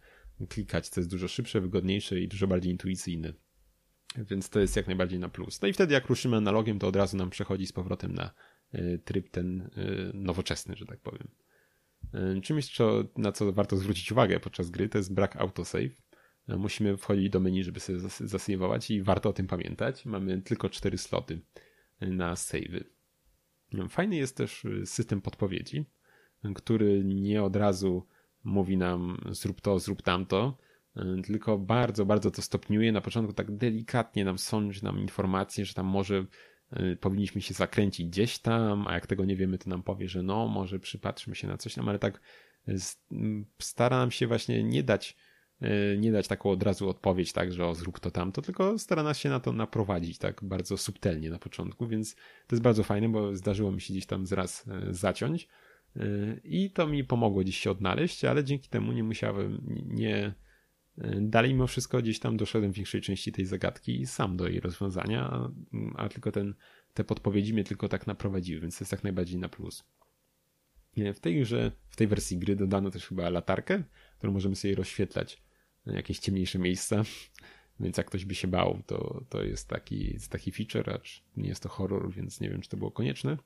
klikać, 0.50 0.90
co 0.90 1.02
jest 1.02 1.12
dużo 1.12 1.28
szybsze, 1.28 1.62
wygodniejsze 1.62 2.20
i 2.20 2.28
dużo 2.28 2.48
bardziej 2.48 2.72
intuicyjne. 2.72 3.34
Więc 4.18 4.50
to 4.50 4.60
jest 4.60 4.76
jak 4.76 4.88
najbardziej 4.88 5.20
na 5.20 5.30
plus. 5.30 5.62
No 5.62 5.68
i 5.68 5.74
wtedy 5.74 5.94
jak 5.94 6.08
ruszymy 6.08 6.38
analogiem, 6.38 6.80
to 6.80 6.88
od 6.88 6.96
razu 6.96 7.18
nam 7.18 7.30
przechodzi 7.30 7.68
z 7.68 7.72
powrotem 7.72 8.14
na 8.14 8.32
y, 8.76 9.02
tryb 9.06 9.30
ten 9.30 9.62
y, 9.62 10.12
nowoczesny, 10.14 10.76
że 10.76 10.86
tak 10.86 11.00
powiem. 11.00 11.28
Y, 12.38 12.42
czymś, 12.42 12.76
co, 12.76 13.04
na 13.18 13.32
co 13.32 13.54
warto 13.54 13.78
zwrócić 13.78 14.12
uwagę 14.12 14.40
podczas 14.40 14.70
gry, 14.70 14.90
to 14.90 14.98
jest 14.98 15.14
brak 15.14 15.36
autosave. 15.36 15.92
Musimy 16.48 16.98
wchodzić 16.98 17.30
do 17.30 17.40
menu, 17.40 17.64
żeby 17.64 17.80
sobie 17.80 18.00
zasejwować 18.20 18.92
i 18.92 19.02
warto 19.02 19.30
o 19.30 19.34
tym 19.34 19.48
pamiętać. 19.48 20.06
Mamy 20.06 20.42
tylko 20.42 20.70
cztery 20.70 20.98
sloty 20.98 21.42
na 22.02 22.36
savey. 22.36 22.84
Fajny 23.90 24.16
jest 24.16 24.38
też 24.38 24.68
system 24.86 25.22
podpowiedzi, 25.22 25.86
który 26.56 27.04
nie 27.06 27.44
od 27.44 27.56
razu 27.56 28.08
mówi 28.44 28.78
nam 28.78 29.18
zrób 29.32 29.62
to, 29.62 29.80
zrób 29.80 30.02
tamto, 30.02 30.58
E, 30.58 30.69
tylko 31.28 31.58
bardzo, 31.58 32.06
bardzo 32.06 32.32
to 32.32 32.42
stopniuje. 32.42 32.92
Na 32.92 33.02
początku 33.02 33.34
tak 33.34 33.52
delikatnie 33.52 34.26
nam 34.26 34.38
sądzi 34.38 34.84
nam 34.84 35.00
informację, 35.00 35.66
że 35.66 35.74
tam 35.74 35.86
może 35.86 36.26
e, 36.72 36.96
powinniśmy 36.96 37.42
się 37.42 37.54
zakręcić 37.54 38.08
gdzieś 38.08 38.40
tam, 38.40 38.88
a 38.88 38.94
jak 38.94 39.08
tego 39.08 39.26
nie 39.26 39.36
wiemy, 39.36 39.58
to 39.58 39.70
nam 39.70 39.84
powie, 39.84 40.10
że 40.10 40.24
no, 40.24 40.48
może 40.48 40.80
przypatrzmy 40.80 41.36
się 41.36 41.48
na 41.48 41.58
coś 41.58 41.74
tam, 41.74 41.90
ale 41.90 42.00
tak 42.00 42.22
stara 43.60 43.98
nam 43.98 44.12
się 44.12 44.28
właśnie 44.28 44.64
nie 44.64 44.84
dać 44.84 45.18
nie 45.98 46.12
dać 46.12 46.28
taką 46.28 46.50
od 46.50 46.64
razu 46.64 46.90
odpowiedź, 46.90 47.34
tak, 47.34 47.54
że 47.54 47.68
o 47.68 47.76
zrób 47.76 48.00
to 48.00 48.12
tamto, 48.12 48.42
tylko 48.42 48.80
stara 48.80 49.04
nas 49.04 49.18
się 49.18 49.30
na 49.30 49.40
to 49.40 49.54
naprowadzić 49.54 50.18
tak 50.18 50.44
bardzo 50.44 50.78
subtelnie 50.78 51.30
na 51.30 51.40
początku, 51.40 51.88
więc 51.88 52.16
to 52.16 52.56
jest 52.56 52.64
bardzo 52.64 52.84
fajne, 52.84 53.10
bo 53.10 53.36
zdarzyło 53.36 53.72
mi 53.72 53.82
się 53.82 53.94
gdzieś 53.94 54.06
tam 54.06 54.26
zraz 54.26 54.66
zaciąć 54.90 55.48
i 56.44 56.72
to 56.72 56.88
mi 56.88 57.04
pomogło 57.04 57.42
gdzieś 57.42 57.58
się 57.58 57.72
odnaleźć, 57.72 58.26
ale 58.26 58.44
dzięki 58.44 58.70
temu 58.70 58.92
nie 58.92 59.04
musiałem, 59.04 59.62
nie, 59.88 60.34
Dalej 61.22 61.54
mimo 61.54 61.68
wszystko 61.68 62.02
gdzieś 62.02 62.20
tam 62.20 62.38
doszedłem 62.38 62.74
w 62.74 62.76
większej 62.76 63.02
części 63.02 63.32
tej 63.32 63.46
zagadki 63.46 64.06
sam 64.06 64.38
do 64.38 64.48
jej 64.48 64.60
rozwiązania, 64.60 65.50
a, 65.96 66.10
tylko 66.10 66.32
ten, 66.32 66.54
te 66.94 67.04
podpowiedzi 67.04 67.54
mnie 67.54 67.64
tylko 67.64 67.90
tak 67.90 68.08
naprowadziły, 68.08 68.62
więc 68.62 68.78
to 68.78 68.84
jest 68.84 68.92
jak 68.92 69.04
najbardziej 69.04 69.38
na 69.38 69.50
plus. 69.50 69.84
W 70.98 71.20
tej 71.20 71.42
grze, 71.42 71.72
w 71.90 71.96
tej 71.96 72.08
wersji 72.08 72.38
gry 72.38 72.56
dodano 72.56 72.92
też 72.92 73.08
chyba 73.08 73.30
latarkę, 73.30 73.84
którą 74.18 74.34
możemy 74.34 74.56
sobie 74.56 74.76
rozświetlać 74.76 75.44
jakieś 75.86 76.20
ciemniejsze 76.20 76.60
miejsca, 76.60 77.04
więc 77.80 77.98
jak 77.98 78.08
ktoś 78.08 78.26
by 78.26 78.36
się 78.36 78.48
bał, 78.48 78.82
to, 78.86 79.24
to 79.30 79.44
jest 79.44 79.68
taki, 79.68 80.18
taki 80.30 80.52
feature, 80.52 80.90
acz 80.90 81.24
nie 81.38 81.50
jest 81.50 81.64
to 81.64 81.70
horror, 81.70 82.12
więc 82.12 82.40
nie 82.40 82.50
wiem, 82.50 82.62
czy 82.62 82.70
to 82.70 82.78
było 82.78 82.92
konieczne. 82.92 83.38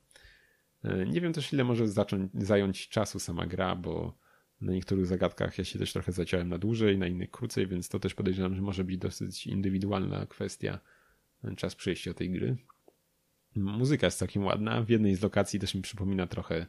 Nie 1.06 1.20
wiem 1.20 1.32
też, 1.32 1.52
ile 1.52 1.64
może 1.64 1.88
zacząć, 1.88 2.30
zająć 2.34 2.88
czasu 2.88 3.18
sama 3.18 3.46
gra, 3.46 3.76
bo 3.76 4.18
na 4.60 4.72
niektórych 4.72 5.06
zagadkach 5.06 5.58
ja 5.58 5.64
się 5.64 5.78
też 5.78 5.92
trochę 5.92 6.12
zaciąłem 6.12 6.48
na 6.48 6.58
dłużej, 6.58 6.98
na 6.98 7.06
innych 7.06 7.30
krócej, 7.30 7.66
więc 7.66 7.88
to 7.88 8.00
też 8.00 8.14
podejrzewam, 8.14 8.54
że 8.54 8.62
może 8.62 8.84
być 8.84 8.98
dosyć 8.98 9.46
indywidualna 9.46 10.26
kwestia 10.26 10.78
czas 11.56 11.74
przejścia 11.74 12.14
tej 12.14 12.30
gry. 12.30 12.56
Muzyka 13.56 14.06
jest 14.06 14.18
całkiem 14.18 14.44
ładna. 14.44 14.82
W 14.82 14.88
jednej 14.88 15.14
z 15.14 15.22
lokacji 15.22 15.60
też 15.60 15.74
mi 15.74 15.82
przypomina 15.82 16.26
trochę 16.26 16.66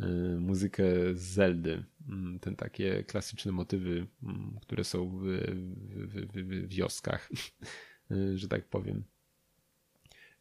e, 0.00 0.06
muzykę 0.40 0.84
z 1.14 1.22
Zeldy. 1.22 1.84
Mm, 2.08 2.38
ten 2.38 2.56
takie 2.56 3.04
klasyczne 3.04 3.52
motywy, 3.52 4.06
mm, 4.22 4.58
które 4.62 4.84
są 4.84 5.18
w, 5.18 5.24
w, 5.24 6.26
w, 6.32 6.32
w 6.32 6.68
wioskach, 6.68 7.28
e, 8.10 8.38
że 8.38 8.48
tak 8.48 8.64
powiem. 8.64 9.04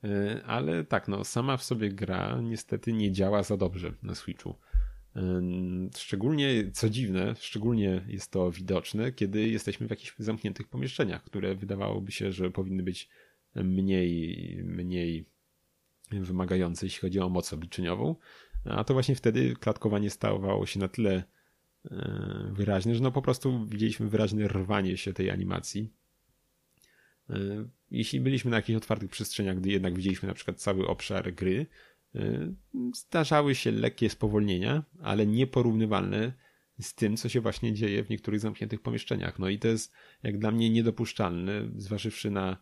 E, 0.04 0.42
ale 0.46 0.84
tak, 0.84 1.08
no, 1.08 1.24
sama 1.24 1.58
w 1.58 1.64
sobie 1.64 1.90
gra 1.90 2.42
niestety 2.42 2.94
nie 2.94 3.12
działa 3.12 3.44
za 3.44 3.58
dobrze 3.58 3.94
na 4.04 4.16
Switchu. 4.16 4.56
Szczególnie, 5.98 6.72
co 6.72 6.90
dziwne, 6.90 7.36
szczególnie 7.40 8.06
jest 8.08 8.32
to 8.32 8.52
widoczne, 8.52 9.12
kiedy 9.12 9.48
jesteśmy 9.48 9.88
w 9.88 9.90
jakichś 9.90 10.16
zamkniętych 10.20 10.68
pomieszczeniach, 10.68 11.24
które 11.24 11.56
wydawałoby 11.56 12.12
się, 12.12 12.32
że 12.32 12.52
powinny 12.52 12.84
być 12.84 13.10
mniej, 13.56 14.64
mniej 14.64 15.26
wymagające, 16.12 16.86
jeśli 16.86 17.02
chodzi 17.02 17.20
o 17.20 17.30
moc 17.30 17.54
obliczeniową. 17.54 18.16
A 18.66 18.84
to 18.84 18.94
właśnie 18.94 19.16
wtedy 19.16 19.56
klatkowanie 19.60 20.10
stawało 20.10 20.66
się 20.66 20.80
na 20.80 20.88
tyle 20.88 21.24
e, 21.92 22.52
wyraźne, 22.54 22.96
że 22.96 23.04
no 23.04 23.12
po 23.12 23.22
prostu 23.22 23.66
widzieliśmy 23.66 24.10
wyraźne 24.10 24.48
rwanie 24.48 24.98
się 24.98 25.14
tej 25.14 25.30
animacji. 25.30 25.94
E, 27.30 27.36
jeśli 27.92 28.20
byliśmy 28.20 28.52
na 28.52 28.58
jakichś 28.58 28.78
otwartych 28.78 29.10
przestrzeniach, 29.10 29.58
gdy 29.58 29.70
jednak 29.70 29.96
widzieliśmy 29.96 30.28
na 30.28 30.34
przykład 30.34 30.62
cały 30.62 30.88
obszar 30.88 31.34
gry, 31.34 31.66
zdarzały 32.96 33.56
się 33.56 33.72
lekkie 33.72 34.10
spowolnienia, 34.10 34.84
ale 35.02 35.28
nieporównywalne 35.28 36.34
z 36.82 36.96
tym, 36.96 37.18
co 37.18 37.30
się 37.30 37.42
właśnie 37.42 37.74
dzieje 37.74 38.04
w 38.04 38.10
niektórych 38.10 38.40
zamkniętych 38.40 38.82
pomieszczeniach. 38.82 39.40
No 39.40 39.50
i 39.50 39.60
to 39.60 39.68
jest 39.68 39.94
jak 40.24 40.38
dla 40.38 40.52
mnie 40.52 40.70
niedopuszczalne, 40.70 41.70
zważywszy 41.78 42.32
na 42.32 42.58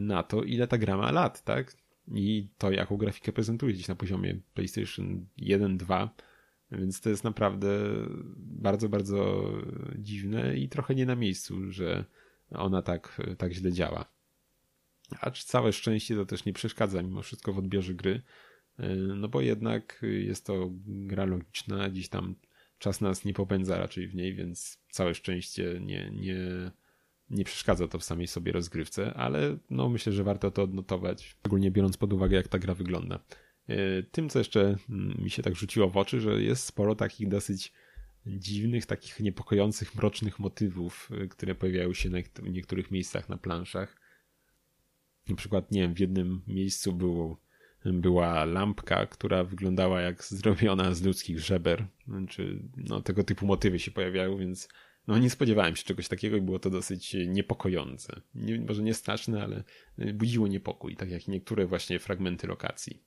na 0.00 0.22
to, 0.22 0.42
ile 0.42 0.68
ta 0.68 0.78
gra 0.78 0.96
ma 0.96 1.12
lat, 1.12 1.44
tak? 1.44 1.76
I 2.14 2.48
to, 2.58 2.70
jaką 2.70 2.96
grafikę 2.96 3.32
prezentuje 3.32 3.74
gdzieś 3.74 3.88
na 3.88 3.94
poziomie 3.94 4.40
PlayStation 4.54 5.26
1, 5.36 5.76
2. 5.76 6.14
Więc 6.72 7.00
to 7.00 7.10
jest 7.10 7.24
naprawdę 7.24 7.68
bardzo, 8.36 8.88
bardzo 8.88 9.44
dziwne 9.98 10.56
i 10.56 10.68
trochę 10.68 10.94
nie 10.94 11.06
na 11.06 11.16
miejscu, 11.16 11.72
że 11.72 12.04
ona 12.50 12.82
tak, 12.82 13.22
tak 13.38 13.52
źle 13.52 13.72
działa. 13.72 14.04
Acz 15.20 15.44
całe 15.44 15.72
szczęście 15.72 16.16
to 16.16 16.26
też 16.26 16.44
nie 16.44 16.52
przeszkadza 16.52 17.02
mimo 17.02 17.22
wszystko 17.22 17.52
w 17.52 17.58
odbiorze 17.58 17.94
gry, 17.94 18.22
no 19.16 19.28
bo 19.28 19.40
jednak 19.40 20.00
jest 20.02 20.46
to 20.46 20.70
gra 20.86 21.24
logiczna, 21.24 21.90
gdzieś 21.90 22.08
tam 22.08 22.34
czas 22.78 23.00
nas 23.00 23.24
nie 23.24 23.34
popędza 23.34 23.78
raczej 23.78 24.08
w 24.08 24.14
niej, 24.14 24.34
więc 24.34 24.78
całe 24.90 25.14
szczęście 25.14 25.80
nie, 25.80 26.10
nie, 26.10 26.70
nie 27.30 27.44
przeszkadza 27.44 27.88
to 27.88 27.98
w 27.98 28.04
samej 28.04 28.26
sobie 28.26 28.52
rozgrywce, 28.52 29.14
ale 29.14 29.58
no 29.70 29.88
myślę, 29.88 30.12
że 30.12 30.24
warto 30.24 30.50
to 30.50 30.62
odnotować, 30.62 31.24
szczególnie 31.24 31.70
biorąc 31.70 31.96
pod 31.96 32.12
uwagę 32.12 32.36
jak 32.36 32.48
ta 32.48 32.58
gra 32.58 32.74
wygląda. 32.74 33.20
E, 33.68 34.02
tym, 34.02 34.28
co 34.28 34.38
jeszcze 34.38 34.76
mm, 34.90 35.22
mi 35.22 35.30
się 35.30 35.42
tak 35.42 35.56
rzuciło 35.56 35.90
w 35.90 35.96
oczy, 35.96 36.20
że 36.20 36.42
jest 36.42 36.64
sporo 36.64 36.94
takich 36.94 37.28
dosyć 37.28 37.72
dziwnych, 38.26 38.86
takich 38.86 39.20
niepokojących, 39.20 39.94
mrocznych 39.94 40.38
motywów, 40.38 41.10
e, 41.22 41.28
które 41.28 41.54
pojawiają 41.54 41.94
się 41.94 42.10
w 42.34 42.50
niektórych 42.52 42.90
miejscach 42.90 43.28
na 43.28 43.36
planszach. 43.36 44.00
Na 45.28 45.36
przykład, 45.36 45.72
nie 45.72 45.80
wiem, 45.80 45.94
w 45.94 46.00
jednym 46.00 46.42
miejscu 46.46 46.92
było, 46.92 47.40
była 47.84 48.44
lampka, 48.44 49.06
która 49.06 49.44
wyglądała 49.44 50.00
jak 50.00 50.24
zrobiona 50.24 50.94
z 50.94 51.02
ludzkich 51.02 51.40
żeber, 51.40 51.86
czy 52.28 52.62
no, 52.76 53.00
tego 53.00 53.24
typu 53.24 53.46
motywy 53.46 53.78
się 53.78 53.90
pojawiają, 53.90 54.36
więc 54.36 54.68
no 55.06 55.18
nie 55.18 55.30
spodziewałem 55.30 55.76
się 55.76 55.84
czegoś 55.84 56.08
takiego 56.08 56.36
i 56.36 56.40
było 56.40 56.58
to 56.58 56.70
dosyć 56.70 57.16
niepokojące. 57.26 58.20
Nie, 58.34 58.60
może 58.60 58.82
nie 58.82 58.94
straszne, 58.94 59.42
ale 59.42 59.64
budziło 60.14 60.48
niepokój, 60.48 60.96
tak 60.96 61.10
jak 61.10 61.28
niektóre 61.28 61.66
właśnie 61.66 61.98
fragmenty 61.98 62.46
lokacji. 62.46 63.02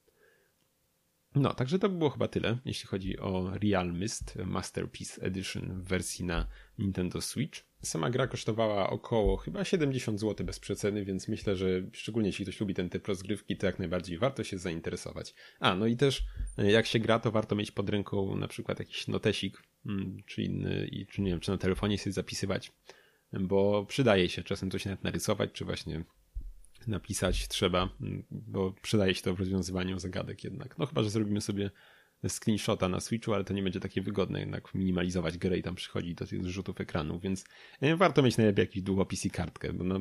No, 1.36 1.54
także 1.54 1.80
to 1.80 1.90
było 1.90 2.10
chyba 2.10 2.28
tyle, 2.28 2.58
jeśli 2.66 2.88
chodzi 2.88 3.20
o 3.20 3.52
Real 3.64 3.94
Mist 3.94 4.36
Masterpiece 4.46 5.22
Edition 5.22 5.82
w 5.82 5.88
wersji 5.88 6.26
na 6.26 6.48
Nintendo 6.80 7.22
Switch. 7.22 7.60
Sama 7.82 8.10
gra 8.10 8.28
kosztowała 8.28 8.90
około 8.90 9.38
chyba 9.38 9.64
70 9.64 10.20
zł 10.20 10.46
bez 10.46 10.60
przeceny, 10.60 11.06
więc 11.06 11.28
myślę, 11.28 11.56
że 11.56 11.68
szczególnie 11.92 12.30
jeśli 12.30 12.46
ktoś 12.46 12.60
lubi 12.60 12.74
ten 12.74 12.90
typ 12.90 13.08
rozgrywki, 13.08 13.58
to 13.58 13.66
jak 13.66 13.80
najbardziej 13.80 14.18
warto 14.18 14.44
się 14.44 14.58
zainteresować. 14.58 15.34
A, 15.60 15.76
no 15.76 15.86
i 15.88 15.98
też 15.98 16.24
jak 16.58 16.86
się 16.86 17.00
gra, 17.00 17.20
to 17.20 17.32
warto 17.32 17.56
mieć 17.56 17.72
pod 17.72 17.90
ręką 17.90 18.36
na 18.36 18.48
przykład 18.48 18.80
jakiś 18.80 19.08
notesik, 19.08 19.64
mm, 19.86 20.18
czy 20.26 20.42
inny, 20.44 20.90
czy 21.10 21.22
nie 21.22 21.32
wiem, 21.32 21.40
czy 21.40 21.52
na 21.52 21.58
telefonie 21.58 21.98
sobie 21.98 22.14
zapisywać, 22.14 22.72
bo 23.34 23.86
przydaje 23.86 24.30
się 24.30 24.44
czasem 24.44 24.72
coś 24.72 24.86
nawet 24.86 25.04
narysować, 25.04 25.52
czy 25.54 25.66
właśnie 25.66 26.04
napisać 26.88 27.48
trzeba, 27.48 27.90
bo 28.32 28.74
przydaje 28.82 29.16
się 29.16 29.22
to 29.22 29.36
w 29.36 29.40
rozwiązywaniu 29.40 30.00
zagadek 30.00 30.44
jednak. 30.44 30.78
No 30.78 30.86
chyba, 30.86 31.04
że 31.04 31.10
zrobimy 31.10 31.42
sobie 31.42 31.72
screenshota 32.30 32.90
na 32.90 33.00
Switchu, 33.00 33.34
ale 33.34 33.44
to 33.44 33.54
nie 33.54 33.64
będzie 33.64 33.80
takie 33.80 34.02
wygodne 34.02 34.40
jednak 34.40 34.74
minimalizować 34.76 35.38
grę 35.38 35.58
i 35.58 35.64
tam 35.64 35.76
przychodzi 35.76 36.16
do 36.16 36.28
tych 36.28 36.44
zrzutów 36.44 36.82
ekranu, 36.82 37.20
więc 37.20 37.46
e, 37.82 37.96
warto 37.96 38.24
mieć 38.24 38.38
najlepiej 38.38 38.64
jakiś 38.64 38.84
długopis 38.84 39.26
i 39.26 39.32
kartkę, 39.32 39.74
bo 39.74 39.84
no, 39.84 40.00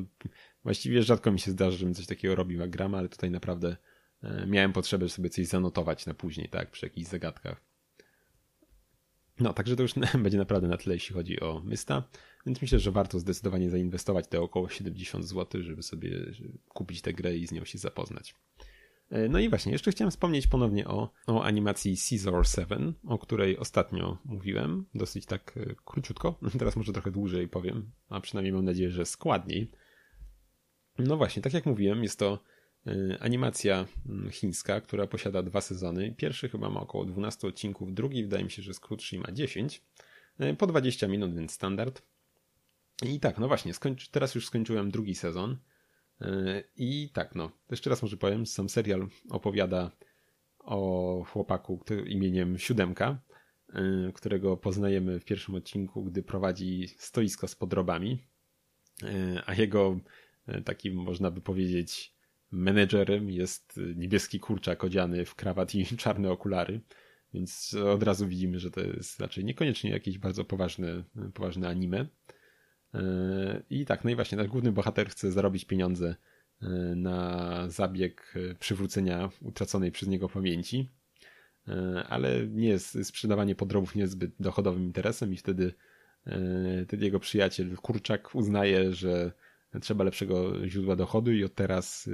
właściwie 0.63 1.03
rzadko 1.03 1.31
mi 1.31 1.39
się 1.39 1.51
zdarza, 1.51 1.77
żebym 1.77 1.93
coś 1.93 2.05
takiego 2.05 2.35
robił 2.35 2.59
jak 2.59 2.69
gram, 2.69 2.95
ale 2.95 3.09
tutaj 3.09 3.31
naprawdę 3.31 3.77
e, 4.23 4.45
miałem 4.47 4.73
potrzebę 4.73 5.09
sobie 5.09 5.29
coś 5.29 5.47
zanotować 5.47 6.05
na 6.05 6.13
później, 6.13 6.49
tak, 6.49 6.71
przy 6.71 6.85
jakichś 6.85 7.07
zagadkach. 7.07 7.61
No, 9.39 9.53
także 9.53 9.75
to 9.75 9.81
już 9.81 9.93
będzie 10.23 10.37
naprawdę 10.37 10.67
na 10.67 10.77
tyle, 10.77 10.95
jeśli 10.95 11.15
chodzi 11.15 11.39
o 11.39 11.61
Mysta. 11.65 12.03
Więc 12.45 12.61
myślę, 12.61 12.79
że 12.79 12.91
warto 12.91 13.19
zdecydowanie 13.19 13.69
zainwestować 13.69 14.27
te 14.27 14.41
około 14.41 14.69
70 14.69 15.25
zł, 15.27 15.63
żeby 15.63 15.83
sobie 15.83 16.11
kupić 16.67 17.01
tę 17.01 17.13
grę 17.13 17.37
i 17.37 17.47
z 17.47 17.51
nią 17.51 17.65
się 17.65 17.77
zapoznać. 17.77 18.35
E, 19.09 19.29
no 19.29 19.39
i 19.39 19.49
właśnie, 19.49 19.71
jeszcze 19.71 19.91
chciałem 19.91 20.11
wspomnieć 20.11 20.47
ponownie 20.47 20.87
o, 20.87 21.09
o 21.27 21.43
animacji 21.43 21.97
Caesar 22.09 22.47
7, 22.47 22.93
o 23.07 23.17
której 23.17 23.57
ostatnio 23.57 24.17
mówiłem, 24.25 24.85
dosyć 24.95 25.25
tak 25.25 25.57
e, 25.57 25.75
króciutko, 25.85 26.39
teraz 26.59 26.75
może 26.75 26.93
trochę 26.93 27.11
dłużej 27.11 27.47
powiem, 27.47 27.91
a 28.09 28.19
przynajmniej 28.19 28.53
mam 28.53 28.65
nadzieję, 28.65 28.91
że 28.91 29.05
składniej. 29.05 29.71
No 30.99 31.17
właśnie, 31.17 31.41
tak 31.41 31.53
jak 31.53 31.65
mówiłem, 31.65 32.03
jest 32.03 32.19
to 32.19 32.39
e, 32.87 33.17
animacja 33.19 33.85
mm, 34.09 34.31
chińska, 34.31 34.81
która 34.81 35.07
posiada 35.07 35.43
dwa 35.43 35.61
sezony. 35.61 36.15
Pierwszy 36.17 36.49
chyba 36.49 36.69
ma 36.69 36.81
około 36.81 37.05
12 37.05 37.47
odcinków, 37.47 37.93
drugi 37.93 38.23
wydaje 38.23 38.43
mi 38.43 38.51
się, 38.51 38.61
że 38.61 38.69
jest 38.69 38.79
krótszy 38.79 39.19
ma 39.19 39.31
10. 39.31 39.81
Po 40.57 40.67
20 40.67 41.07
minut, 41.07 41.35
więc 41.35 41.51
standard. 41.51 42.01
I 43.03 43.19
tak, 43.19 43.37
no 43.37 43.47
właśnie, 43.47 43.73
skończy, 43.73 44.11
teraz 44.11 44.35
już 44.35 44.47
skończyłem 44.47 44.91
drugi 44.91 45.15
sezon. 45.15 45.57
E, 46.21 46.63
I 46.75 47.09
tak, 47.13 47.35
no, 47.35 47.51
jeszcze 47.71 47.89
raz 47.89 48.01
może 48.01 48.17
powiem, 48.17 48.45
sam 48.45 48.69
serial 48.69 49.07
opowiada 49.29 49.91
o 50.59 51.23
chłopaku 51.29 51.83
imieniem 52.05 52.57
Siódemka, 52.57 53.21
e, 53.69 54.11
którego 54.13 54.57
poznajemy 54.57 55.19
w 55.19 55.25
pierwszym 55.25 55.55
odcinku, 55.55 56.03
gdy 56.03 56.23
prowadzi 56.23 56.87
stoisko 56.97 57.47
z 57.47 57.55
podrobami, 57.55 58.19
e, 59.03 59.43
a 59.45 59.53
jego 59.53 59.99
takim, 60.65 60.95
można 60.95 61.31
by 61.31 61.41
powiedzieć, 61.41 62.13
menedżerem 62.51 63.29
jest 63.29 63.79
niebieski 63.95 64.39
kurczak 64.39 64.83
odziany 64.83 65.25
w 65.25 65.35
krawat 65.35 65.75
i 65.75 65.85
czarne 65.97 66.31
okulary, 66.31 66.81
więc 67.33 67.73
od 67.73 68.03
razu 68.03 68.27
widzimy, 68.27 68.59
że 68.59 68.71
to 68.71 68.81
jest 68.81 69.19
raczej 69.19 69.45
niekoniecznie 69.45 69.91
jakieś 69.91 70.17
bardzo 70.17 70.45
poważne, 70.45 71.03
poważne 71.33 71.67
anime. 71.67 72.07
I 73.69 73.85
tak, 73.85 74.03
no 74.03 74.09
i 74.09 74.15
właśnie 74.15 74.37
nasz 74.37 74.47
główny 74.47 74.71
bohater 74.71 75.09
chce 75.09 75.31
zarobić 75.31 75.65
pieniądze 75.65 76.15
e, 76.61 76.67
na 76.95 77.69
zabieg 77.69 78.33
e, 78.35 78.55
przywrócenia 78.55 79.29
utraconej 79.41 79.91
przez 79.91 80.09
niego 80.09 80.29
pamięci, 80.29 80.89
e, 81.67 82.03
ale 82.09 82.47
nie 82.47 82.69
jest 82.69 83.05
sprzedawanie 83.05 83.55
podrobów 83.55 83.95
niezbyt 83.95 84.31
dochodowym 84.39 84.83
interesem 84.83 85.33
i 85.33 85.37
wtedy, 85.37 85.73
wtedy 86.87 87.05
jego 87.05 87.19
przyjaciel 87.19 87.75
Kurczak 87.75 88.35
uznaje, 88.35 88.93
że 88.93 89.31
trzeba 89.81 90.03
lepszego 90.03 90.67
źródła 90.67 90.95
dochodu 90.95 91.31
i 91.31 91.43
od 91.43 91.55
teraz 91.55 92.09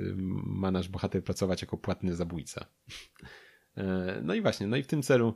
ma 0.45 0.71
nasz 0.71 0.89
bohater 0.89 1.23
pracować 1.23 1.61
jako 1.61 1.77
płatny 1.77 2.15
zabójca. 2.15 2.65
No 4.23 4.33
i 4.33 4.41
właśnie, 4.41 4.67
no 4.67 4.77
i 4.77 4.83
w 4.83 4.87
tym 4.87 5.01
celu 5.01 5.35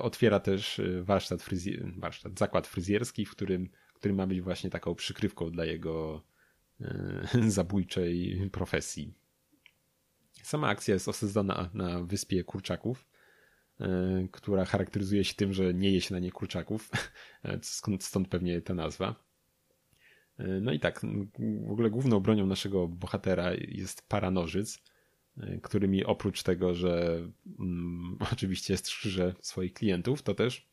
otwiera 0.00 0.40
też 0.40 0.80
warsztat, 1.02 1.42
fryzjer, 1.42 1.92
warsztat 1.96 2.38
zakład 2.38 2.66
fryzjerski, 2.66 3.24
w 3.24 3.30
którym 3.30 3.68
który 3.98 4.14
ma 4.14 4.26
być 4.26 4.40
właśnie 4.40 4.70
taką 4.70 4.94
przykrywką 4.94 5.50
dla 5.50 5.64
jego 5.64 6.24
e, 6.80 7.28
zabójczej 7.58 8.48
profesji. 8.52 9.14
Sama 10.42 10.68
akcja 10.68 10.94
jest 10.94 11.08
osadzona 11.08 11.70
na 11.74 12.02
wyspie 12.02 12.44
kurczaków, 12.44 13.06
e, 13.80 14.28
która 14.32 14.64
charakteryzuje 14.64 15.24
się 15.24 15.34
tym, 15.34 15.52
że 15.52 15.74
nie 15.74 15.92
je 15.92 16.00
się 16.00 16.14
na 16.14 16.20
nie 16.20 16.32
kurczaków, 16.32 16.90
e, 17.44 17.58
stąd 18.00 18.28
pewnie 18.28 18.60
ta 18.60 18.74
nazwa. 18.74 19.28
No 20.60 20.72
i 20.72 20.80
tak, 20.80 21.00
w 21.66 21.70
ogóle 21.70 21.90
główną 21.90 22.20
bronią 22.20 22.46
naszego 22.46 22.88
bohatera 22.88 23.54
jest 23.54 24.08
paranożyc, 24.08 24.78
którymi 25.62 26.04
oprócz 26.04 26.42
tego, 26.42 26.74
że 26.74 27.22
mm, 27.58 28.18
oczywiście 28.32 28.76
strzyże 28.76 29.34
swoich 29.40 29.72
klientów, 29.72 30.22
to 30.22 30.34
też 30.34 30.68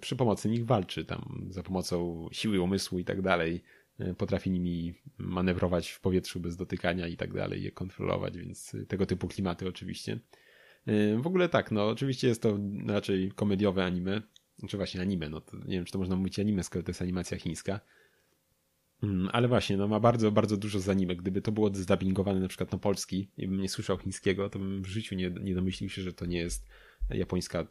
przy 0.00 0.16
pomocy 0.16 0.48
nich 0.48 0.66
walczy, 0.66 1.04
tam 1.04 1.46
za 1.50 1.62
pomocą 1.62 2.28
siły 2.32 2.60
umysłu 2.60 2.98
i 2.98 3.04
tak 3.04 3.22
dalej. 3.22 3.62
E, 3.98 4.14
potrafi 4.14 4.50
nimi 4.50 4.94
manewrować 5.18 5.90
w 5.90 6.00
powietrzu 6.00 6.40
bez 6.40 6.56
dotykania 6.56 7.08
i 7.08 7.16
tak 7.16 7.32
dalej, 7.32 7.62
je 7.62 7.70
kontrolować, 7.70 8.38
więc 8.38 8.76
tego 8.88 9.06
typu 9.06 9.28
klimaty 9.28 9.68
oczywiście. 9.68 10.18
W 11.18 11.26
ogóle 11.26 11.48
tak, 11.48 11.70
no 11.70 11.88
oczywiście 11.88 12.28
jest 12.28 12.42
to 12.42 12.58
raczej 12.86 13.32
komediowe 13.32 13.84
anime, 13.84 14.22
znaczy 14.58 14.76
właśnie 14.76 15.00
anime, 15.00 15.28
no 15.28 15.40
to 15.40 15.56
nie 15.56 15.64
wiem, 15.76 15.84
czy 15.84 15.92
to 15.92 15.98
można 15.98 16.16
mówić 16.16 16.38
anime, 16.38 16.62
skoro 16.62 16.82
to 16.82 16.90
jest 16.90 17.02
animacja 17.02 17.38
chińska. 17.38 17.80
Mm, 19.02 19.28
ale 19.32 19.48
właśnie, 19.48 19.76
no 19.76 19.88
ma 19.88 20.00
bardzo, 20.00 20.32
bardzo 20.32 20.56
dużo 20.56 20.80
z 20.80 20.88
anime. 20.88 21.16
Gdyby 21.16 21.42
to 21.42 21.52
było 21.52 21.74
zdubbingowane 21.74 22.40
na 22.40 22.48
przykład 22.48 22.72
na 22.72 22.78
polski 22.78 23.28
i 23.36 23.48
bym 23.48 23.60
nie 23.60 23.68
słyszał 23.68 23.98
chińskiego, 23.98 24.50
to 24.50 24.58
bym 24.58 24.82
w 24.82 24.86
życiu 24.86 25.14
nie, 25.14 25.30
nie 25.30 25.54
domyślił 25.54 25.90
się, 25.90 26.02
że 26.02 26.12
to 26.12 26.26
nie 26.26 26.38
jest 26.38 26.66
japońska, 27.10 27.66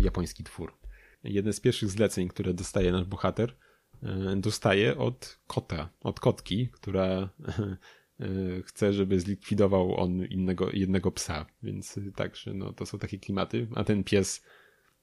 japoński 0.00 0.44
twór 0.44 0.81
jedne 1.24 1.52
z 1.52 1.60
pierwszych 1.60 1.88
zleceń, 1.88 2.28
które 2.28 2.54
dostaje 2.54 2.92
nasz 2.92 3.04
bohater, 3.04 3.56
e, 4.02 4.36
dostaje 4.36 4.98
od 4.98 5.38
kota, 5.46 5.88
od 6.00 6.20
kotki, 6.20 6.68
która 6.68 7.28
e, 8.20 8.26
chce, 8.64 8.92
żeby 8.92 9.20
zlikwidował 9.20 10.00
on 10.00 10.24
innego, 10.24 10.70
jednego 10.72 11.12
psa. 11.12 11.46
Więc 11.62 12.00
także 12.16 12.54
no, 12.54 12.72
to 12.72 12.86
są 12.86 12.98
takie 12.98 13.18
klimaty. 13.18 13.68
A 13.74 13.84
ten 13.84 14.04
pies 14.04 14.44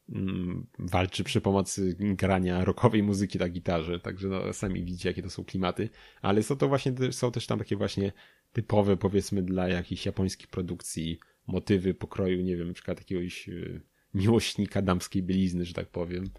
mm, 0.10 0.68
walczy 0.80 1.24
przy 1.24 1.42
pomocy 1.42 1.96
grania 2.00 2.66
rockowej 2.66 3.04
muzyki 3.04 3.40
na 3.40 3.50
gitarze, 3.50 4.00
także 4.00 4.28
no, 4.28 4.54
sami 4.54 4.84
widzicie, 4.84 5.10
jakie 5.10 5.24
to 5.24 5.30
są 5.30 5.46
klimaty. 5.46 5.90
Ale 6.22 6.44
są 6.44 6.58
to 6.58 6.68
właśnie, 6.68 6.94
są 7.12 7.32
też 7.32 7.48
tam 7.48 7.60
takie 7.60 7.76
właśnie 7.76 8.12
typowe, 8.54 8.98
powiedzmy, 8.98 9.42
dla 9.42 9.68
jakichś 9.68 10.06
japońskich 10.06 10.48
produkcji 10.48 11.20
motywy 11.48 11.94
pokroju, 11.94 12.42
nie 12.42 12.58
wiem, 12.58 12.68
na 12.68 12.74
przykład 12.74 13.00
jakiegoś 13.00 13.50
e, 13.50 13.82
miłośnika 14.14 14.82
damskiej 14.82 15.24
bielizny, 15.24 15.66
że 15.66 15.74
tak 15.74 15.88
powiem. 15.88 16.30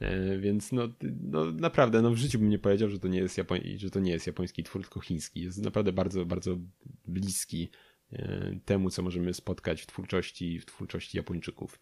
E, 0.00 0.38
więc 0.38 0.72
no, 0.72 0.88
no 1.20 1.44
naprawdę, 1.44 2.02
no 2.02 2.10
w 2.10 2.16
życiu 2.16 2.38
bym 2.38 2.48
nie 2.48 2.58
powiedział, 2.58 2.88
że 2.88 2.98
to 2.98 3.08
nie 3.08 3.18
jest, 3.18 3.40
że 3.76 3.90
to 3.90 4.00
nie 4.00 4.12
jest 4.12 4.26
japoński 4.26 4.62
twór, 4.62 4.82
tylko 4.82 5.00
chiński. 5.00 5.40
Jest 5.40 5.62
naprawdę 5.62 5.92
bardzo, 5.92 6.26
bardzo 6.26 6.58
bliski 7.06 7.70
e, 8.12 8.58
temu, 8.64 8.90
co 8.90 9.02
możemy 9.02 9.34
spotkać 9.34 9.82
w 9.82 9.86
twórczości, 9.86 10.58
w 10.58 10.66
twórczości 10.66 11.16
Japończyków. 11.16 11.78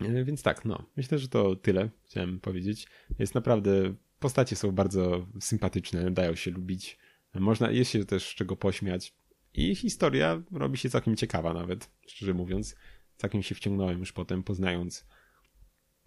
E, 0.00 0.24
więc 0.24 0.42
tak, 0.42 0.64
no, 0.64 0.84
myślę, 0.96 1.18
że 1.18 1.28
to 1.28 1.56
tyle 1.56 1.90
chciałem 2.04 2.40
powiedzieć. 2.40 2.86
Jest 3.18 3.34
naprawdę, 3.34 3.94
postacie 4.18 4.56
są 4.56 4.72
bardzo 4.72 5.26
sympatyczne, 5.40 6.10
dają 6.10 6.34
się 6.34 6.50
lubić. 6.50 6.98
Można, 7.34 7.70
jest 7.70 7.90
się 7.90 8.04
też 8.04 8.28
z 8.28 8.34
czego 8.34 8.56
pośmiać. 8.56 9.14
I 9.54 9.74
historia 9.74 10.42
robi 10.52 10.78
się 10.78 10.90
całkiem 10.90 11.16
ciekawa 11.16 11.54
nawet, 11.54 11.90
szczerze 12.06 12.34
mówiąc. 12.34 12.76
Całkiem 13.22 13.42
się 13.42 13.54
wciągnąłem 13.54 13.98
już 13.98 14.12
potem, 14.12 14.42
poznając 14.42 15.06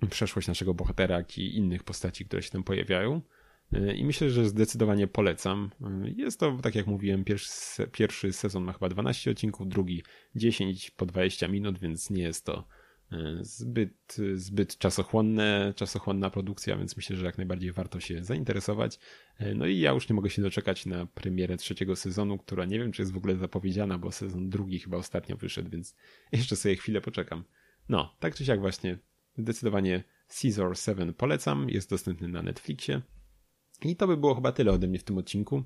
przeszłość 0.10 0.48
naszego 0.48 0.74
bohatera, 0.74 1.18
jak 1.18 1.38
i 1.38 1.56
innych 1.58 1.84
postaci, 1.84 2.26
które 2.26 2.42
się 2.42 2.50
tam 2.50 2.64
pojawiają. 2.64 3.22
I 3.96 4.06
myślę, 4.06 4.30
że 4.30 4.46
zdecydowanie 4.46 5.08
polecam. 5.08 5.72
Jest 6.16 6.40
to, 6.40 6.58
tak 6.64 6.76
jak 6.76 6.88
mówiłem, 6.88 7.24
pierwszy, 7.24 7.88
pierwszy 7.88 8.34
sezon 8.34 8.64
ma 8.64 8.74
chyba 8.74 8.90
12 8.90 9.32
odcinków, 9.32 9.68
drugi 9.68 10.04
10 10.36 10.92
po 10.92 11.06
20 11.06 11.48
minut, 11.48 11.80
więc 11.80 12.10
nie 12.10 12.24
jest 12.24 12.46
to 12.46 12.68
zbyt, 13.42 14.18
zbyt 14.34 14.78
czasochłonne, 14.78 15.74
czasochłonna 15.76 16.30
produkcja, 16.30 16.78
więc 16.78 16.98
myślę, 16.98 17.16
że 17.16 17.26
jak 17.26 17.38
najbardziej 17.38 17.72
warto 17.72 18.00
się 18.00 18.24
zainteresować. 18.24 19.00
E, 19.38 19.56
no 19.56 19.66
i 19.66 19.80
ja 19.80 19.92
już 19.92 20.10
nie 20.10 20.16
mogę 20.16 20.30
się 20.30 20.42
doczekać 20.42 20.86
na 20.86 21.06
premierę 21.06 21.58
trzeciego 21.58 21.96
sezonu, 21.96 22.38
która 22.38 22.66
nie 22.66 22.80
wiem, 22.80 22.92
czy 22.92 23.02
jest 23.02 23.14
w 23.14 23.18
ogóle 23.18 23.36
zapowiedziana, 23.36 23.98
bo 23.98 24.12
sezon 24.12 24.50
drugi 24.50 24.80
chyba 24.80 24.98
ostatnio 24.98 25.38
wyszedł, 25.38 25.70
więc 25.70 25.96
jeszcze 26.32 26.56
sobie 26.56 26.76
chwilę 26.76 27.02
poczekam. 27.02 27.44
No, 27.90 28.16
tak 28.20 28.36
czy 28.36 28.46
siak 28.46 28.60
właśnie 28.60 28.98
Zdecydowanie 29.38 30.04
Caesar 30.42 30.78
7 30.78 31.14
polecam, 31.14 31.70
jest 31.70 31.90
dostępny 31.90 32.28
na 32.28 32.42
Netflixie. 32.42 33.02
I 33.82 33.96
to 33.96 34.08
by 34.08 34.18
było 34.18 34.36
chyba 34.36 34.52
tyle 34.52 34.72
ode 34.72 34.88
mnie 34.88 35.00
w 35.00 35.04
tym 35.04 35.18
odcinku. 35.18 35.64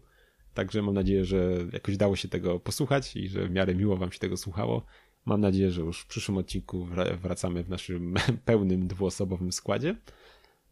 Także 0.54 0.82
mam 0.82 0.94
nadzieję, 0.94 1.26
że 1.26 1.58
jakoś 1.74 1.98
dało 1.98 2.16
się 2.16 2.28
tego 2.28 2.60
posłuchać 2.60 3.16
i 3.16 3.28
że 3.28 3.46
w 3.46 3.52
miarę 3.52 3.76
miło 3.76 3.98
wam 3.98 4.12
się 4.12 4.20
tego 4.20 4.38
słuchało. 4.38 4.86
Mam 5.26 5.42
nadzieję, 5.42 5.72
że 5.72 5.82
już 5.82 6.02
w 6.02 6.08
przyszłym 6.08 6.38
odcinku 6.38 6.88
wracamy 7.22 7.64
w 7.64 7.70
naszym 7.70 8.16
pełnym 8.46 8.88
dwuosobowym 8.88 9.52
składzie. 9.52 9.96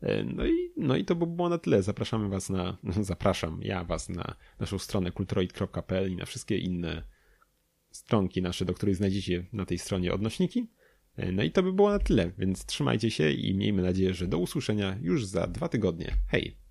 E, 0.02 0.24
no 0.24 0.46
i, 0.46 0.72
no 0.78 0.96
i 0.96 1.06
to 1.06 1.16
by 1.16 1.28
było 1.28 1.50
na 1.50 1.58
tyle. 1.58 1.84
Zapraszamy 1.84 2.30
was 2.30 2.50
na, 2.50 2.78
zapraszam 3.02 3.60
ja 3.64 3.84
was 3.84 4.10
na 4.10 4.36
naszą 4.60 4.80
stronę 4.80 5.12
kulturoid.pl 5.12 6.12
i 6.12 6.16
na 6.16 6.26
wszystkie 6.26 6.58
inne 6.58 7.04
stronki 7.92 8.42
nasze, 8.42 8.66
do 8.66 8.74
których 8.74 8.96
znajdziecie 8.96 9.46
na 9.54 9.66
tej 9.66 9.78
stronie 9.78 10.14
odnośniki. 10.14 10.68
No 11.34 11.44
i 11.44 11.52
to 11.52 11.64
by 11.64 11.74
było 11.74 11.90
na 11.90 12.00
tyle, 12.00 12.32
więc 12.38 12.66
trzymajcie 12.66 13.12
się 13.12 13.32
i 13.32 13.54
miejmy 13.54 13.82
nadzieję, 13.82 14.14
że 14.14 14.28
do 14.28 14.38
usłyszenia 14.38 14.98
już 15.02 15.26
za 15.26 15.48
dwa 15.48 15.70
tygodnie. 15.70 16.14
Hej! 16.28 16.67